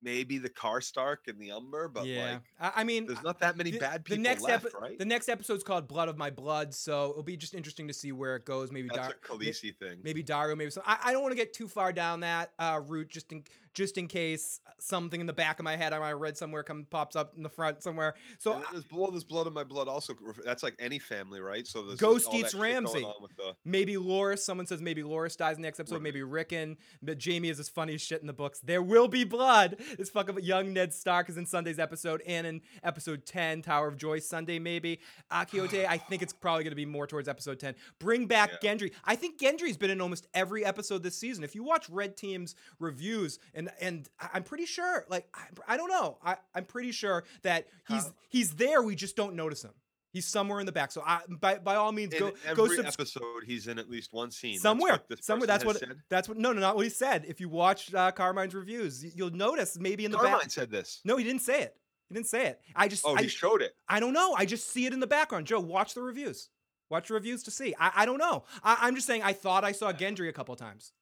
[0.00, 3.56] Maybe the Karstark and the Umber, but yeah, like I, I mean, there's not that
[3.56, 4.98] many the- bad the people next left, epi- right?
[4.98, 8.12] The next episode's called Blood of My Blood, so it'll be just interesting to see
[8.12, 8.70] where it goes.
[8.70, 9.98] Maybe That's Dar- a Khaleesi thing.
[10.04, 10.84] maybe Daario, maybe some.
[10.86, 13.42] I, I don't want to get too far down that uh, route, just in
[13.78, 16.86] just in case something in the back of my head I might read somewhere come
[16.90, 18.14] pops up in the front somewhere.
[18.38, 19.86] So And there's blood, there's blood in my blood.
[19.88, 20.14] Also,
[20.44, 21.66] that's like any family, right?
[21.66, 23.04] So there's Ghost eats shit going Ramsay.
[23.04, 24.40] on with the- maybe Loras.
[24.40, 25.96] Someone says maybe Loras dies in the next episode.
[25.96, 26.02] Right.
[26.02, 26.76] Maybe Rickon.
[27.02, 28.58] But Jaime is as funny as shit in the books.
[28.60, 29.76] There will be blood.
[29.96, 33.88] This fuck fucking young Ned Stark is in Sunday's episode and in episode 10, Tower
[33.88, 35.00] of Joy Sunday, maybe.
[35.30, 37.74] Akiote, I think it's probably going to be more towards episode 10.
[37.98, 38.92] Bring back Gendry.
[39.04, 41.44] I think Gendry's been in almost every episode this season.
[41.44, 45.88] If you watch Red Team's reviews, and and I'm pretty sure, like, I, I don't
[45.88, 48.82] know, I, I'm pretty sure that he's How- he's there.
[48.82, 49.72] We just don't notice him.
[50.10, 50.90] He's somewhere in the back.
[50.90, 52.86] So I, by by all means, in go every go subscribe.
[52.94, 54.58] episode, he's in at least one scene.
[54.58, 55.46] Somewhere, what this somewhere.
[55.46, 55.76] That's what.
[55.78, 55.96] said.
[56.08, 56.38] That's what.
[56.38, 57.26] No, no, not what he said.
[57.28, 60.50] If you watch uh, Carmine's reviews, you'll notice maybe in the Carmine back.
[60.50, 61.00] said this.
[61.04, 61.76] No, he didn't say it.
[62.08, 62.60] He didn't say it.
[62.74, 63.04] I just.
[63.06, 63.74] Oh, I, he showed it.
[63.86, 64.34] I don't know.
[64.36, 65.46] I just see it in the background.
[65.46, 66.48] Joe, watch the reviews.
[66.88, 67.74] Watch the reviews to see.
[67.78, 68.44] I, I don't know.
[68.64, 69.22] I, I'm just saying.
[69.22, 70.92] I thought I saw Gendry a couple of times.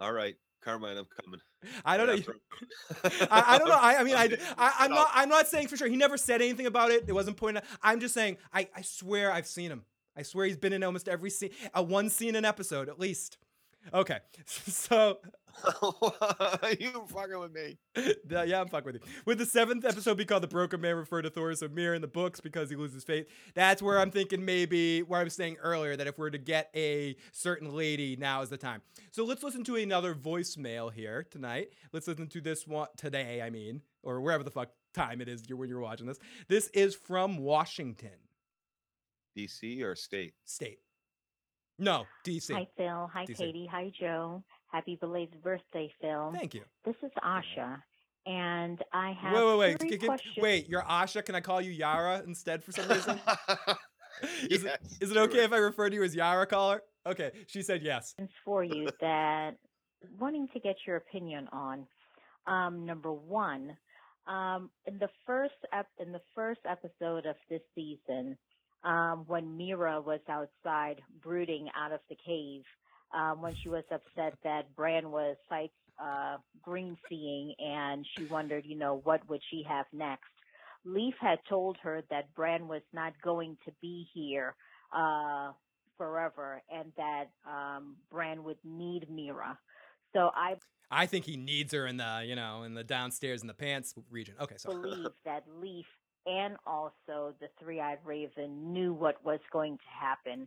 [0.00, 1.40] All right, Carmine, I'm coming.
[1.84, 2.34] I don't know.
[3.30, 3.78] I, I don't know.
[3.78, 5.08] I, I mean, I, I, I'm not.
[5.12, 5.88] I'm not saying for sure.
[5.88, 7.04] He never said anything about it.
[7.06, 7.62] It wasn't pointed.
[7.62, 7.68] out.
[7.82, 8.38] I'm just saying.
[8.52, 9.84] I, I swear I've seen him.
[10.16, 11.50] I swear he's been in almost every scene.
[11.74, 13.38] Uh, one scene an episode at least.
[13.92, 15.18] Okay, so
[16.80, 17.76] you fucking with me.
[18.28, 19.00] Yeah, yeah, I'm fucking with you.
[19.26, 22.00] Would the seventh episode be called "The Broken Man" refer to Thoros of Myr in
[22.00, 23.26] the books because he loses faith?
[23.54, 26.70] That's where I'm thinking maybe where I was saying earlier that if we're to get
[26.74, 28.82] a certain lady, now is the time.
[29.10, 31.68] So let's listen to another voicemail here tonight.
[31.92, 33.42] Let's listen to this one today.
[33.42, 36.18] I mean, or wherever the fuck time it is you're, when you're watching this.
[36.48, 38.10] This is from Washington
[39.36, 40.34] DC or state?
[40.44, 40.78] State.
[41.82, 42.52] No, DC.
[42.54, 43.10] Hi, Phil.
[43.12, 43.36] Hi, DC.
[43.36, 43.68] Katie.
[43.68, 44.40] Hi, Joe.
[44.70, 46.30] Happy belated birthday, Phil.
[46.32, 46.62] Thank you.
[46.84, 47.82] This is Asha,
[48.24, 49.80] and I have Wait, wait, wait.
[49.80, 51.24] three G- g- wait, you're Asha.
[51.24, 53.20] Can I call you Yara instead for some reason?
[54.48, 56.82] Is, Yes, it, is it do okay if I refer to you as Yara caller?
[57.04, 58.14] Okay, she said yes.
[58.44, 59.56] for you that
[60.20, 61.86] wanting to get your opinion on.
[62.46, 63.76] Um, number one,
[64.28, 68.36] um, in the first ep- in the first episode of this season,
[68.84, 72.62] um, when Meera was outside brooding out of the cave,
[73.14, 75.70] um, when she was upset that Bran was sight
[76.02, 80.30] uh, green seeing, and she wondered, you know, what would she have next.
[80.84, 84.54] Leaf had told her that Bran was not going to be here
[84.96, 85.52] uh,
[85.96, 89.56] forever, and that um, Bran would need Meera.
[90.12, 90.56] So I
[90.90, 93.94] I think he needs her in the, you know, in the downstairs in the pants
[94.10, 94.34] region.
[94.40, 95.86] Okay, so believe that Leaf
[96.26, 100.46] and also the Three-Eyed Raven knew what was going to happen.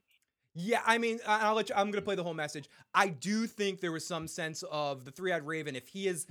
[0.54, 1.76] yeah, I mean, I'll let you.
[1.76, 2.70] I'm gonna play the whole message.
[2.94, 5.76] I do think there was some sense of the three-eyed raven.
[5.76, 6.28] If he is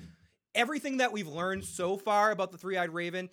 [0.55, 3.29] everything that we've learned so far about the three-eyed raven,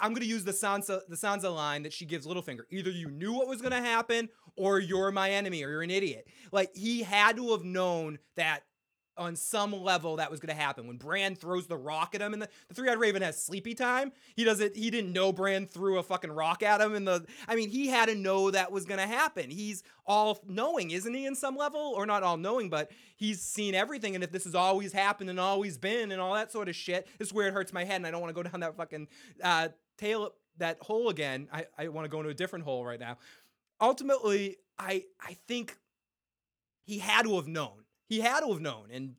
[0.00, 2.62] I'm gonna use the Sansa the Sansa line that she gives Littlefinger.
[2.70, 6.26] Either you knew what was gonna happen, or you're my enemy, or you're an idiot.
[6.50, 8.62] Like he had to have known that
[9.18, 10.86] on some level that was going to happen.
[10.86, 13.74] When Bran throws the rock at him, and the, the three eyed raven has sleepy
[13.74, 14.12] time.
[14.36, 14.76] He doesn't.
[14.76, 16.94] He didn't know Bran threw a fucking rock at him.
[16.94, 19.50] In the, I mean, he had to know that was going to happen.
[19.50, 21.26] He's all knowing, isn't he?
[21.26, 24.14] In some level, or not all knowing, but he's seen everything.
[24.14, 27.06] And if this has always happened and always been and all that sort of shit,
[27.18, 28.76] this is where it hurts my head, and I don't want to go down that
[28.76, 29.08] fucking
[29.42, 31.48] uh, tail that hole again.
[31.52, 33.18] I I want to go into a different hole right now.
[33.80, 35.76] Ultimately, I I think
[36.84, 37.84] he had to have known.
[38.08, 39.14] He had to have known, and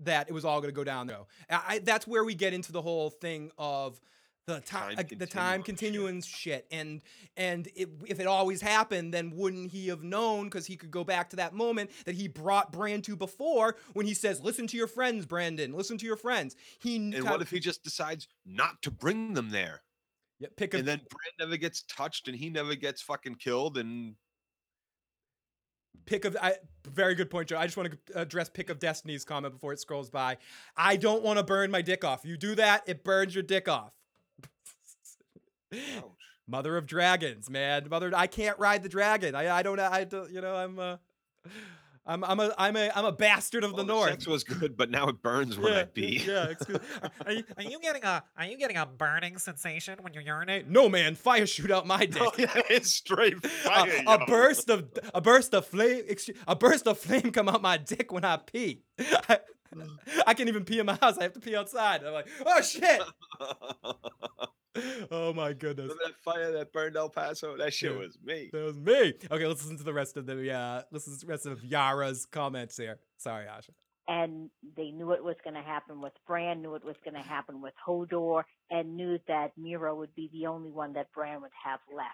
[0.00, 1.26] that it was all going to go down though.
[1.50, 4.00] I, that's where we get into the whole thing of
[4.46, 6.66] the time, Time the time continuance shit.
[6.70, 7.02] And
[7.36, 10.44] and it, if it always happened, then wouldn't he have known?
[10.44, 14.06] Because he could go back to that moment that he brought Bran to before, when
[14.06, 15.72] he says, "Listen to your friends, Brandon.
[15.74, 19.50] Listen to your friends." He And what if he just decides not to bring them
[19.50, 19.82] there?
[20.38, 23.76] yeah, pick a And then Bran never gets touched and he never gets fucking killed
[23.78, 24.14] and
[26.06, 26.54] pick of I,
[26.88, 27.58] very good point joe.
[27.58, 30.38] I just want to address pick of destiny's comment before it scrolls by.
[30.76, 32.24] I don't want to burn my dick off.
[32.24, 33.92] You do that it burns your dick off.
[36.46, 37.88] Mother of dragons man.
[37.90, 39.34] Mother i can't ride the dragon.
[39.34, 40.96] I, I don't i don't you know i'm uh
[42.08, 44.08] I'm I'm a I'm a I'm a bastard of Well, the north.
[44.10, 46.24] sex was good, but now it burns when yeah, I pee.
[46.26, 46.78] yeah, excuse
[47.26, 50.66] Are you, are you getting a are you getting a burning sensation when you urinate?
[50.68, 52.22] No man, fire shoot out my oh, dick.
[52.22, 54.02] Oh, yeah, it's straight fire.
[54.06, 56.04] a burst of a burst of flame
[56.46, 58.82] a burst of flame come out my dick when I pee.
[58.98, 59.38] I,
[59.76, 59.86] mm.
[60.26, 61.18] I can't even pee in my house.
[61.18, 62.02] I have to pee outside.
[62.02, 63.02] I'm like, oh shit.
[65.10, 65.84] Oh my goodness.
[65.90, 67.56] Remember that fire that burned El Paso?
[67.56, 67.98] That shit Yeah.
[67.98, 68.50] was me.
[68.52, 69.14] That was me.
[69.30, 72.26] Okay, let's listen to the rest of the uh listen to the rest of Yara's
[72.26, 72.98] comments here.
[73.16, 73.70] Sorry, Asha.
[74.06, 77.28] and they knew it was going to happen with Bran, knew it was going to
[77.28, 81.50] happen with Hodor, and knew that Miro would be the only one that Bran would
[81.64, 82.08] have left.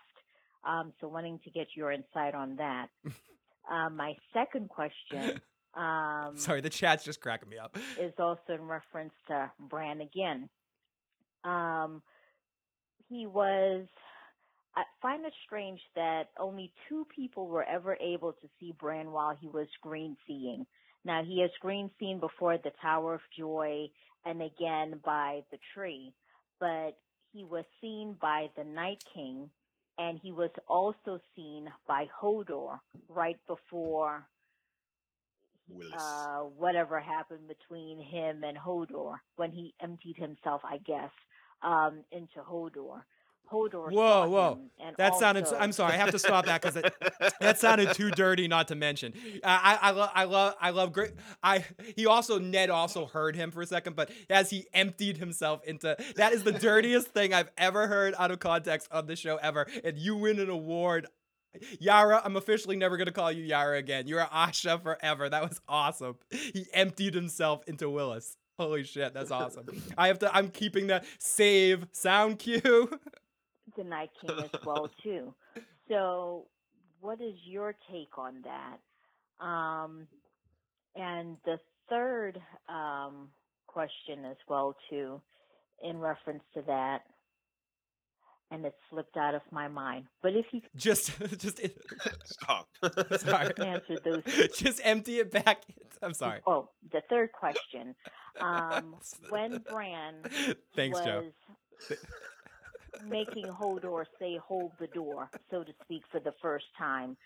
[0.67, 2.89] Um, so wanting to get your insight on that.
[3.71, 5.41] uh, my second question
[5.75, 7.77] um, Sorry, the chat's just cracking me up.
[8.01, 10.49] is also in reference to Bran again.
[11.45, 12.03] Um,
[13.15, 13.87] he was.
[14.77, 19.37] I find it strange that only two people were ever able to see Bran while
[19.41, 20.67] he was green seeing.
[21.05, 23.87] Now he has green seen before the Tower of Joy
[24.25, 26.13] and again by the tree,
[26.59, 26.97] but
[27.33, 29.49] he was seen by the Night King
[29.99, 34.27] and he was also seen by Hodor right before
[35.99, 41.11] uh, whatever happened between him and Hodor when he emptied himself, I guess,
[41.65, 43.03] um, into Hodor.
[43.51, 43.93] Hodor.
[43.93, 44.59] Whoa, whoa.
[44.97, 45.47] That sounded.
[45.59, 45.95] I'm sorry.
[45.95, 46.83] I have to stop that because
[47.41, 49.13] that sounded too dirty not to mention.
[49.45, 51.13] I I, I love I love I love great.
[51.43, 51.65] I
[51.97, 55.97] he also Ned also heard him for a second, but as he emptied himself into
[56.17, 59.67] that is the dirtiest thing I've ever heard out of context on the show ever.
[59.85, 61.07] And you win an award.
[61.79, 64.09] Yara, I'm officially never gonna call you Yara again.
[64.09, 65.29] You're Asha forever.
[65.29, 66.17] That was awesome.
[66.31, 68.37] He emptied himself into Wylis.
[68.59, 69.67] Holy shit, that's awesome.
[69.99, 70.35] I have to.
[70.35, 72.61] I'm keeping that save sound cue.
[73.77, 75.35] the Night King as well too.
[75.89, 76.47] So,
[77.01, 79.45] what is your take on that?
[79.45, 80.07] Um,
[80.95, 81.59] and the
[81.91, 83.29] third um,
[83.67, 85.21] question as well too,
[85.83, 87.01] in reference to that,
[88.51, 90.05] and it slipped out of my mind.
[90.23, 91.61] But if you just just
[92.25, 92.69] Stop.
[93.19, 94.23] sorry answer those,
[94.57, 95.63] just empty it back
[96.03, 97.95] i'm sorry oh, the third question,
[98.41, 98.97] um,
[99.31, 100.15] when Bran
[100.75, 101.97] thanks was joe
[103.09, 107.17] making Hodor say hold the door, so to speak, for the first time.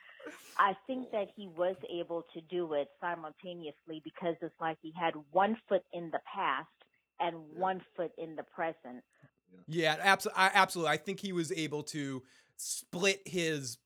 [0.59, 5.14] I think that he was able to do it simultaneously because it's like he had
[5.30, 6.68] one foot in the past
[7.20, 9.02] and one foot in the present.
[9.66, 12.22] yeah absolutely I, absolutely i think he was able to
[12.56, 13.78] split his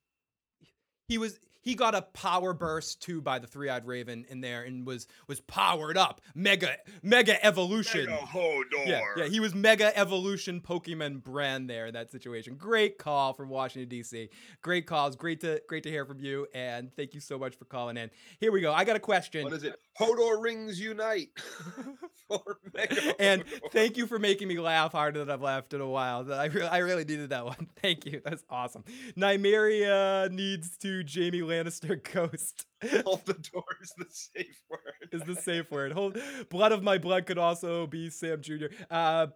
[1.08, 4.86] he was he got a power burst too by the three-eyed raven in there and
[4.86, 8.86] was was powered up mega mega evolution Mega Hodor.
[8.86, 12.56] Yeah, yeah, he was mega evolution Pokemon Bran there in that situation.
[12.56, 14.28] Great call from Washington D.C.
[14.60, 15.16] Great calls.
[15.16, 18.10] Great to great to hear from you, and thank you so much for calling in.
[18.38, 18.72] Here we go.
[18.72, 19.44] I got a question.
[19.44, 19.78] What is it?
[19.98, 21.28] Hodor rings unite.
[22.28, 25.88] For Mega and thank you for making me laugh harder than I've laughed in a
[25.88, 26.32] while.
[26.32, 27.68] I really, I really needed that one.
[27.82, 28.20] Thank you.
[28.24, 28.84] That's awesome.
[29.16, 32.66] Nymeria needs to Jaime Lannister ghost.
[33.04, 35.08] Hold the door is the safe word.
[35.12, 35.92] is the safe word.
[35.92, 36.18] Hold,
[36.48, 38.66] blood of my blood could also be Sam Jr.
[38.90, 39.28] Uh,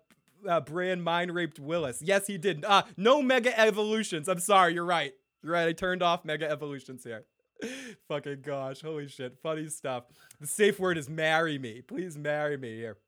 [0.48, 1.98] uh, Bran mind raped Wylis.
[2.02, 2.64] Yes, he did.
[2.64, 4.28] Uh, no mega evolutions.
[4.28, 4.74] I'm sorry.
[4.74, 5.12] You're right.
[5.43, 5.68] You're right.
[5.68, 7.24] I turned off mega evolutions here.
[8.09, 8.82] Fucking gosh.
[8.82, 9.38] Holy shit.
[9.43, 10.05] Funny stuff.
[10.40, 11.82] The safe word is marry me.
[11.82, 12.98] Please marry me here.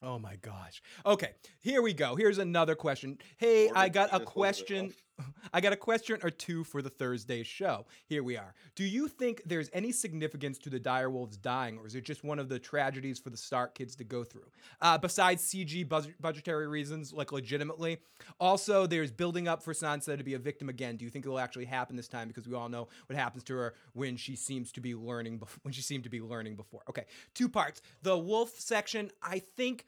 [0.00, 0.80] Oh my gosh.
[1.04, 2.14] Okay, here we go.
[2.14, 3.18] Here's another question.
[3.36, 4.94] Hey, I got a question.
[5.52, 7.86] I got a question or two for the Thursday show.
[8.06, 8.54] Here we are.
[8.74, 12.38] Do you think there's any significance to the Direwolves dying, or is it just one
[12.38, 14.46] of the tragedies for the Stark kids to go through?
[14.80, 17.98] Uh, besides CG budget- budgetary reasons, like legitimately.
[18.40, 20.96] Also, there's building up for Sansa to be a victim again.
[20.96, 22.28] Do you think it will actually happen this time?
[22.28, 25.38] Because we all know what happens to her when she seems to be learning.
[25.40, 26.82] Bef- when she seemed to be learning before.
[26.88, 27.82] Okay, two parts.
[28.02, 29.10] The wolf section.
[29.22, 29.86] I think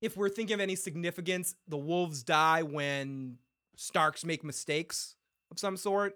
[0.00, 3.38] if we're thinking of any significance, the wolves die when
[3.76, 5.16] Starks make mistakes
[5.50, 6.14] of some sort.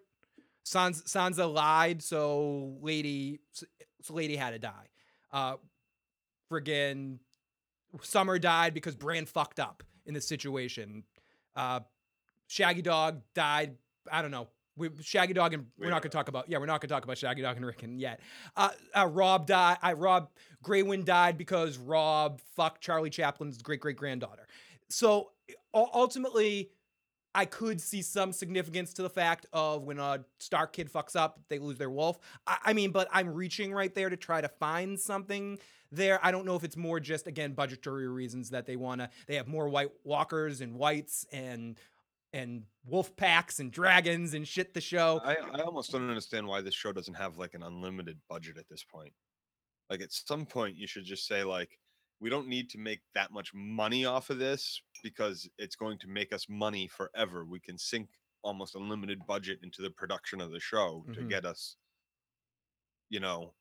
[0.64, 3.66] Sans- Sansa lied, so Lady so
[4.10, 4.88] Lady had to die.
[5.32, 5.56] Uh,
[6.50, 7.18] friggin'
[8.02, 11.04] Summer died because Bran fucked up in this situation.
[11.56, 11.80] Uh,
[12.46, 13.76] Shaggy Dog died.
[14.10, 14.48] I don't know.
[14.76, 16.48] We, Shaggy Dog and we're We not to talk about.
[16.48, 18.20] Yeah, we're not going to talk about Shaggy Dog and Rickon yet.
[18.56, 19.78] Uh, uh, Robb died.
[19.82, 20.28] I Robb
[20.64, 24.46] Greywind died because Robb fucked Charlie Chaplin's great great granddaughter.
[24.88, 25.30] So
[25.74, 26.70] ultimately,
[27.38, 31.38] I could see some significance to the fact of when a Stark kid fucks up,
[31.48, 32.18] they lose their wolf.
[32.48, 35.60] I, I mean, but I'm reaching right there to try to find something
[35.92, 36.18] there.
[36.20, 39.10] I don't know if it's more just again budgetary reasons that they want to.
[39.28, 41.78] They have more White Walkers and Whites and
[42.32, 45.20] and wolf packs and dragons and shit the show.
[45.24, 48.68] I, I almost don't understand why this show doesn't have like an unlimited budget at
[48.68, 49.12] this point.
[49.88, 51.78] Like at some point you should just say like
[52.20, 56.08] we don't need to make that much money off of this because it's going to
[56.08, 57.44] make us money forever.
[57.44, 58.10] We can sink
[58.42, 61.28] almost unlimited budget into the production of the show to Mhm.
[61.28, 61.76] get us
[63.10, 63.54] you know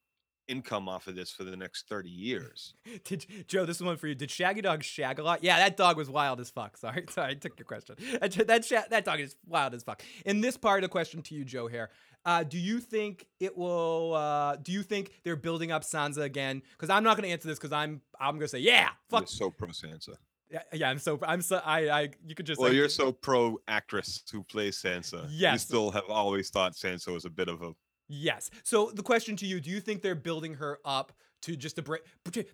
[0.47, 2.73] income off of this for the next 30 years.
[3.03, 3.65] Did Joe?
[3.65, 4.15] This is one for you.
[4.15, 5.43] Did Shaggy Dog shag a lot?
[5.43, 6.77] Yeah, that dog was wild as fuck.
[6.77, 7.95] Sorry, sorry, I took your question.
[8.21, 10.01] That that, sha- that dog is wild as fuck.
[10.25, 11.89] In this part of the question to you, Joe, here,
[12.25, 14.13] uh, do you think it will?
[14.13, 16.61] Uh, do you think they're building up Sansa again?
[16.71, 19.21] Because I'm not going to answer this because I'm I'm going to say yeah, You're
[19.21, 19.27] fuck.
[19.29, 20.15] so pro Sansa.
[20.49, 23.11] Yeah, yeah, I'm so I'm so I I you could just Well, like, you're so
[23.11, 25.23] pro actress who plays Sansa.
[25.29, 25.63] You Yes.
[25.63, 27.73] still have always thought Sansa was a bit of a
[28.07, 28.49] Yes.
[28.63, 31.81] So the question to you: Do you think they're building her up to just to
[31.81, 32.01] break,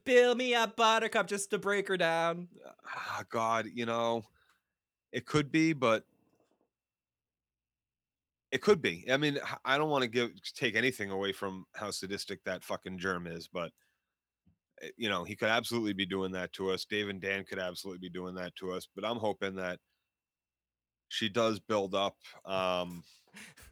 [0.03, 2.47] build me up, Buttercup, just to break her down?
[2.85, 4.23] ah, God, you know,
[5.11, 6.03] it could be, but
[8.51, 9.05] it could be.
[9.11, 12.97] I mean, I don't want to give take anything away from how sadistic that fucking
[12.97, 13.71] germ is, but
[14.81, 16.85] eh, you know, he could absolutely be doing that to us.
[16.85, 19.79] Dave and Dan could absolutely be doing that to us, but I'm hoping that
[21.09, 22.17] she does build up.
[22.45, 23.03] Um,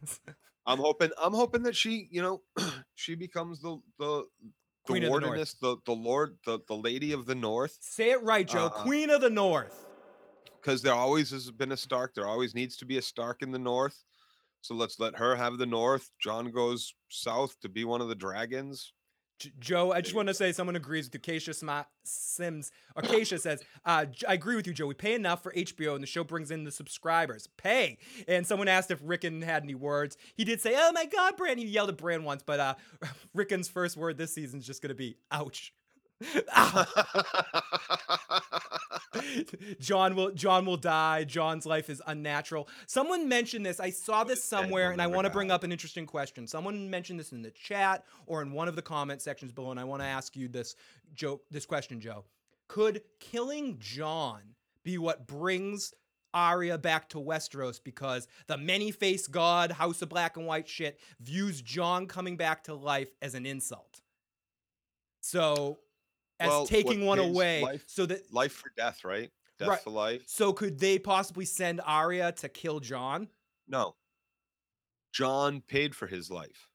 [0.66, 1.10] I'm hoping.
[1.20, 2.42] I'm hoping that she, you know,
[2.94, 4.24] she becomes the the
[4.86, 7.78] the Queen of the wardeness, the the lord, the the lady of the north.
[7.80, 8.66] Say it right, Joe.
[8.66, 9.86] Uh, Queen of the North.
[10.60, 12.14] because there always has been a Stark.
[12.14, 14.04] There always needs to be a Stark in the north.
[14.60, 16.10] So let's let her have the north.
[16.20, 18.92] Jon goes south to be one of the dragons.
[19.58, 21.14] Joe, I just want to say someone agrees with.
[21.14, 22.70] Acacia Sma- Sims.
[22.96, 24.86] Acacia says, uh, I agree with you, Joe.
[24.86, 27.48] We pay enough for HBO and the show brings in the subscribers.
[27.56, 27.98] Pay.
[28.28, 30.16] And someone asked if Rickon had any words.
[30.34, 31.58] He did say, Oh my God, Bran.
[31.58, 32.74] He yelled at Bran once, but uh,
[33.34, 35.72] Rickon's first word this season is just going to be, Ouch.
[39.80, 41.24] Jon will Jon will die.
[41.24, 42.68] Jon's life is unnatural.
[42.86, 43.80] Someone mentioned this.
[43.80, 46.46] I saw this somewhere, and I want to bring up an interesting question.
[46.46, 49.80] Someone mentioned this in the chat or in one of the comment sections below, and
[49.80, 50.76] I want to ask you this
[51.14, 52.24] joke, this question, Joe.
[52.68, 54.40] Could killing Jon
[54.82, 55.92] be what brings
[56.34, 61.60] Arya back to Westeros because the many-faced god, House of Black and White shit, views
[61.60, 64.00] Jon coming back to life as an insult?
[65.20, 65.78] So,
[66.42, 69.30] as Well, taking one away, life- so that life for death, right?
[69.58, 69.80] Death Right.
[69.80, 70.24] for life.
[70.26, 73.28] so could they possibly send Arya to kill Jon?
[73.68, 73.94] No.
[75.12, 76.68] Jon paid for his life.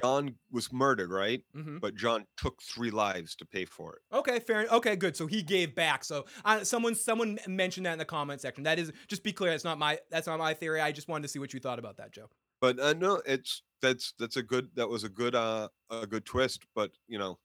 [0.00, 1.42] Jon was murdered, right?
[1.54, 1.78] Mm-hmm.
[1.78, 4.02] But Jon took three lives to pay for it.
[4.14, 4.66] Okay, fair.
[4.70, 5.16] Okay, good.
[5.16, 6.04] So he gave back.
[6.04, 8.62] So uh, someone someone mentioned that in the comment section.
[8.64, 9.50] That is just be clear.
[9.50, 10.80] That's not my that's not my theory.
[10.80, 12.30] I just wanted to see what you thought about that, Joe.
[12.60, 16.24] But uh, no, it's that's that's a good that was a good uh a good
[16.24, 16.64] twist.
[16.76, 17.38] But you know,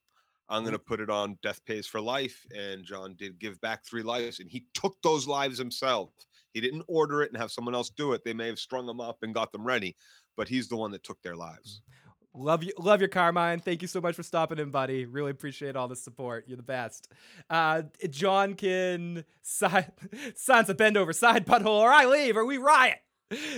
[0.49, 0.76] I'm Mm-hmm.
[0.76, 4.39] gonna put it on death pays for life, and Jon did give back three lives,
[4.39, 6.11] and he took those lives himself.
[6.53, 8.23] He didn't order it and have someone else do it.
[8.23, 9.95] They may have strung them up and got them ready,
[10.38, 11.81] but he's the one that took their lives.
[12.38, 13.61] Love you, love your Carmine.
[13.61, 15.05] Thank you so much for stopping in, buddy.
[15.05, 16.43] Really appreciate all the support.
[16.47, 17.09] You're the best.
[17.49, 19.93] Uh, Jon can side,
[20.35, 22.99] Sansa bend over side butthole, or I leave, or we riot.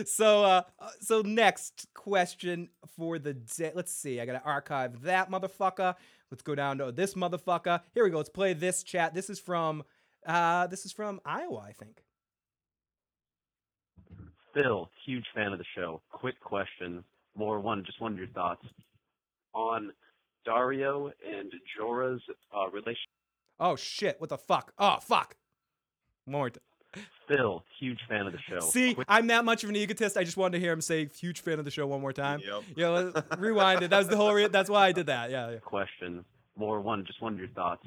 [0.05, 0.61] So, uh,
[1.01, 3.71] so next question for the day.
[3.73, 4.19] Let's see.
[4.19, 5.95] I gotta archive that motherfucker.
[6.31, 7.81] Let's go down to this motherfucker.
[7.93, 8.17] Here we go.
[8.17, 9.13] Let's play this chat.
[9.13, 9.83] This is from,
[10.25, 12.03] uh, this is from Iowa, I think.
[14.53, 16.01] Phil, huge fan of the show.
[16.11, 17.03] Quick question,
[17.35, 18.65] more one, just one of your thoughts
[19.53, 19.91] on
[20.47, 22.21] Daario and Jorah's
[22.55, 22.97] uh, relationship.
[23.59, 24.19] Oh shit!
[24.19, 24.73] What the fuck?
[24.77, 25.35] Oh fuck!
[26.25, 26.51] More.
[27.27, 28.59] Phil, huge fan of the show.
[28.59, 30.17] See, I'm that much of an egotist.
[30.17, 32.41] I just wanted to hear him say "huge fan of the show" one more time.
[32.75, 33.27] Yep.
[33.37, 33.89] Rewind it.
[33.89, 34.33] That was the whole.
[34.33, 35.29] Re- that's why I did that.
[35.29, 35.57] Yeah, yeah.
[35.57, 36.23] question.
[36.55, 37.85] More one, just wondered your thoughts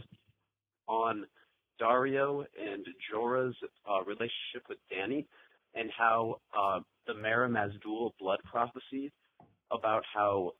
[0.86, 1.24] on
[1.80, 3.56] Daario and Jorah's
[3.88, 5.26] uh, relationship with Dany,
[5.74, 9.10] and how uh, the Mirri Maz Duur blood prophecy
[9.72, 10.52] about how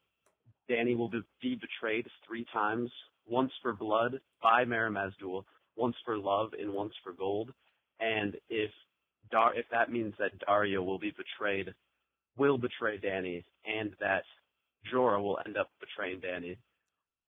[0.71, 2.91] Dany will be, be betrayed three times,
[3.29, 5.43] once for blood by Mirri Maz Duur,
[5.77, 7.53] once for love, and once for gold.
[8.01, 8.71] And if
[9.31, 11.73] Dar- if that means that Daario will be betrayed,
[12.37, 14.25] will betray Dany, and that
[14.93, 16.57] Jorah will end up betraying Dany.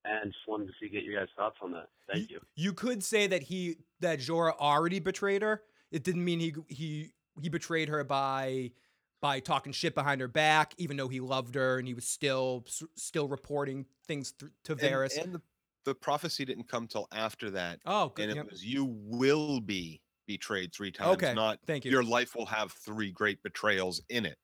[0.04, 1.88] And just wanted to see get your guys' thoughts on that.
[2.12, 2.40] Thank you.
[2.56, 5.62] You could say that he that Jorah already betrayed her.
[5.92, 8.72] It didn't mean he he he betrayed her by
[9.20, 12.64] by talking shit behind her back, even though he loved her and he was still
[12.96, 15.22] still reporting things th- to And- Varys.
[15.22, 15.42] And, the,
[15.84, 17.80] the prophecy didn't come till after that.
[17.86, 18.22] oh, good.
[18.22, 18.50] and it yep.
[18.50, 20.00] was you will be
[20.36, 21.22] betrayed three times.
[21.22, 21.90] Okay, Not Thank you.
[21.90, 24.38] your life will have three great betrayals in it,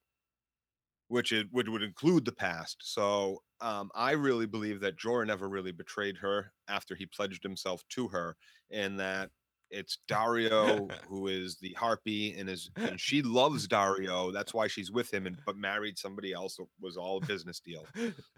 [1.09, 2.77] which it would, would include the past.
[2.81, 7.83] So um, I really believe that Jorah never really betrayed her after he pledged himself
[7.91, 8.37] to her,
[8.71, 9.31] and that
[9.71, 14.33] it's Daario who is the harpy and is and she loves Daario.
[14.33, 17.61] That's why she's with him, and but married somebody else it was all a business
[17.61, 17.87] deal.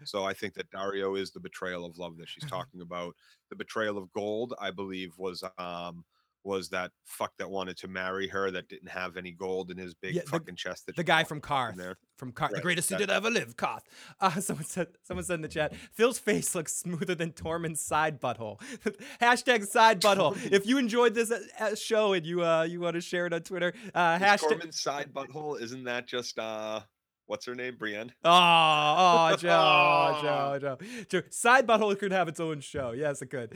[0.03, 3.15] So I think that Daario is the betrayal of love that she's talking about.
[3.49, 6.03] The betrayal of gold, I believe, was um
[6.43, 9.93] was that fuck that wanted to marry her that didn't have any gold in his
[9.93, 10.87] big Yeah, the- fucking chest.
[10.87, 11.41] That the guy from
[11.75, 11.97] there.
[12.17, 13.81] From Qarth, the greatest that- to ever live, Qarth.
[14.19, 18.19] Uh, someone said, someone said in the chat, Phil's face looks smoother than Tormund's side
[18.19, 18.59] butthole.
[19.21, 20.35] hashtag side butthole.
[20.51, 23.33] If you enjoyed this uh, uh, show and you uh you want to share it
[23.33, 24.59] on Twitter, uh, Is hashtag.
[24.59, 26.81] Tormund's side butthole, isn't that just uh
[27.27, 27.75] what's her name?
[27.77, 28.11] Brienne?
[28.23, 30.19] Oh, oh, Joe.
[30.21, 30.77] Joe, Joe,
[31.09, 31.21] Joe.
[31.29, 32.91] Side butthole could have its own show.
[32.91, 33.55] Yes, it could.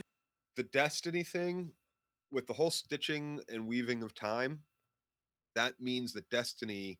[0.56, 1.72] the destiny thing
[2.36, 4.60] with the whole stitching and weaving of time
[5.54, 6.98] that means that destiny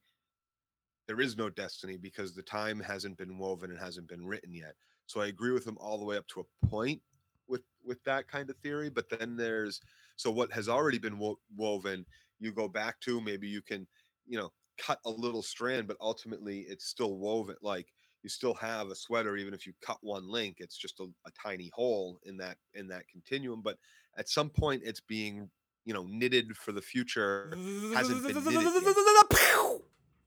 [1.06, 4.74] there is no destiny because the time hasn't been woven and hasn't been written yet.
[5.04, 7.02] So i agree with him all the way up to a point
[7.48, 9.82] with with that kind of theory but then there's
[10.16, 12.06] so what has already been wo- woven
[12.40, 13.86] you go back to maybe you can
[14.26, 17.92] you know cut a little strand but ultimately it's still woven like
[18.22, 21.30] you still have a sweater even if you cut one link it's just a, a
[21.40, 23.76] tiny hole in that in that continuum but
[24.16, 25.48] at some point it's being
[25.84, 27.56] you know knitted for the future
[27.94, 29.80] hasn't been knitted yet.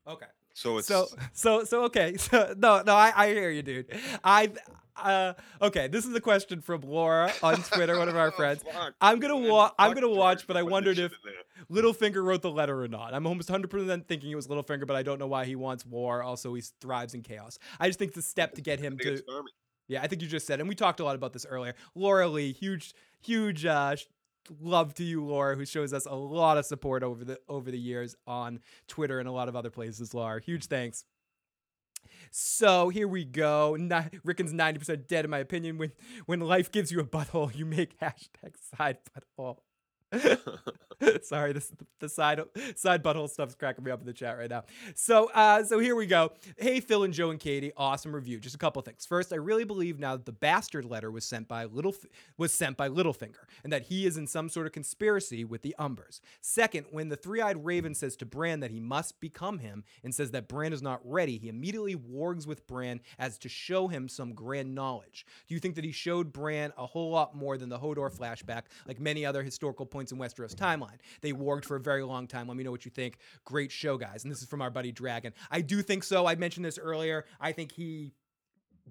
[0.06, 0.26] Okay.
[0.54, 2.16] so it's So so so okay.
[2.18, 3.86] So no no I, I hear you, dude.
[4.24, 4.50] I
[4.96, 5.86] uh okay.
[5.88, 8.62] This is a question from Laura on Twitter, one of our friends.
[8.62, 11.12] Fuck, I'm gonna man, wa- I'm gonna watch, but I wondered if.
[11.70, 13.14] Littlefinger wrote the letter or not.
[13.14, 16.22] I'm almost 100% thinking it was Littlefinger, but I don't know why he wants war.
[16.22, 17.58] Also, he thrives in chaos.
[17.78, 19.44] I just think the step to get him I think it's to
[19.86, 21.74] yeah, I think you just said, and we talked a lot about this earlier.
[21.96, 23.96] Laura Lee, huge, huge uh,
[24.60, 27.78] love to you, Laura, who shows us a lot of support over the over the
[27.78, 30.14] years on Twitter and a lot of other places.
[30.14, 31.04] Laura, huge thanks.
[32.30, 33.76] So here we go.
[33.78, 35.78] Ni- Rickon's ninety percent dead, in my opinion.
[35.78, 35.92] When
[36.26, 38.98] when life gives you a butthole, you make hashtag side
[39.38, 39.58] butthole.
[41.22, 42.40] Sorry, this the side
[42.76, 44.64] side butthole stuff's cracking me up in the chat right now.
[44.94, 46.32] So uh so here we go.
[46.58, 48.40] Hey Phil and Joe and Katie, awesome review.
[48.40, 49.06] Just a couple things.
[49.06, 51.94] First, I really believe now that the bastard letter was sent by Little
[52.36, 55.74] was sent by Littlefinger, and that he is in some sort of conspiracy with the
[55.78, 56.20] Umbers.
[56.40, 60.32] Second, when the three-eyed raven says to Bran that he must become him and says
[60.32, 64.32] that Bran is not ready, he immediately wargs with Bran as to show him some
[64.34, 65.24] grand knowledge.
[65.46, 68.62] Do you think that he showed Bran a whole lot more than the Hodor flashback,
[68.86, 70.98] like many other historical points in Westeros timeline?
[71.20, 72.48] They warged for a very long time.
[72.48, 73.18] Let me know what you think.
[73.44, 74.24] Great show, guys.
[74.24, 75.32] And this is from our buddy Dragon.
[75.50, 76.26] I do think so.
[76.26, 77.26] I mentioned this earlier.
[77.40, 78.12] I think he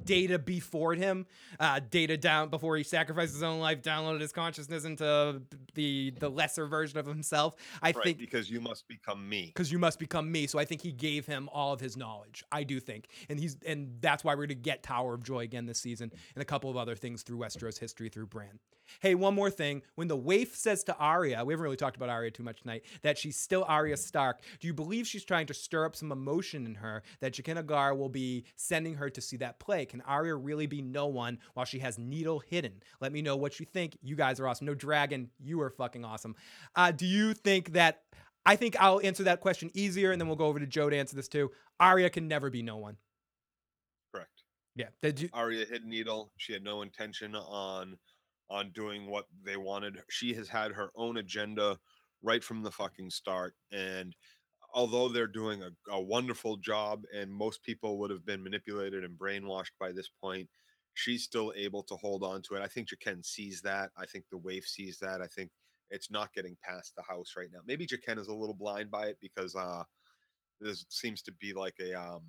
[0.06, 1.26] data before him
[1.60, 5.41] uh data down before he sacrificed his own life downloaded his consciousness into
[5.73, 9.73] the the lesser version of himself i right, think because you must become me because
[9.73, 10.48] you must become me.
[10.48, 12.44] So I think he gave him all of his knowledge.
[12.52, 15.65] I do think, and he's and that's why we're gonna get Tower of Joy again
[15.65, 18.60] this season, and a couple of other things through Westeros history through Bran.
[18.99, 19.82] Hey, one more thing.
[19.95, 22.84] When the waif says to Arya, we haven't really talked about Arya too much tonight,
[23.02, 24.41] that she's still Arya Stark.
[24.60, 27.98] Do you believe she's trying to stir up some emotion in her that Jaqen H'ghar
[27.98, 29.86] will be sending her to see that play?
[29.86, 32.82] Can Arya really be no one while she has Needle hidden?
[33.02, 33.98] Let me know what you think.
[34.02, 34.68] You guys are awesome.
[34.68, 36.36] No dragon, you are fucking awesome.
[36.76, 38.02] Uh, do you think that?
[38.45, 40.98] I think I'll answer that question easier, and then we'll go over to Joe to
[40.98, 41.52] answer this too.
[41.80, 42.98] Arya can never be no one.
[44.14, 44.44] correct
[44.76, 44.88] Yeah.
[45.02, 45.30] Did you?
[45.34, 46.32] Arya hid Needle.
[46.38, 47.98] She had no intention on
[48.50, 50.02] on doing what they wanted.
[50.10, 51.78] She has had her own agenda
[52.22, 53.54] right from the fucking start.
[53.72, 54.16] And
[54.74, 59.18] although they're doing a, a wonderful job, and most people would have been manipulated and
[59.18, 60.50] brainwashed by this point,
[60.94, 62.62] she's still able to hold on to it.
[62.62, 63.90] I think Jaqen sees that.
[63.98, 65.22] I think the waif sees that.
[65.22, 65.52] I think
[65.90, 67.60] it's not getting past the house right now.
[67.66, 69.84] Maybe Jaqen is a little blind by it because uh
[70.60, 72.22] there seems to be like a um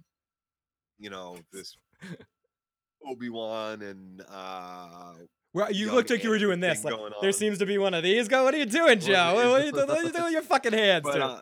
[0.98, 1.76] you know this
[3.06, 5.14] Obi-Wan and uh
[5.52, 6.84] Well, you young looked like you were doing this.
[6.84, 8.28] Like, there seems to be one of these.
[8.28, 8.44] Go.
[8.44, 9.34] What are you doing, Joe?
[9.34, 9.88] What are you, doing?
[9.88, 11.02] what are you doing with your fucking hands?
[11.04, 11.40] but uh,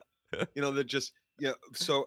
[0.55, 2.07] you know they're just yeah so don't know.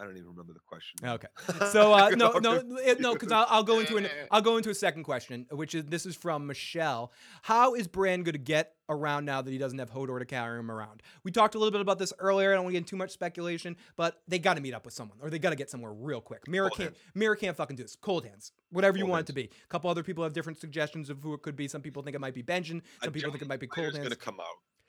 [0.00, 0.98] I don't even remember the question.
[1.04, 1.28] Okay.
[1.70, 4.08] So uh, no, no, no, because I'll, I'll go into an.
[4.30, 7.12] I'll go into a second question, which is this is from Michelle.
[7.42, 10.58] How is Bran going to get around now that he doesn't have Hodor to carry
[10.58, 11.02] him around?
[11.22, 12.52] We talked a little bit about this earlier.
[12.52, 14.86] I don't want to get into too much speculation, but they got to meet up
[14.86, 16.46] with someone, or they got to get somewhere real quick.
[16.46, 16.94] Meera can't.
[16.94, 16.96] hands.
[17.14, 17.96] Meera can't fucking do this.
[17.96, 18.52] Cold hands.
[18.70, 19.44] Whatever you Cold want it to be.
[19.44, 21.68] A couple other people have different suggestions of who it could be.
[21.68, 22.80] Some people think it might be Benjen.
[23.02, 23.98] A Some people think it might be Cold hands.
[23.98, 24.46] gonna come out.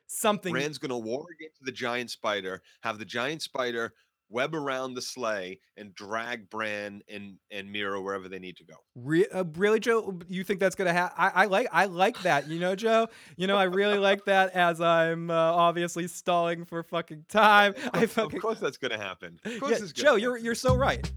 [0.08, 0.54] Something.
[0.54, 3.94] Rand's gonna war against the giant spider, have the giant spider
[4.32, 8.76] web around the sleigh, and drag Bran and and Meera wherever they need to go.
[8.96, 10.20] Re- uh, really, Joe?
[10.28, 11.16] You think that's gonna happen?
[11.18, 12.48] I like I like that.
[12.48, 13.08] You know, Joe.
[13.38, 14.52] You know, I really like that.
[14.52, 17.74] As I'm uh, obviously stalling for fucking time.
[17.94, 19.40] I Of course, that's gonna happen.
[19.46, 20.06] Of yeah, course, it's gonna Joe.
[20.12, 20.22] happen.
[20.22, 21.10] You're you're so right.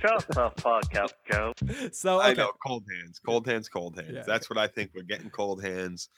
[0.00, 1.52] Shut the fuck up, Joe.
[1.92, 4.10] So I know, cold hands, cold hands, cold hands.
[4.12, 4.90] Yeah, that's what I think.
[4.94, 6.08] We're getting cold hands,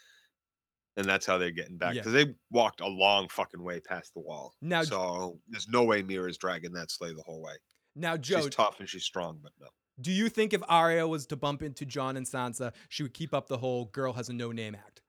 [0.99, 2.03] and that's how they're getting back Yeah.
[2.03, 4.55] because they walked a long fucking way past the wall.
[4.61, 7.55] Now- so there's no way Meera's dragging that sleigh the whole way.
[7.95, 9.69] Now, Joe, she's tough and she's strong, but no.
[10.01, 13.33] do you think if Arya was to bump into Jon and Sansa, she would keep
[13.33, 15.01] up the whole "girl has a no name" act?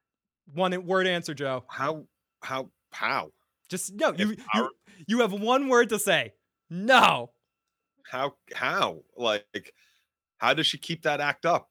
[0.53, 1.66] One word answer, Joe.
[1.68, 2.07] How
[2.41, 3.32] how how
[3.68, 4.14] Just no.
[4.18, 4.70] You you,
[5.07, 6.34] you have one word to say.
[6.72, 7.32] No.
[8.11, 9.74] how how like
[10.40, 11.70] how does she keep that act up?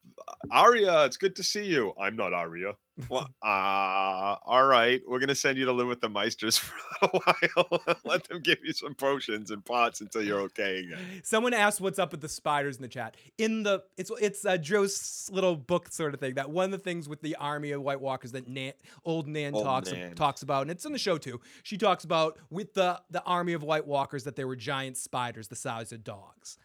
[0.53, 1.95] Arya, it's good to see you.
[2.01, 2.75] I'm not Arya.
[3.09, 5.01] Well, uh, all right.
[5.07, 7.97] We're gonna send you to live with the Maesters for a while.
[8.05, 10.99] Let them give you some potions and pots until you're okay again.
[11.23, 13.17] Someone asked what's up with the spiders in the chat.
[13.39, 16.35] In the it's it's uh, Joe's little book sort of thing.
[16.35, 18.73] That one of the things with the army of White Walkers that Nan,
[19.05, 20.15] old Nan Old talks Nan.
[20.15, 21.41] talks about, and it's in the show too.
[21.63, 25.49] She talks about with the the army of White Walkers that there were giant spiders
[25.49, 26.59] the size of dogs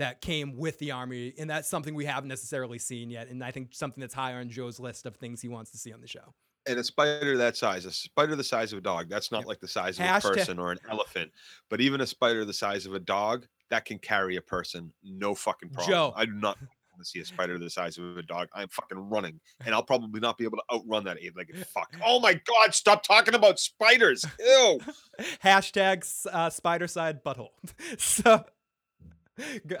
[0.00, 3.28] that came with the army, and that's something we haven't necessarily seen yet.
[3.28, 5.92] And I think something that's high on Joe's list of things he wants to see
[5.92, 6.34] on the show.
[6.66, 9.60] And a spider that size, a spider the size of a dog, that's not like
[9.60, 11.30] the size of Hashtag- a person or an elephant.
[11.68, 15.34] But even a spider the size of a dog, that can carry a person, no
[15.34, 15.92] fucking problem.
[15.92, 16.12] Joe.
[16.16, 16.70] I do not want
[17.00, 18.48] to see a spider the size of a dog.
[18.54, 21.94] I'm fucking running, and I'll probably not be able to outrun that eight-legged fuck.
[22.04, 22.74] Oh my god!
[22.74, 24.24] Stop talking about spiders.
[24.38, 24.80] Ew.
[25.44, 27.50] Hashtag uh, spider side butthole.
[27.98, 28.44] so.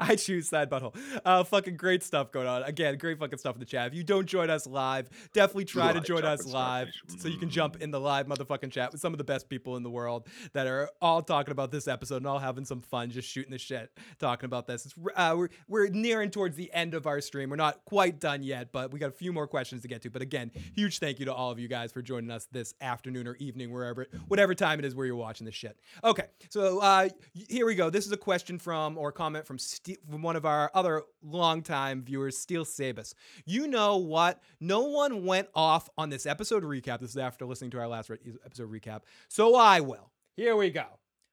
[0.00, 0.96] I- choose side butthole.
[1.24, 2.62] Uh, fucking great stuff going on.
[2.62, 3.88] Again, great fucking stuff in the chat.
[3.88, 6.88] If you don't join us live, definitely try to join us live
[7.18, 9.76] so you can jump in the live motherfucking chat with some of the best people
[9.76, 13.10] in the world that are all talking about this episode and all having some fun,
[13.10, 14.86] just shooting the shit, talking about this.
[14.86, 17.50] It's, uh, we're we're nearing towards the end of our stream.
[17.50, 20.10] We're not quite done yet, but we got a few more questions to get to.
[20.10, 23.26] But again, huge thank you to all of you guys for joining us this afternoon
[23.26, 25.78] or evening, wherever, whatever time it is where you're watching this shit.
[26.04, 27.08] Okay, so uh,
[27.48, 27.90] here we go.
[27.90, 32.02] This is a question from or comment from Ste- from one of our other longtime
[32.02, 33.14] viewers, Steel Sabus.
[33.44, 34.40] You know what?
[34.60, 37.00] No one went off on this episode recap.
[37.00, 39.00] This is after listening to our last re- episode recap.
[39.28, 40.10] So I will.
[40.36, 40.86] Here we go.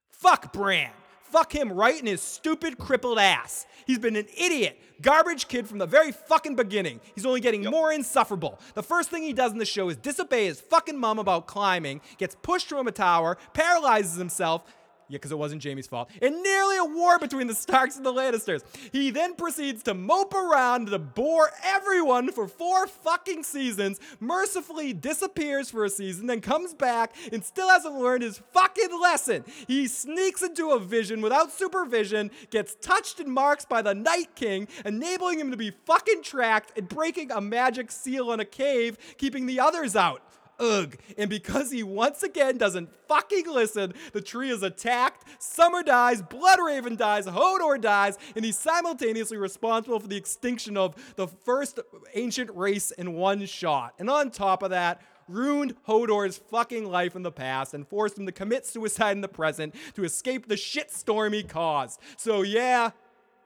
[0.09, 0.91] Fuck Bran.
[1.23, 3.67] Fuck him right in his stupid, crippled ass.
[3.85, 6.99] He's been an idiot, garbage kid from the very fucking beginning.
[7.13, 8.59] He's only getting more insufferable.
[8.73, 12.01] The first thing he does in the show is disobey his fucking mom about climbing,
[12.17, 14.63] gets pushed from a tower, paralyzes himself.
[15.09, 16.11] Yeah, because it wasn't Jaime's fault.
[16.21, 18.63] And nearly a war between the Starks and the Lannisters.
[18.91, 25.71] He then proceeds to mope around to bore everyone for four fucking seasons, mercifully disappears
[25.71, 29.43] for a season, then comes back and still hasn't learned his fucking lesson.
[29.67, 34.67] He sneaks into a vision without supervision, gets touched and marked by the Night King,
[34.85, 39.47] enabling him to be fucking tracked and breaking a magic seal in a cave, keeping
[39.47, 40.21] the others out.
[40.59, 40.97] Ugh.
[41.17, 46.97] And because he once again doesn't fucking listen, the tree is attacked, Summer dies, Bloodraven
[46.97, 51.79] dies, Hodor dies, and he's simultaneously responsible for the extinction of the first
[52.13, 53.93] ancient race in one shot.
[53.99, 58.25] And on top of that, ruined Hodor's fucking life in the past and forced him
[58.25, 61.99] to commit suicide in the present to escape the shitstorm he caused.
[62.17, 62.91] So yeah,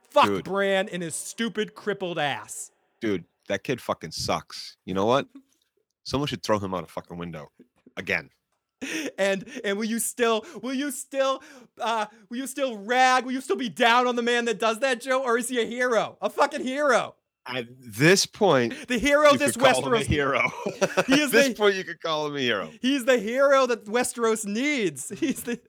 [0.09, 0.45] fuck Dude.
[0.45, 2.71] Bran and his stupid crippled ass.
[3.01, 4.77] Dude, that kid fucking sucks.
[4.85, 5.27] You know what?
[6.03, 7.51] Someone should throw him out a fucking window
[7.97, 8.29] again.
[9.17, 11.41] and and will you still will you still
[11.79, 14.79] uh will you still rag will you still be down on the man that does
[14.79, 17.15] that joe or is he a hero a fucking hero
[17.47, 20.41] At this point, the hero this could call him a westeros hero.
[21.07, 22.69] He is At this the- point, you could call him a hero.
[22.81, 25.61] he's the hero that westeros needs he's the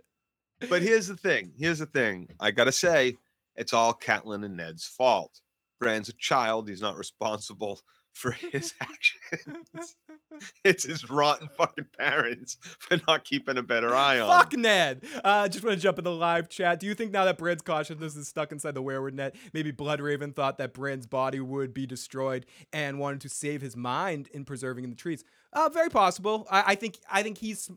[0.69, 1.53] But here's the thing.
[1.57, 2.29] Here's the thing.
[2.41, 3.17] I gotta say,
[3.55, 5.41] it's all Catelyn and Ned's fault.
[5.79, 6.69] Bran's a child.
[6.69, 7.79] He's not responsible
[8.15, 9.97] for his actions.
[10.65, 14.29] it's his rotten fucking parents for not keeping a better eye on.
[14.29, 15.05] Fuck Ned.
[15.23, 16.81] Uh, just want to jump in the live chat.
[16.81, 20.35] Do you think now that Bran's consciousness is stuck inside the werewolf net, maybe Bloodraven
[20.35, 24.85] thought that Bran's body would be destroyed and wanted to save his mind in preserving
[24.85, 25.25] in the trees?
[25.53, 26.47] Uh, very possible.
[26.51, 26.99] I, I think.
[27.11, 27.71] I think he's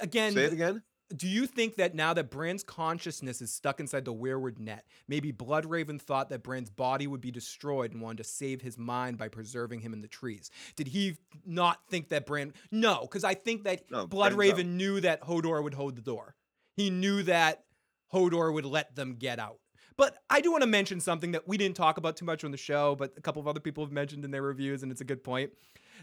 [0.00, 0.32] again.
[0.32, 0.82] Say it again.
[1.14, 5.32] Do you think that now that Bran's consciousness is stuck inside the werewolf net, maybe
[5.32, 9.28] Bloodraven thought that Bran's body would be destroyed and wanted to save his mind by
[9.28, 10.50] preserving him in the trees?
[10.74, 12.52] Did he not think that Bran?
[12.72, 16.34] No, because I think that No, Bloodraven knew that Hodor would hold the door.
[16.74, 17.64] He knew that
[18.12, 19.58] Hodor would let them get out.
[19.96, 22.50] But I do want to mention something that we didn't talk about too much on
[22.50, 25.00] the show, but a couple of other people have mentioned in their reviews, and it's
[25.00, 25.52] a good point.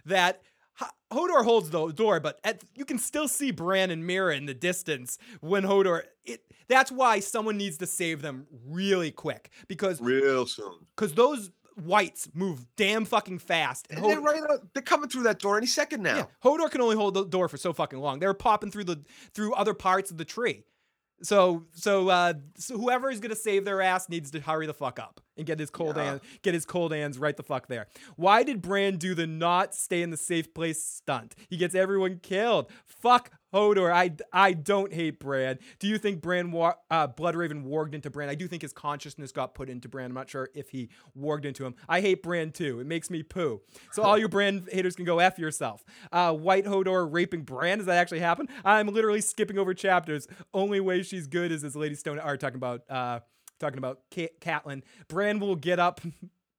[0.06, 0.42] That
[1.12, 4.54] Hodor holds the door, but at, you can still see Bran and Meera in the
[4.56, 6.04] distance when Hodor.
[6.26, 10.80] It that's why someone needs to save them really quick because Real soon.
[10.96, 15.10] because those whites move damn fucking fast, and And they're Hodor, right out, they're coming
[15.10, 16.16] through that door any second now.
[16.18, 18.20] yeah, Hodor can only hold the door for so fucking long.
[18.20, 19.04] They're popping through the
[19.36, 20.64] through other parts of the tree.
[21.24, 25.00] So so uh so whoever is gonna save their ass needs to hurry the fuck
[25.00, 26.04] up and get his cold Yeah.
[26.04, 27.88] hand get his cold hands right the fuck there.
[28.18, 31.36] Why did Bran do the not stay in the safe place stunt?
[31.50, 32.70] He gets everyone killed.
[32.86, 33.92] Fuck Hodor.
[33.94, 35.60] I I don't hate Bran.
[35.80, 38.30] Do you think Bran wa- uh Bloodraven warged into Bran?
[38.30, 40.08] I do think his consciousness got put into Bran.
[40.08, 41.76] I'm not sure if he warged into him.
[41.88, 42.80] I hate Bran too.
[42.80, 43.62] It makes me poo.
[43.92, 45.84] So all you Bran haters can go F yourself.
[46.12, 47.78] Uh White Hodor raping Bran.
[47.78, 48.48] Does that actually happen?
[48.66, 50.28] I'm literally skipping over chapters.
[50.54, 53.20] Only way she's good is as Lady Stone are talking about uh
[53.60, 54.82] talking about Ca- Catelyn.
[55.08, 56.02] Bran will get up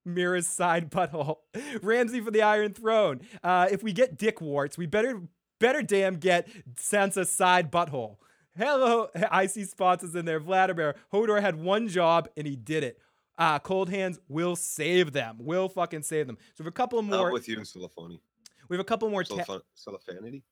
[0.06, 1.38] Meera's side butthole.
[1.82, 3.20] Ramsay for the Iron Throne.
[3.42, 5.22] Uh, if we get dick warts, we better
[5.64, 6.46] better damn get
[6.76, 8.16] Sansa's side butthole.
[8.56, 10.38] Hello, I see spots is in there.
[10.38, 12.98] Vladimir Hodor had one job and he did it.
[13.38, 15.38] Uh, cold hands will save them.
[15.40, 16.36] Will fucking save them.
[16.54, 17.16] So we have a couple more.
[17.16, 18.20] Not with you, Celephony.
[18.68, 19.24] We have a couple more.
[19.24, 20.42] ta- Celophanity?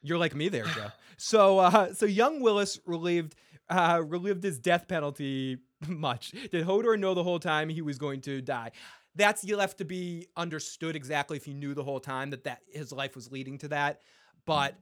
[0.00, 0.92] you're like me there, Joe.
[1.16, 3.34] so, uh, so young Wylis relieved
[3.68, 6.30] uh, relieved his death penalty much.
[6.30, 8.70] Did Hodor know the whole time he was going to die?
[9.14, 12.60] That's you left to be understood exactly if you knew the whole time that that
[12.72, 14.00] his life was leading to that.
[14.46, 14.76] But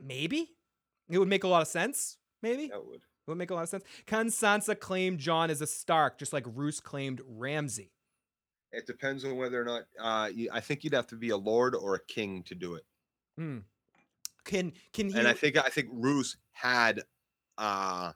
[0.00, 0.50] maybe
[1.10, 2.18] it would make a lot of sense.
[2.42, 2.96] Maybe That would.
[2.96, 3.84] it would make a lot of sense.
[4.06, 7.92] Can Sansa claim Jon as a Stark, just like Roose claimed Ramsay?
[8.72, 9.82] It depends on whether or not.
[10.00, 12.74] Uh, you, I think you'd have to be a lord or a king to do
[12.74, 12.84] it.
[13.36, 13.58] Hmm.
[14.44, 15.18] Can can he?
[15.18, 17.02] And I think I think Roose had.
[17.58, 18.12] Uh,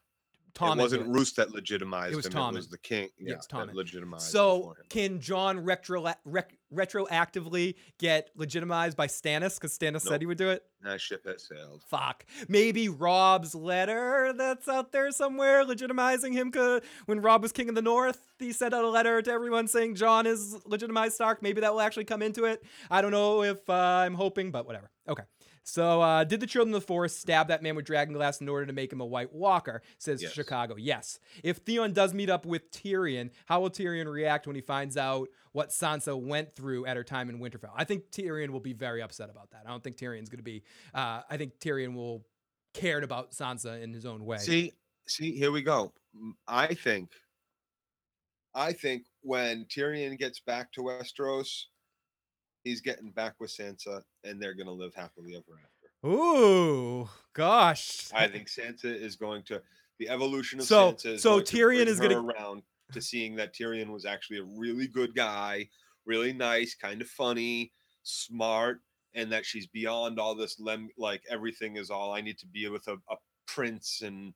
[0.57, 1.15] Tommen it wasn't do it?
[1.15, 2.33] Roose that legitimized was him.
[2.33, 2.53] Tommen.
[2.53, 3.09] It was the king.
[3.19, 3.74] Yeah, Yeah, it's that Tommen.
[3.74, 4.24] legitimized.
[4.24, 10.39] So can Jon retro rec- retroactively get legitimized by Stannis because Stannis said he would
[10.39, 10.65] do it?
[10.83, 11.83] that ship has sailed.
[11.89, 12.24] Fuck.
[12.49, 16.53] Maybe Robb's letter that's out there somewhere legitimizing him.
[16.53, 19.66] 'cause when Robb was king of the North, he sent out a letter to everyone
[19.66, 21.43] saying Jon is legitimized Stark.
[21.43, 22.62] Maybe that will actually come into it.
[22.89, 24.91] I don't know if uh, I'm hoping, but whatever.
[25.09, 25.24] Okay.
[25.69, 28.49] So, uh, did the children of the forest stab that man with dragon glass in
[28.49, 29.83] order to make him a White Walker?
[29.99, 30.31] Says Yes.
[30.33, 30.77] Chicago.
[30.77, 31.19] Yes.
[31.43, 35.29] If Theon does meet up with Tyrion, how will Tyrion react when he finds out
[35.51, 37.73] what Sansa went through at her time in Winterfell?
[37.75, 39.65] I think Tyrion will be very upset about that.
[39.67, 40.63] I don't think Tyrion's going to be.
[40.95, 42.25] Uh, I think Tyrion will
[42.73, 44.39] cared about Sansa in his own way.
[44.39, 44.73] See,
[45.09, 45.93] see, here we go.
[46.47, 47.11] I think,
[48.55, 51.65] I think when Tyrion gets back to Westeros,
[52.67, 56.09] he's getting back with Sansa, and they're gonna live happily ever after.
[56.09, 58.13] Ooh, gosh.
[58.13, 59.63] I think Sansa is going to
[59.99, 61.07] the evolution of So- Sansa.
[61.15, 62.63] Is so going to Tyrion is gonna- around
[62.93, 65.69] to seeing that Tyrion was actually a really good guy,
[66.05, 67.73] really nice, kind of funny,
[68.03, 68.81] smart,
[69.15, 72.69] and that she's beyond all this lem like everything is all I need to be
[72.69, 73.17] with a, a
[73.47, 74.35] prince and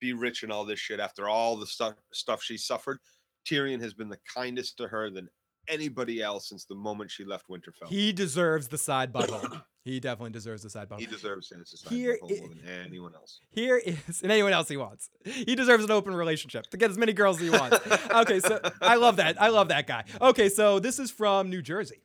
[0.00, 3.00] be rich and all this shit after all the stuff stuff she suffered.
[3.46, 5.28] Tyrion has been the kindest to her than
[5.68, 7.88] anybody else since the moment she left Winterfell.
[7.88, 9.62] He deserves the side butthole.
[9.84, 11.10] he definitely deserves the side He butthole.
[11.10, 13.40] deserves Sansa's side Here butthole i- more than anyone else.
[13.50, 15.10] Here is, and anyone else he wants.
[15.24, 17.78] He deserves an open relationship to get as many girls as he wants.
[18.12, 19.40] okay, so I love that.
[19.40, 20.04] I love that guy.
[20.20, 22.02] Okay, so this is from New Jersey.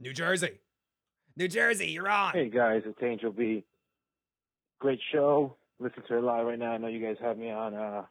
[0.00, 0.60] New Jersey.
[1.36, 2.32] New Jersey, you're on.
[2.32, 3.64] Hey guys, it's Angel B.
[4.80, 5.56] Great show.
[5.80, 6.72] Listen to it live right now.
[6.72, 8.04] I know you guys have me on uh,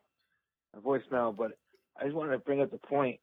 [0.75, 1.51] a voicemail, but
[1.99, 3.20] I just wanted to bring up the point.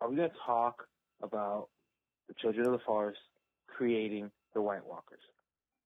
[0.00, 0.86] Are we going to talk
[1.22, 1.68] about
[2.28, 3.18] the Children of the Forest
[3.68, 5.20] creating the White Walkers?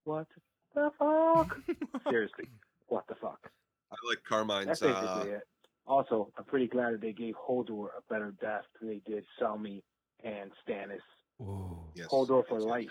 [0.05, 0.27] What
[0.75, 1.57] the fuck?
[2.11, 2.47] Seriously,
[2.89, 3.39] what the fuck?
[3.93, 4.67] I like Carmine's.
[4.67, 5.43] That's basically Uh, it.
[5.87, 9.83] Also, I'm pretty glad that they gave Hodor a better death than they did Selmy
[10.23, 11.01] and Stannis.
[11.43, 11.77] Ooh.
[11.95, 12.71] yes, Hodor for yes, yes.
[12.71, 12.87] life.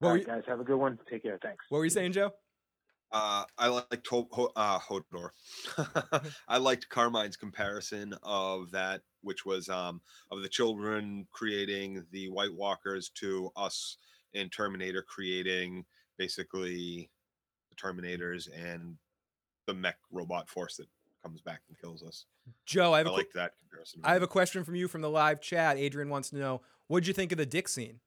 [0.00, 0.98] What All were, right, you, guys, have a good one.
[1.10, 1.38] Take care.
[1.42, 1.64] Thanks.
[1.70, 2.32] what were you saying, Joe?
[3.12, 5.30] Uh, I liked Ho- uh, Hodor.
[6.48, 10.00] I liked Carmine's comparison of that, which was um,
[10.30, 13.96] of the children creating the White Walkers to us
[14.32, 15.84] in Terminator creating
[16.18, 17.10] basically
[17.70, 18.96] the Terminators and
[19.66, 20.86] the mech robot force that
[21.22, 22.26] comes back and kills us.
[22.64, 24.00] Joe, I I, have a, que- like that comparison.
[24.04, 25.76] I have a question from you from the live chat.
[25.78, 28.00] Adrian wants to know what'd you think of the dick scene?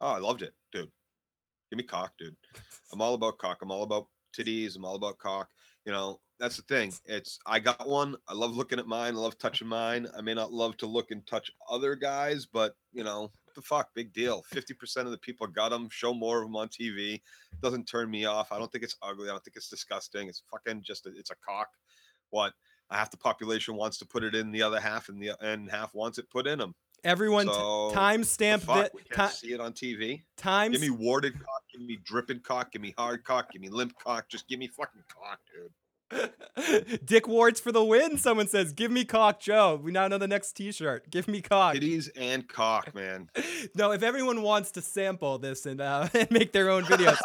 [0.00, 0.90] Oh, I loved it, dude.
[1.70, 2.36] Give me cock, dude.
[2.92, 3.58] I'm all about cock.
[3.62, 4.06] I'm all about
[4.36, 4.76] titties.
[4.76, 5.48] I'm all about cock.
[5.86, 6.92] You know, that's the thing.
[7.04, 8.16] It's I got one.
[8.28, 9.14] I love looking at mine.
[9.14, 10.08] I love touching mine.
[10.16, 13.90] I may not love to look and touch other guys, but you know, the fuck,
[13.94, 14.42] big deal.
[14.48, 15.88] Fifty percent of the people got them.
[15.90, 17.20] Show more of them on TV.
[17.62, 18.52] Doesn't turn me off.
[18.52, 19.28] I don't think it's ugly.
[19.28, 20.28] I don't think it's disgusting.
[20.28, 21.68] It's fucking just a, it's a cock.
[22.30, 22.52] What?
[22.90, 25.94] Half the population wants to put it in the other half, and the and half
[25.94, 26.74] wants it put in them.
[27.04, 30.22] Everyone t- So, timestamp fuck, that we can't ti- see it on TV.
[30.36, 31.62] times Give me warded cock.
[31.72, 32.72] Give me dripping cock.
[32.72, 33.50] Give me hard cock.
[33.52, 34.28] Give me limp cock.
[34.28, 35.70] Just give me fucking cock, dude.
[37.04, 38.18] Dick Wards for the win.
[38.18, 41.08] Someone says, "Give me cock, Joe." We now know the next T-shirt.
[41.08, 41.76] Give me cock.
[41.76, 43.28] Titties and cock, man.
[43.76, 47.16] No, if everyone wants to sample this and uh, and make their own videos,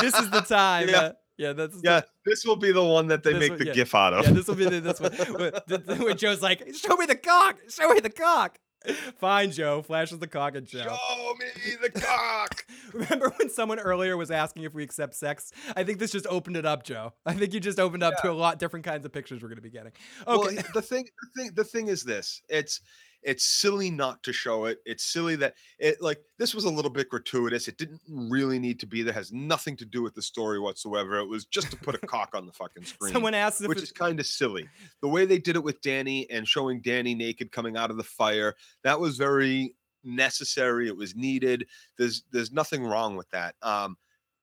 [0.00, 0.88] this is the time.
[0.88, 0.96] Yeah.
[0.98, 3.72] Uh, yeah, that's Yeah, this will be the one that they make the yeah.
[3.74, 4.24] gif out of.
[4.24, 5.12] Yeah, this will be the, this one.
[5.12, 7.58] Where, the- the- where Joe's like, "Show me the cock.
[7.68, 8.58] Show me the cock."
[9.18, 9.82] Fine, Joe.
[9.82, 10.96] Flashes the cock at Joe.
[10.96, 12.64] Show me the cock.
[12.92, 15.52] Remember when someone earlier was asking if we accept sex?
[15.76, 17.12] I think this just opened it up, Joe.
[17.24, 19.56] I think you just opened up to a lot different kinds of pictures we're going
[19.56, 19.92] to be getting.
[20.26, 20.56] Okay.
[20.56, 22.80] Well, the thing, the thing, the thing is this: it's
[23.22, 24.78] it's silly not to show it.
[24.86, 27.68] It's silly that it like this was a little bit gratuitous.
[27.68, 29.12] It didn't really need to be there.
[29.14, 31.18] Has nothing to do with the story whatsoever.
[31.18, 33.12] It was just to put a cock on the fucking screen.
[33.12, 34.68] Someone asked which it- is kind of silly.
[35.02, 38.04] The way they did it with Dany and showing Dany naked coming out of the
[38.04, 39.74] fire, that was very
[40.04, 40.86] necessary.
[40.88, 41.66] It was needed.
[41.98, 43.54] There's there's nothing wrong with that.
[43.62, 43.96] Um,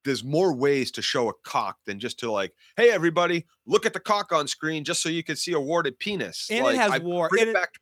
[0.06, 3.94] there's more ways to show a cock than just to like, hey everybody, look at
[3.94, 6.48] the cock on screen just so you can see a warded penis.
[6.52, 7.80] And it has I war- Bring it- back to,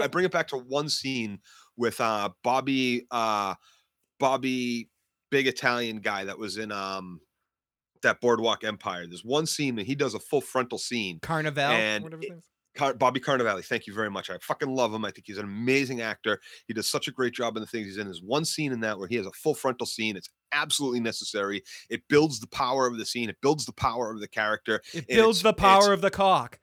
[0.00, 1.40] I bring it back to one scene
[1.76, 3.54] with uh Bobby uh
[4.18, 4.90] Bobby
[5.30, 7.20] big Italian guy that was in um
[8.02, 9.06] that Boardwalk Empire.
[9.06, 11.18] There's one scene that he does a full frontal scene.
[11.20, 12.32] Carnival, and it-.
[12.74, 14.30] Car- Bobby Cannavale, thank you very much.
[14.30, 15.04] I fucking love him.
[15.04, 16.38] I think he's an amazing actor.
[16.66, 18.06] He does such a great job in the things he's in.
[18.06, 20.16] There's one scene in that where he has a full frontal scene.
[20.16, 21.62] It's absolutely necessary.
[21.90, 23.28] It builds the power of the scene.
[23.28, 24.80] It builds the power of the character.
[24.94, 26.60] It builds the power of the cock.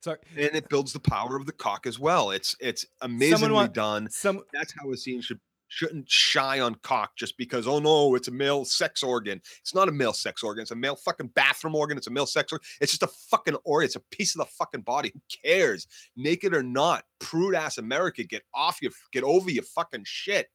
[0.00, 0.18] Sorry.
[0.36, 2.30] and it builds the power of the cock as well.
[2.30, 4.08] It's it's amazingly want- done.
[4.10, 8.28] Some That's how a scene should shouldn't shy on cock just because oh no it's
[8.28, 9.38] a male sex organ.
[9.60, 10.62] It's not a male sex organ.
[10.62, 11.98] It's a male fucking bathroom organ.
[11.98, 12.66] It's a male sex organ.
[12.80, 13.84] It's just a fucking organ.
[13.84, 15.10] It's a piece of the fucking body.
[15.12, 15.86] Who cares?
[16.16, 20.48] Naked or not, prude ass America, get off your get over your fucking shit.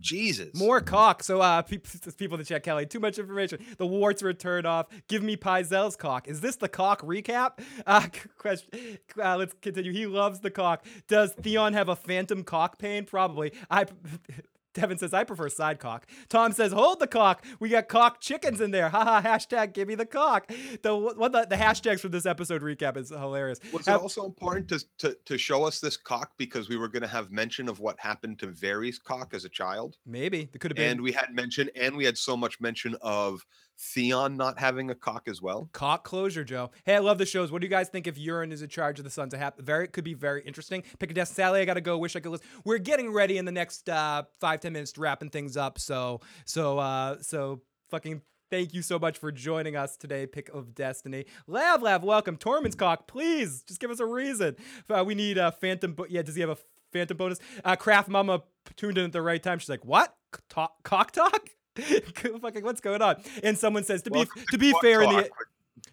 [0.00, 0.54] Jesus.
[0.54, 1.22] More cock.
[1.22, 3.64] So, uh, people, people the chat, Kelly, too much information.
[3.76, 4.86] The warts were turned off.
[5.08, 6.28] Give me Pycelle's cock.
[6.28, 7.58] Is this the cock recap?
[7.86, 8.06] Uh,
[8.36, 8.98] question.
[9.22, 9.92] Uh, let's continue.
[9.92, 10.84] He loves the cock.
[11.06, 13.04] Does Theon have a phantom cock pain?
[13.04, 13.52] Probably.
[13.70, 13.86] I.
[14.78, 16.06] Devin says, I prefer side cock.
[16.28, 17.44] Tom says, hold the cock.
[17.58, 18.88] We got cock chickens in there.
[18.98, 20.50] Haha, hashtag give me the cock.
[20.82, 23.58] The, what the, the hashtags for this episode recap is hilarious.
[23.72, 26.88] Was Have- it also important to, to to show us this cock because we were
[26.88, 29.96] going to have mention of what happened to Varys' cock as a child?
[30.06, 30.48] Maybe.
[30.52, 30.92] It could have been.
[30.92, 33.44] And we had mention, and we had so much mention of
[33.80, 35.68] Theon not having a cock as well.
[35.72, 36.70] Cock closure, Joe.
[36.84, 37.52] Hey, I love the shows.
[37.52, 39.60] What do you guys think if Euron is in charge of the Sons of Hap?
[39.60, 40.82] Very could be very interesting.
[40.98, 41.60] Pick a desk, Sally.
[41.60, 41.96] I gotta go.
[41.96, 42.46] Wish I could listen.
[42.64, 45.78] We're getting ready in the next uh, five ten minutes to wrapping things up.
[45.78, 48.22] So so uh so fucking.
[48.50, 51.26] Thank you so much for joining us today, Pick of Destiny.
[51.46, 52.38] Lav Lav, welcome.
[52.38, 54.56] Tormund's cock, please just give us a reason.
[54.88, 55.92] Uh, we need a phantom.
[55.92, 56.56] Bo- yeah, does he have a
[56.90, 57.38] phantom bonus?
[57.62, 58.42] Uh, Craft Mama
[58.74, 59.58] tuned in at the right time.
[59.58, 60.14] She's like, "What?
[60.48, 61.50] Talk, cock talk?
[62.40, 65.30] Fucking what's going on?" And someone says, "To be Welcome to be fair, in the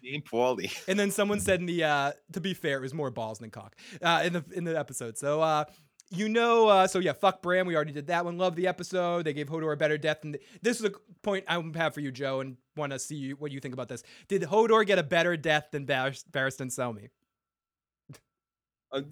[0.02, 0.72] Dean Pauly.
[0.88, 3.50] and then someone said in the uh to be fair, it was more balls than
[3.50, 3.76] cock.
[4.02, 5.18] Uh in the in the episode.
[5.18, 5.64] So uh
[6.10, 7.66] you know, uh, so yeah, fuck Bran.
[7.66, 8.38] We already did that one.
[8.38, 9.24] Love the episode.
[9.24, 10.18] They gave Hodor a better death.
[10.22, 10.92] And this is a
[11.22, 13.88] point I have for you, Joe, and want to see you, what you think about
[13.88, 14.04] this.
[14.28, 17.08] Did Hodor get a better death than Bar- Barristan Selmy?
[18.92, 19.02] Uh,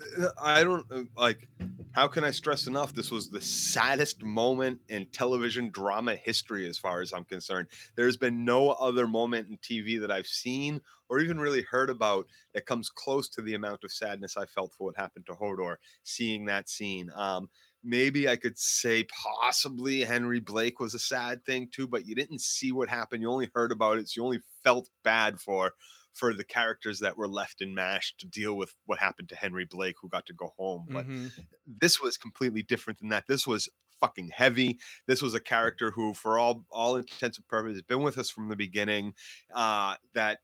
[0.43, 1.49] I don't uh, like.
[1.93, 2.93] How can I stress enough?
[2.93, 7.69] This was the saddest moment in television drama history, as far as I'm concerned.
[7.95, 12.27] There's been no other moment in TV that I've seen or even really heard about
[12.53, 15.77] that comes close to the amount of sadness I felt for what happened to Hodor.
[16.03, 17.49] Seeing that scene, um,
[17.85, 22.41] maybe I could say possibly Henry Blake was a sad thing too, but you didn't
[22.41, 23.23] see what happened.
[23.23, 25.73] You only heard about it, so you only felt bad for
[26.15, 29.65] for the characters that were left in MASH to deal with what happened to Henry
[29.65, 30.87] Blake, who got to go home.
[30.89, 31.31] But Mhm.
[31.67, 33.27] this was completely different than that.
[33.27, 33.69] This was
[34.01, 34.79] fucking heavy.
[35.07, 38.31] This was a character who, for all all intents and purposes, has been with us
[38.31, 39.15] from the beginning.
[39.55, 40.41] Uh, that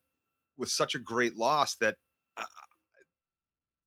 [0.57, 1.97] was such a great loss that
[2.37, 2.45] uh,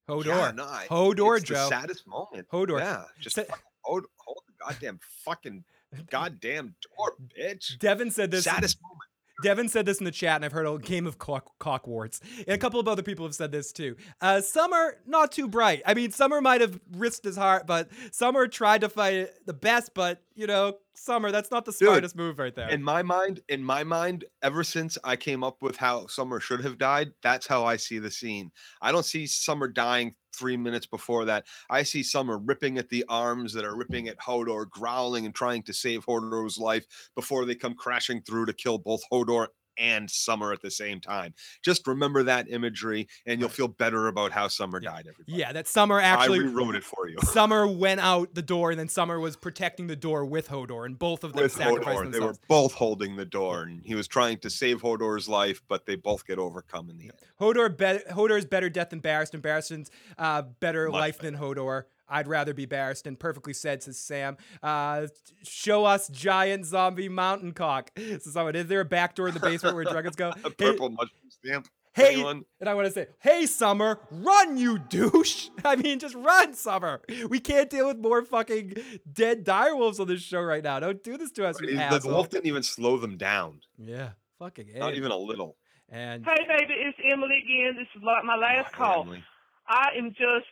[0.10, 0.26] Hodor.
[0.26, 1.55] yeah, no, Hodor, it's Joe.
[1.55, 2.47] the saddest moment.
[2.49, 2.80] Hodor.
[2.80, 3.43] Yeah, just Sa-
[3.84, 5.64] hold, hold the goddamn fucking
[6.10, 7.77] goddamn door, bitch.
[7.80, 8.43] Devin said this.
[8.45, 8.99] Saddest moment.
[9.44, 11.52] Devin said this in the chat, and I've heard a game of cock.
[11.60, 13.98] And a couple of other people have said this too.
[14.22, 15.82] Uh, Summer, not too bright.
[15.86, 19.94] I mean, Summer might have risked his heart, but Summer tried to fight the best.
[19.94, 22.69] But you know, Summer, that's not the Dude, smartest move right there.
[22.69, 26.64] In my mind, in my mind, ever since I came up with how Summer should
[26.64, 28.51] have died, that's how I see the scene.
[28.81, 31.45] I don't see Summer dying three minutes before that.
[31.69, 35.64] I see Summer ripping at the arms that are ripping at Hodor, growling and trying
[35.64, 36.85] to save Hodor's life
[37.15, 39.47] before they come crashing through to kill both Hodor
[39.78, 41.34] and Summer at the same time.
[41.64, 45.06] Just remember that imagery, and you'll feel better about how Summer died.
[45.08, 47.18] Everybody, yeah, that Summer actually I rewrote it for you.
[47.24, 50.98] Summer went out the door, and then Summer was protecting the door with Hodor, and
[50.98, 52.12] both of them with sacrificed Hodor.
[52.12, 55.86] They were both holding the door, and he was trying to save Hodor's life, but
[55.86, 57.14] they both get overcome in the end.
[57.40, 59.41] Hodor, be- Hodor's better death than Barristan.
[59.41, 61.84] Barristan's uh, better Much life than Hodor.
[62.14, 63.18] I'd rather be Barristan.
[63.18, 64.38] Perfectly said, says Sam.
[64.61, 65.07] Uh,
[65.44, 67.91] show us giant zombie mountain cock.
[67.98, 70.30] So someone, is there a back door in the basement where dragons go?
[70.44, 71.68] A Hey- purple mushroom stamp.
[71.95, 72.44] Hey, Anyone?
[72.60, 75.49] and I want to say, hey, Summer, run, you douche.
[75.65, 77.02] I mean, just run, Summer.
[77.30, 78.73] We can't deal with more fucking
[79.14, 80.80] dead direwolves on this show right now.
[80.80, 82.11] Don't do this to us, you The asshole.
[82.14, 83.60] wolf didn't even slow them down.
[83.77, 84.10] Yeah,
[84.40, 84.95] fucking Not A.
[84.95, 85.56] even a little.
[85.90, 87.76] And Hey, baby, it's Emily again.
[87.77, 89.02] This is like my last call.
[89.02, 89.23] Emily.
[89.68, 90.48] I am just,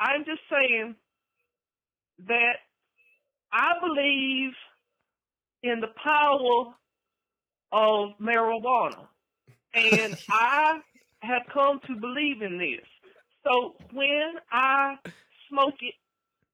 [0.00, 0.94] I'm just saying
[2.26, 2.56] that
[3.52, 4.52] I believe
[5.62, 6.74] in the power
[7.72, 9.06] of marijuana.
[9.74, 10.80] And I
[11.20, 12.86] have come to believe in this.
[13.44, 14.96] So when I
[15.48, 15.94] smoke it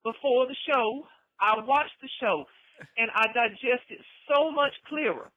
[0.05, 1.07] before the show,
[1.41, 2.45] I watch the show
[2.97, 5.31] and I digest it so much clearer.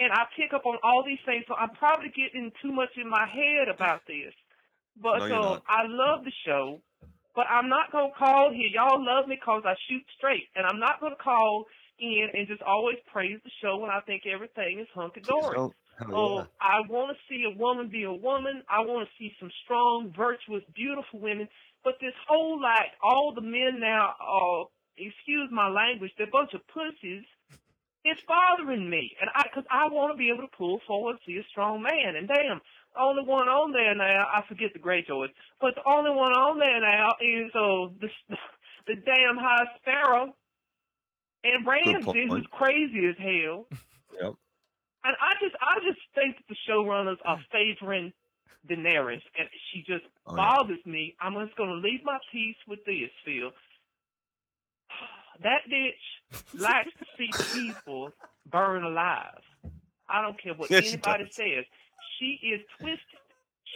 [0.00, 1.44] And I pick up on all these things.
[1.48, 4.32] So I'm probably getting too much in my head about this.
[5.00, 5.62] But No, so.
[5.66, 6.80] I love the show.
[7.38, 8.66] But I'm not going to call here.
[8.74, 10.50] Y'all love me because I shoot straight.
[10.56, 11.66] And I'm not going to call
[12.00, 15.56] in and just always praise the show when I think everything is hunky dory.
[15.56, 15.72] Oh,
[16.10, 16.44] Oh, yeah.
[16.60, 18.62] I want to see a woman be a woman.
[18.68, 21.46] I want to see some strong, virtuous, beautiful women.
[21.84, 24.64] But this whole like all the men now, uh,
[24.96, 27.22] excuse my language, they're a bunch of pussies.
[28.04, 31.20] It's bothering me, and I because I want to be able to pull forward, and
[31.26, 32.14] see a strong man.
[32.16, 32.60] And damn,
[33.00, 35.30] only one on there now, I forget the great George,
[35.60, 38.10] but the only one on there now is uh the
[38.88, 40.34] the damn high sparrow,
[41.44, 43.66] and Ramsay, who's crazy as hell.
[44.20, 44.34] Yep.
[45.04, 48.12] And I just, I just think that the showrunners are favoring
[48.68, 50.52] Daenerys, and she just Oh, yeah.
[50.56, 51.16] bothers me.
[51.20, 53.50] I'm just going to leave my peace with this, Phil.
[55.42, 56.04] That bitch
[56.54, 58.12] likes to see people
[58.50, 59.42] burn alive.
[60.08, 61.64] I don't care what Yes, anybody says.
[62.18, 63.20] She is twisted.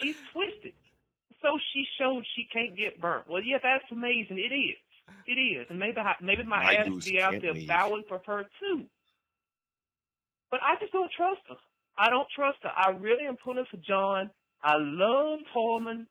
[0.01, 0.73] She's twisted.
[1.43, 3.29] So she showed she can't get burnt.
[3.29, 4.39] Well, yeah, that's amazing.
[4.39, 4.77] It is.
[5.27, 5.67] It is.
[5.71, 7.69] And maybe I, maybe my My ass goose be out there leave.
[7.69, 8.85] bowing for her too.
[10.51, 11.57] But I just don't trust her.
[11.99, 12.71] I don't trust her.
[12.75, 14.31] I really am pulling for John.
[14.63, 16.07] I love Tormund.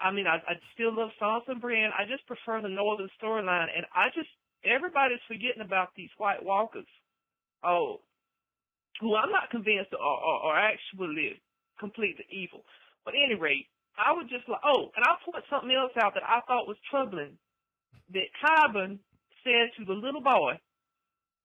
[0.00, 1.90] I mean, I, I still love Sansa and Brienne.
[1.96, 3.68] I just prefer the Northern storyline.
[3.74, 4.28] And I just,
[4.64, 6.86] everybody's forgetting about these White Walkers.
[7.62, 8.00] Oh,
[9.00, 11.40] who I'm not convinced are, are, are actually
[11.78, 12.64] completely evil.
[13.04, 16.14] But at any rate, I would just like, oh, and I'll point something else out
[16.14, 17.38] that I thought was troubling.
[18.12, 18.98] That Qyburn
[19.44, 20.58] said to the little boy,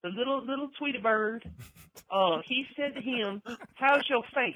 [0.04, 1.44] the little little Tweety bird,
[2.12, 3.42] uh, he said to him,
[3.76, 4.56] "How's your face?"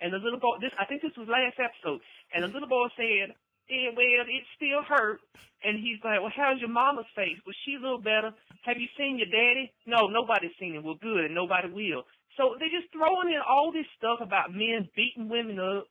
[0.00, 2.00] And the little boy, this I think this was last episode,
[2.34, 3.34] and the little boy said,
[3.68, 5.20] "Yeah, well, it still hurt."
[5.64, 7.38] And he's like, "Well, how's your mama's face?
[7.46, 8.32] Was she a little better?
[8.64, 10.84] Have you seen your daddy?" No, nobody's seen him.
[10.84, 12.04] Well, good, and nobody will.
[12.38, 15.86] So they're just throwing in all this stuff about men beating women up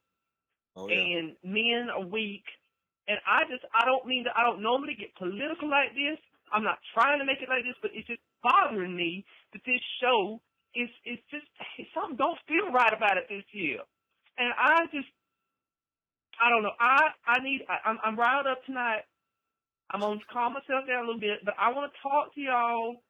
[0.77, 0.95] Oh, yeah.
[0.95, 2.45] and men are weak.
[3.07, 6.19] And I just, I don't mean to, I don't normally get political like this.
[6.53, 9.81] I'm not trying to make it like this, but it's just bothering me that this
[10.01, 10.41] show
[10.75, 11.47] is, is just,
[11.95, 13.79] something don't feel right about it this year.
[14.37, 15.09] And I just,
[16.41, 16.75] I don't know.
[16.79, 19.03] I, I need, I, I'm, I'm riled up tonight.
[19.91, 22.41] I'm going to calm myself down a little bit, but I want to talk to
[22.41, 23.03] y'all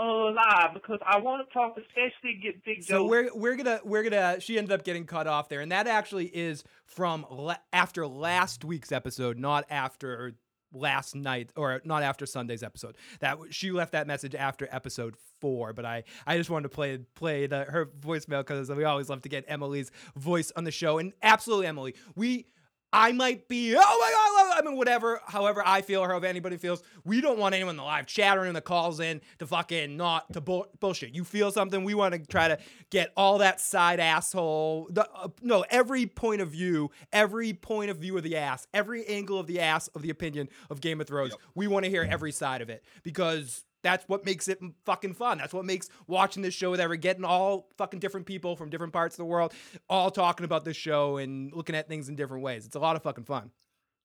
[0.00, 3.06] uh, live because I want to talk, especially get Big So Joe.
[3.06, 6.26] we're we're gonna we're gonna she ended up getting cut off there, and that actually
[6.26, 10.34] is from la- after last week's episode, not after
[10.72, 12.96] last night or not after Sunday's episode.
[13.20, 16.98] That she left that message after episode four, but I I just wanted to play
[17.14, 20.98] play the, her voicemail because we always love to get Emily's voice on the show,
[20.98, 22.46] and absolutely Emily, we
[22.92, 26.56] I might be, oh my God, I mean, whatever, however I feel or however anybody
[26.56, 26.82] feels.
[27.04, 29.96] We don't want anyone in the live chat or anyone that calls in to fucking
[29.96, 31.14] not to bull- bullshit.
[31.14, 32.58] You feel something, we want to try to
[32.90, 37.98] get all that side asshole, the, uh, no, every point of view, every point of
[37.98, 41.06] view of the ass, every angle of the ass of the opinion of Game of
[41.06, 41.34] Thrones.
[41.54, 45.38] We want to hear every side of it because that's what makes it fucking fun.
[45.38, 48.92] That's what makes watching this show that we're getting all fucking different people from different
[48.92, 49.54] parts of the world
[49.88, 52.66] all talking about this show and looking at things in different ways.
[52.66, 53.50] It's a lot of fucking fun.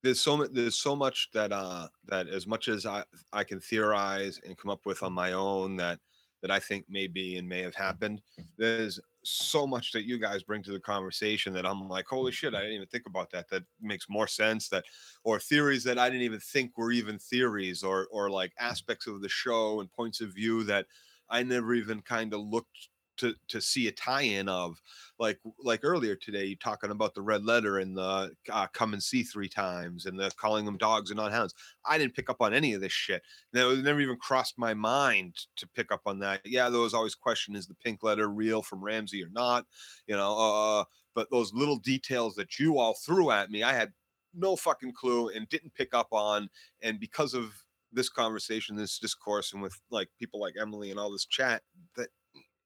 [0.04, 3.04] there's so much there's so much that uh that as much as i
[3.34, 6.00] i can theorize and come up with on my own that
[6.42, 8.22] that i think may be and may have happened
[8.58, 12.54] there's so much that you guys bring to the conversation that i'm like holy shit
[12.54, 13.50] i didn't even think about that.
[13.50, 14.86] That makes more sense that
[15.24, 19.22] or theories that i didn't even think were even theories or or like aspects of
[19.22, 20.86] the show and points of view that
[21.30, 24.82] i never even kind of looked to to see a tie-in of
[25.20, 29.02] like like earlier today you talking about the red letter and the uh, come and
[29.02, 31.54] see three times and the calling them dogs and not hounds.
[31.86, 33.22] I didn't pick up on any of this shit.
[33.54, 36.42] No it never even crossed my mind to pick up on that.
[36.46, 39.66] Yeah there was always question is the pink letter real from ramsay or not?
[40.08, 40.84] You know uh
[41.16, 43.92] but those little details that you all threw at me i had
[44.36, 46.50] no fucking clue and didn't pick up on
[46.84, 47.54] and because of
[47.92, 51.64] this conversation this discourse and with like people like emily and all this chat
[51.96, 52.10] that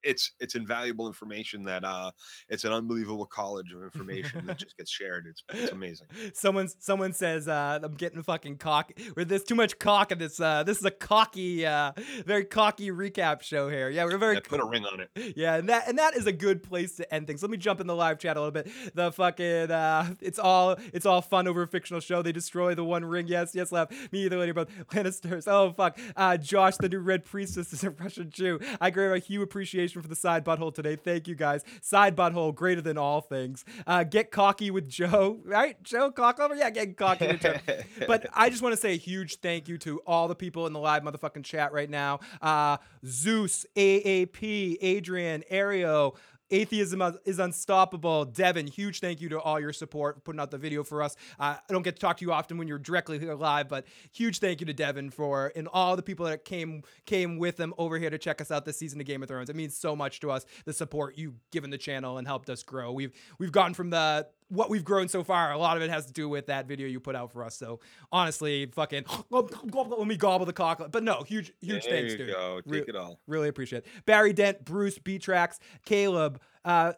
[0.04, 2.12] it's it's invaluable information that uh
[2.50, 7.14] it's an unbelievable college of information that just gets shared it's it's amazing Someone someone
[7.14, 8.96] says uh, I'm getting fucking cocky.
[9.14, 10.40] Where there's too much cock in this.
[10.40, 11.92] Uh, this is a cocky, uh,
[12.26, 13.90] very cocky recap show here.
[13.90, 16.28] Yeah, we're very Yeah, put a ring on it Yeah, and that and that is
[16.28, 17.42] a good place to end things.
[17.42, 18.70] Let me jump in the live chat a little bit.
[18.94, 22.22] The fucking uh it's all it's all fun over a fictional show.
[22.22, 23.28] They destroy the one ring.
[23.28, 23.92] Yes, yes, left.
[24.12, 25.48] Me either later both Lannisters.
[25.48, 25.98] Oh fuck.
[26.16, 28.60] Uh Josh, the new red priestess is a Russian Jew.
[28.80, 30.95] I grab a huge appreciation for the side butthole today.
[30.95, 31.64] Thank you guys.
[31.82, 33.66] Side butthole, greater than all things.
[33.86, 35.40] Uh get cocky with Joe.
[35.44, 35.82] Right?
[35.84, 36.57] Joe Cockover?
[36.57, 37.56] Yeah, get cocky with Joe.
[38.07, 40.74] but I just want to say a huge thank you to all the people in
[40.74, 42.20] the live motherfucking chat right now.
[42.41, 46.16] Uh, Zeus, AAP, Adrian, Ario.
[46.52, 48.26] Atheism is unstoppable.
[48.26, 51.16] Devin, huge thank you to all your support for putting out the video for us.
[51.40, 53.86] Uh, I don't get to talk to you often when you're directly here live, but
[54.12, 57.74] huge thank you to Devin for and all the people that came came with them
[57.78, 59.50] over here to check us out this season of Game of Thrones.
[59.50, 62.64] It means so much to us the support you've given the channel and helped us
[62.64, 62.92] grow.
[62.92, 65.52] We've we've gone from the what we've grown so far.
[65.52, 67.56] A lot of it has to do with that video you put out for us.
[67.56, 67.80] So
[68.12, 70.82] honestly, fucking let me gobble the cock.
[70.92, 72.32] But no, huge huge There thanks, you dude.
[72.32, 72.62] go.
[72.66, 73.20] Re- Take it all.
[73.28, 74.06] Really appreciate it.
[74.06, 76.94] Barry Dent, Bruce, B-Trax, Caleb, uh,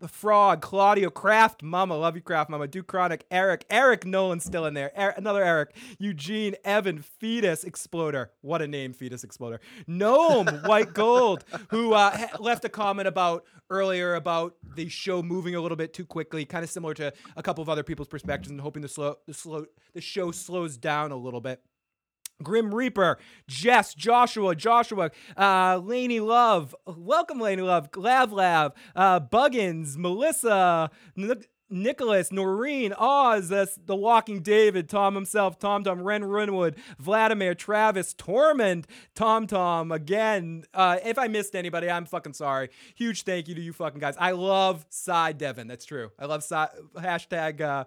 [0.00, 4.64] the Frog, Claudio, Kraft, Mama, love you, Kraft Mama, Duke Chronic, Eric, Eric Nolan's still
[4.66, 10.46] in there, Er- another Eric, Eugene, Evan, Fetus Exploder, what a name, Fetus Exploder, Gnome,
[10.64, 15.60] White Gold, who uh, ha- left a comment about earlier about the show moving a
[15.60, 18.60] little bit too quickly, kind of similar to a couple of other people's perspectives, and
[18.60, 21.62] hoping the slow, the slow, the show slows down a little bit.
[22.42, 23.18] Grim Reaper,
[23.48, 31.48] Jess, Joshua, Joshua, uh, Laney Love, welcome Laney Love, Lav Lav, uh, Buggins, Melissa, Nic-
[31.72, 38.12] Nicholas, Noreen, Oz, that's The Walking David, Tom himself, Tom Tom, Ren Runwood, Vladimir, Travis,
[38.12, 40.64] Tormund, Tom Tom, again.
[40.74, 42.70] Uh, if I missed anybody, I'm fucking sorry.
[42.96, 44.16] Huge thank you to you fucking guys.
[44.18, 45.68] I love side Devin.
[45.68, 46.10] That's true.
[46.18, 47.84] I love side, hashtag uh,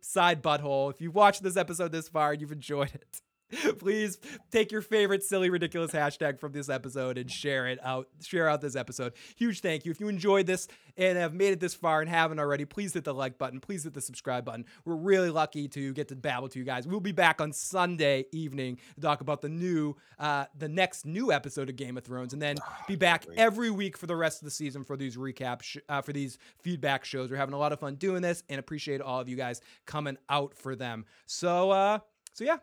[0.00, 0.90] side butthole.
[0.90, 3.22] If you've watched this episode this far and you've enjoyed it,
[3.78, 4.18] please
[4.50, 8.60] take your favorite silly ridiculous hashtag from this episode and share it out share out
[8.60, 9.12] this episode.
[9.36, 9.90] Huge thank you.
[9.90, 13.04] If you enjoyed this and have made it this far and haven't already please hit
[13.04, 13.60] the like button.
[13.60, 14.64] Please hit the subscribe button.
[14.84, 16.86] We're really lucky to get to babble to you guys.
[16.86, 21.32] We'll be back on sunday evening to talk about the new uh the next new
[21.32, 22.56] episode of game of thrones and then
[22.88, 26.00] be back every week for the rest of the season for these recap sh- uh,
[26.00, 27.30] for these feedback shows.
[27.30, 30.16] We're having a lot of fun doing this and appreciate all of you guys coming
[30.28, 31.04] out for them.
[31.26, 31.98] So uh
[32.32, 32.58] so yeah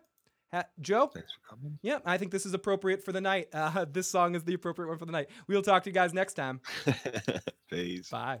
[0.52, 1.06] Ha- Joe?
[1.12, 1.78] Thanks for coming.
[1.82, 3.48] Yeah, I think this is appropriate for the night.
[3.60, 5.28] Uh, this song is the appropriate one for the night.
[5.46, 6.60] We'll talk to you guys next time.
[7.70, 8.08] Peace.
[8.10, 8.40] Bye.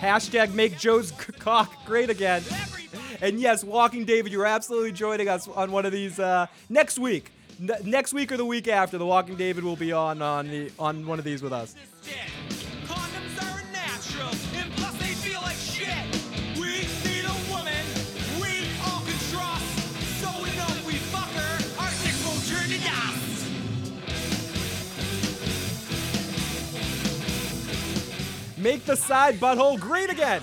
[0.00, 2.42] Hashtag make Joe's cock great again.
[3.20, 7.32] And yes, Walking David, you're absolutely joining us on one of these uh, next week.
[7.60, 10.70] N- next week or the week after, the Walking David will be on on the
[10.78, 11.74] on one of these with us.
[28.60, 30.42] Make the side butthole green again.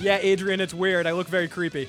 [0.00, 1.06] Yeah, Adrian, it's weird.
[1.06, 1.88] I look very creepy.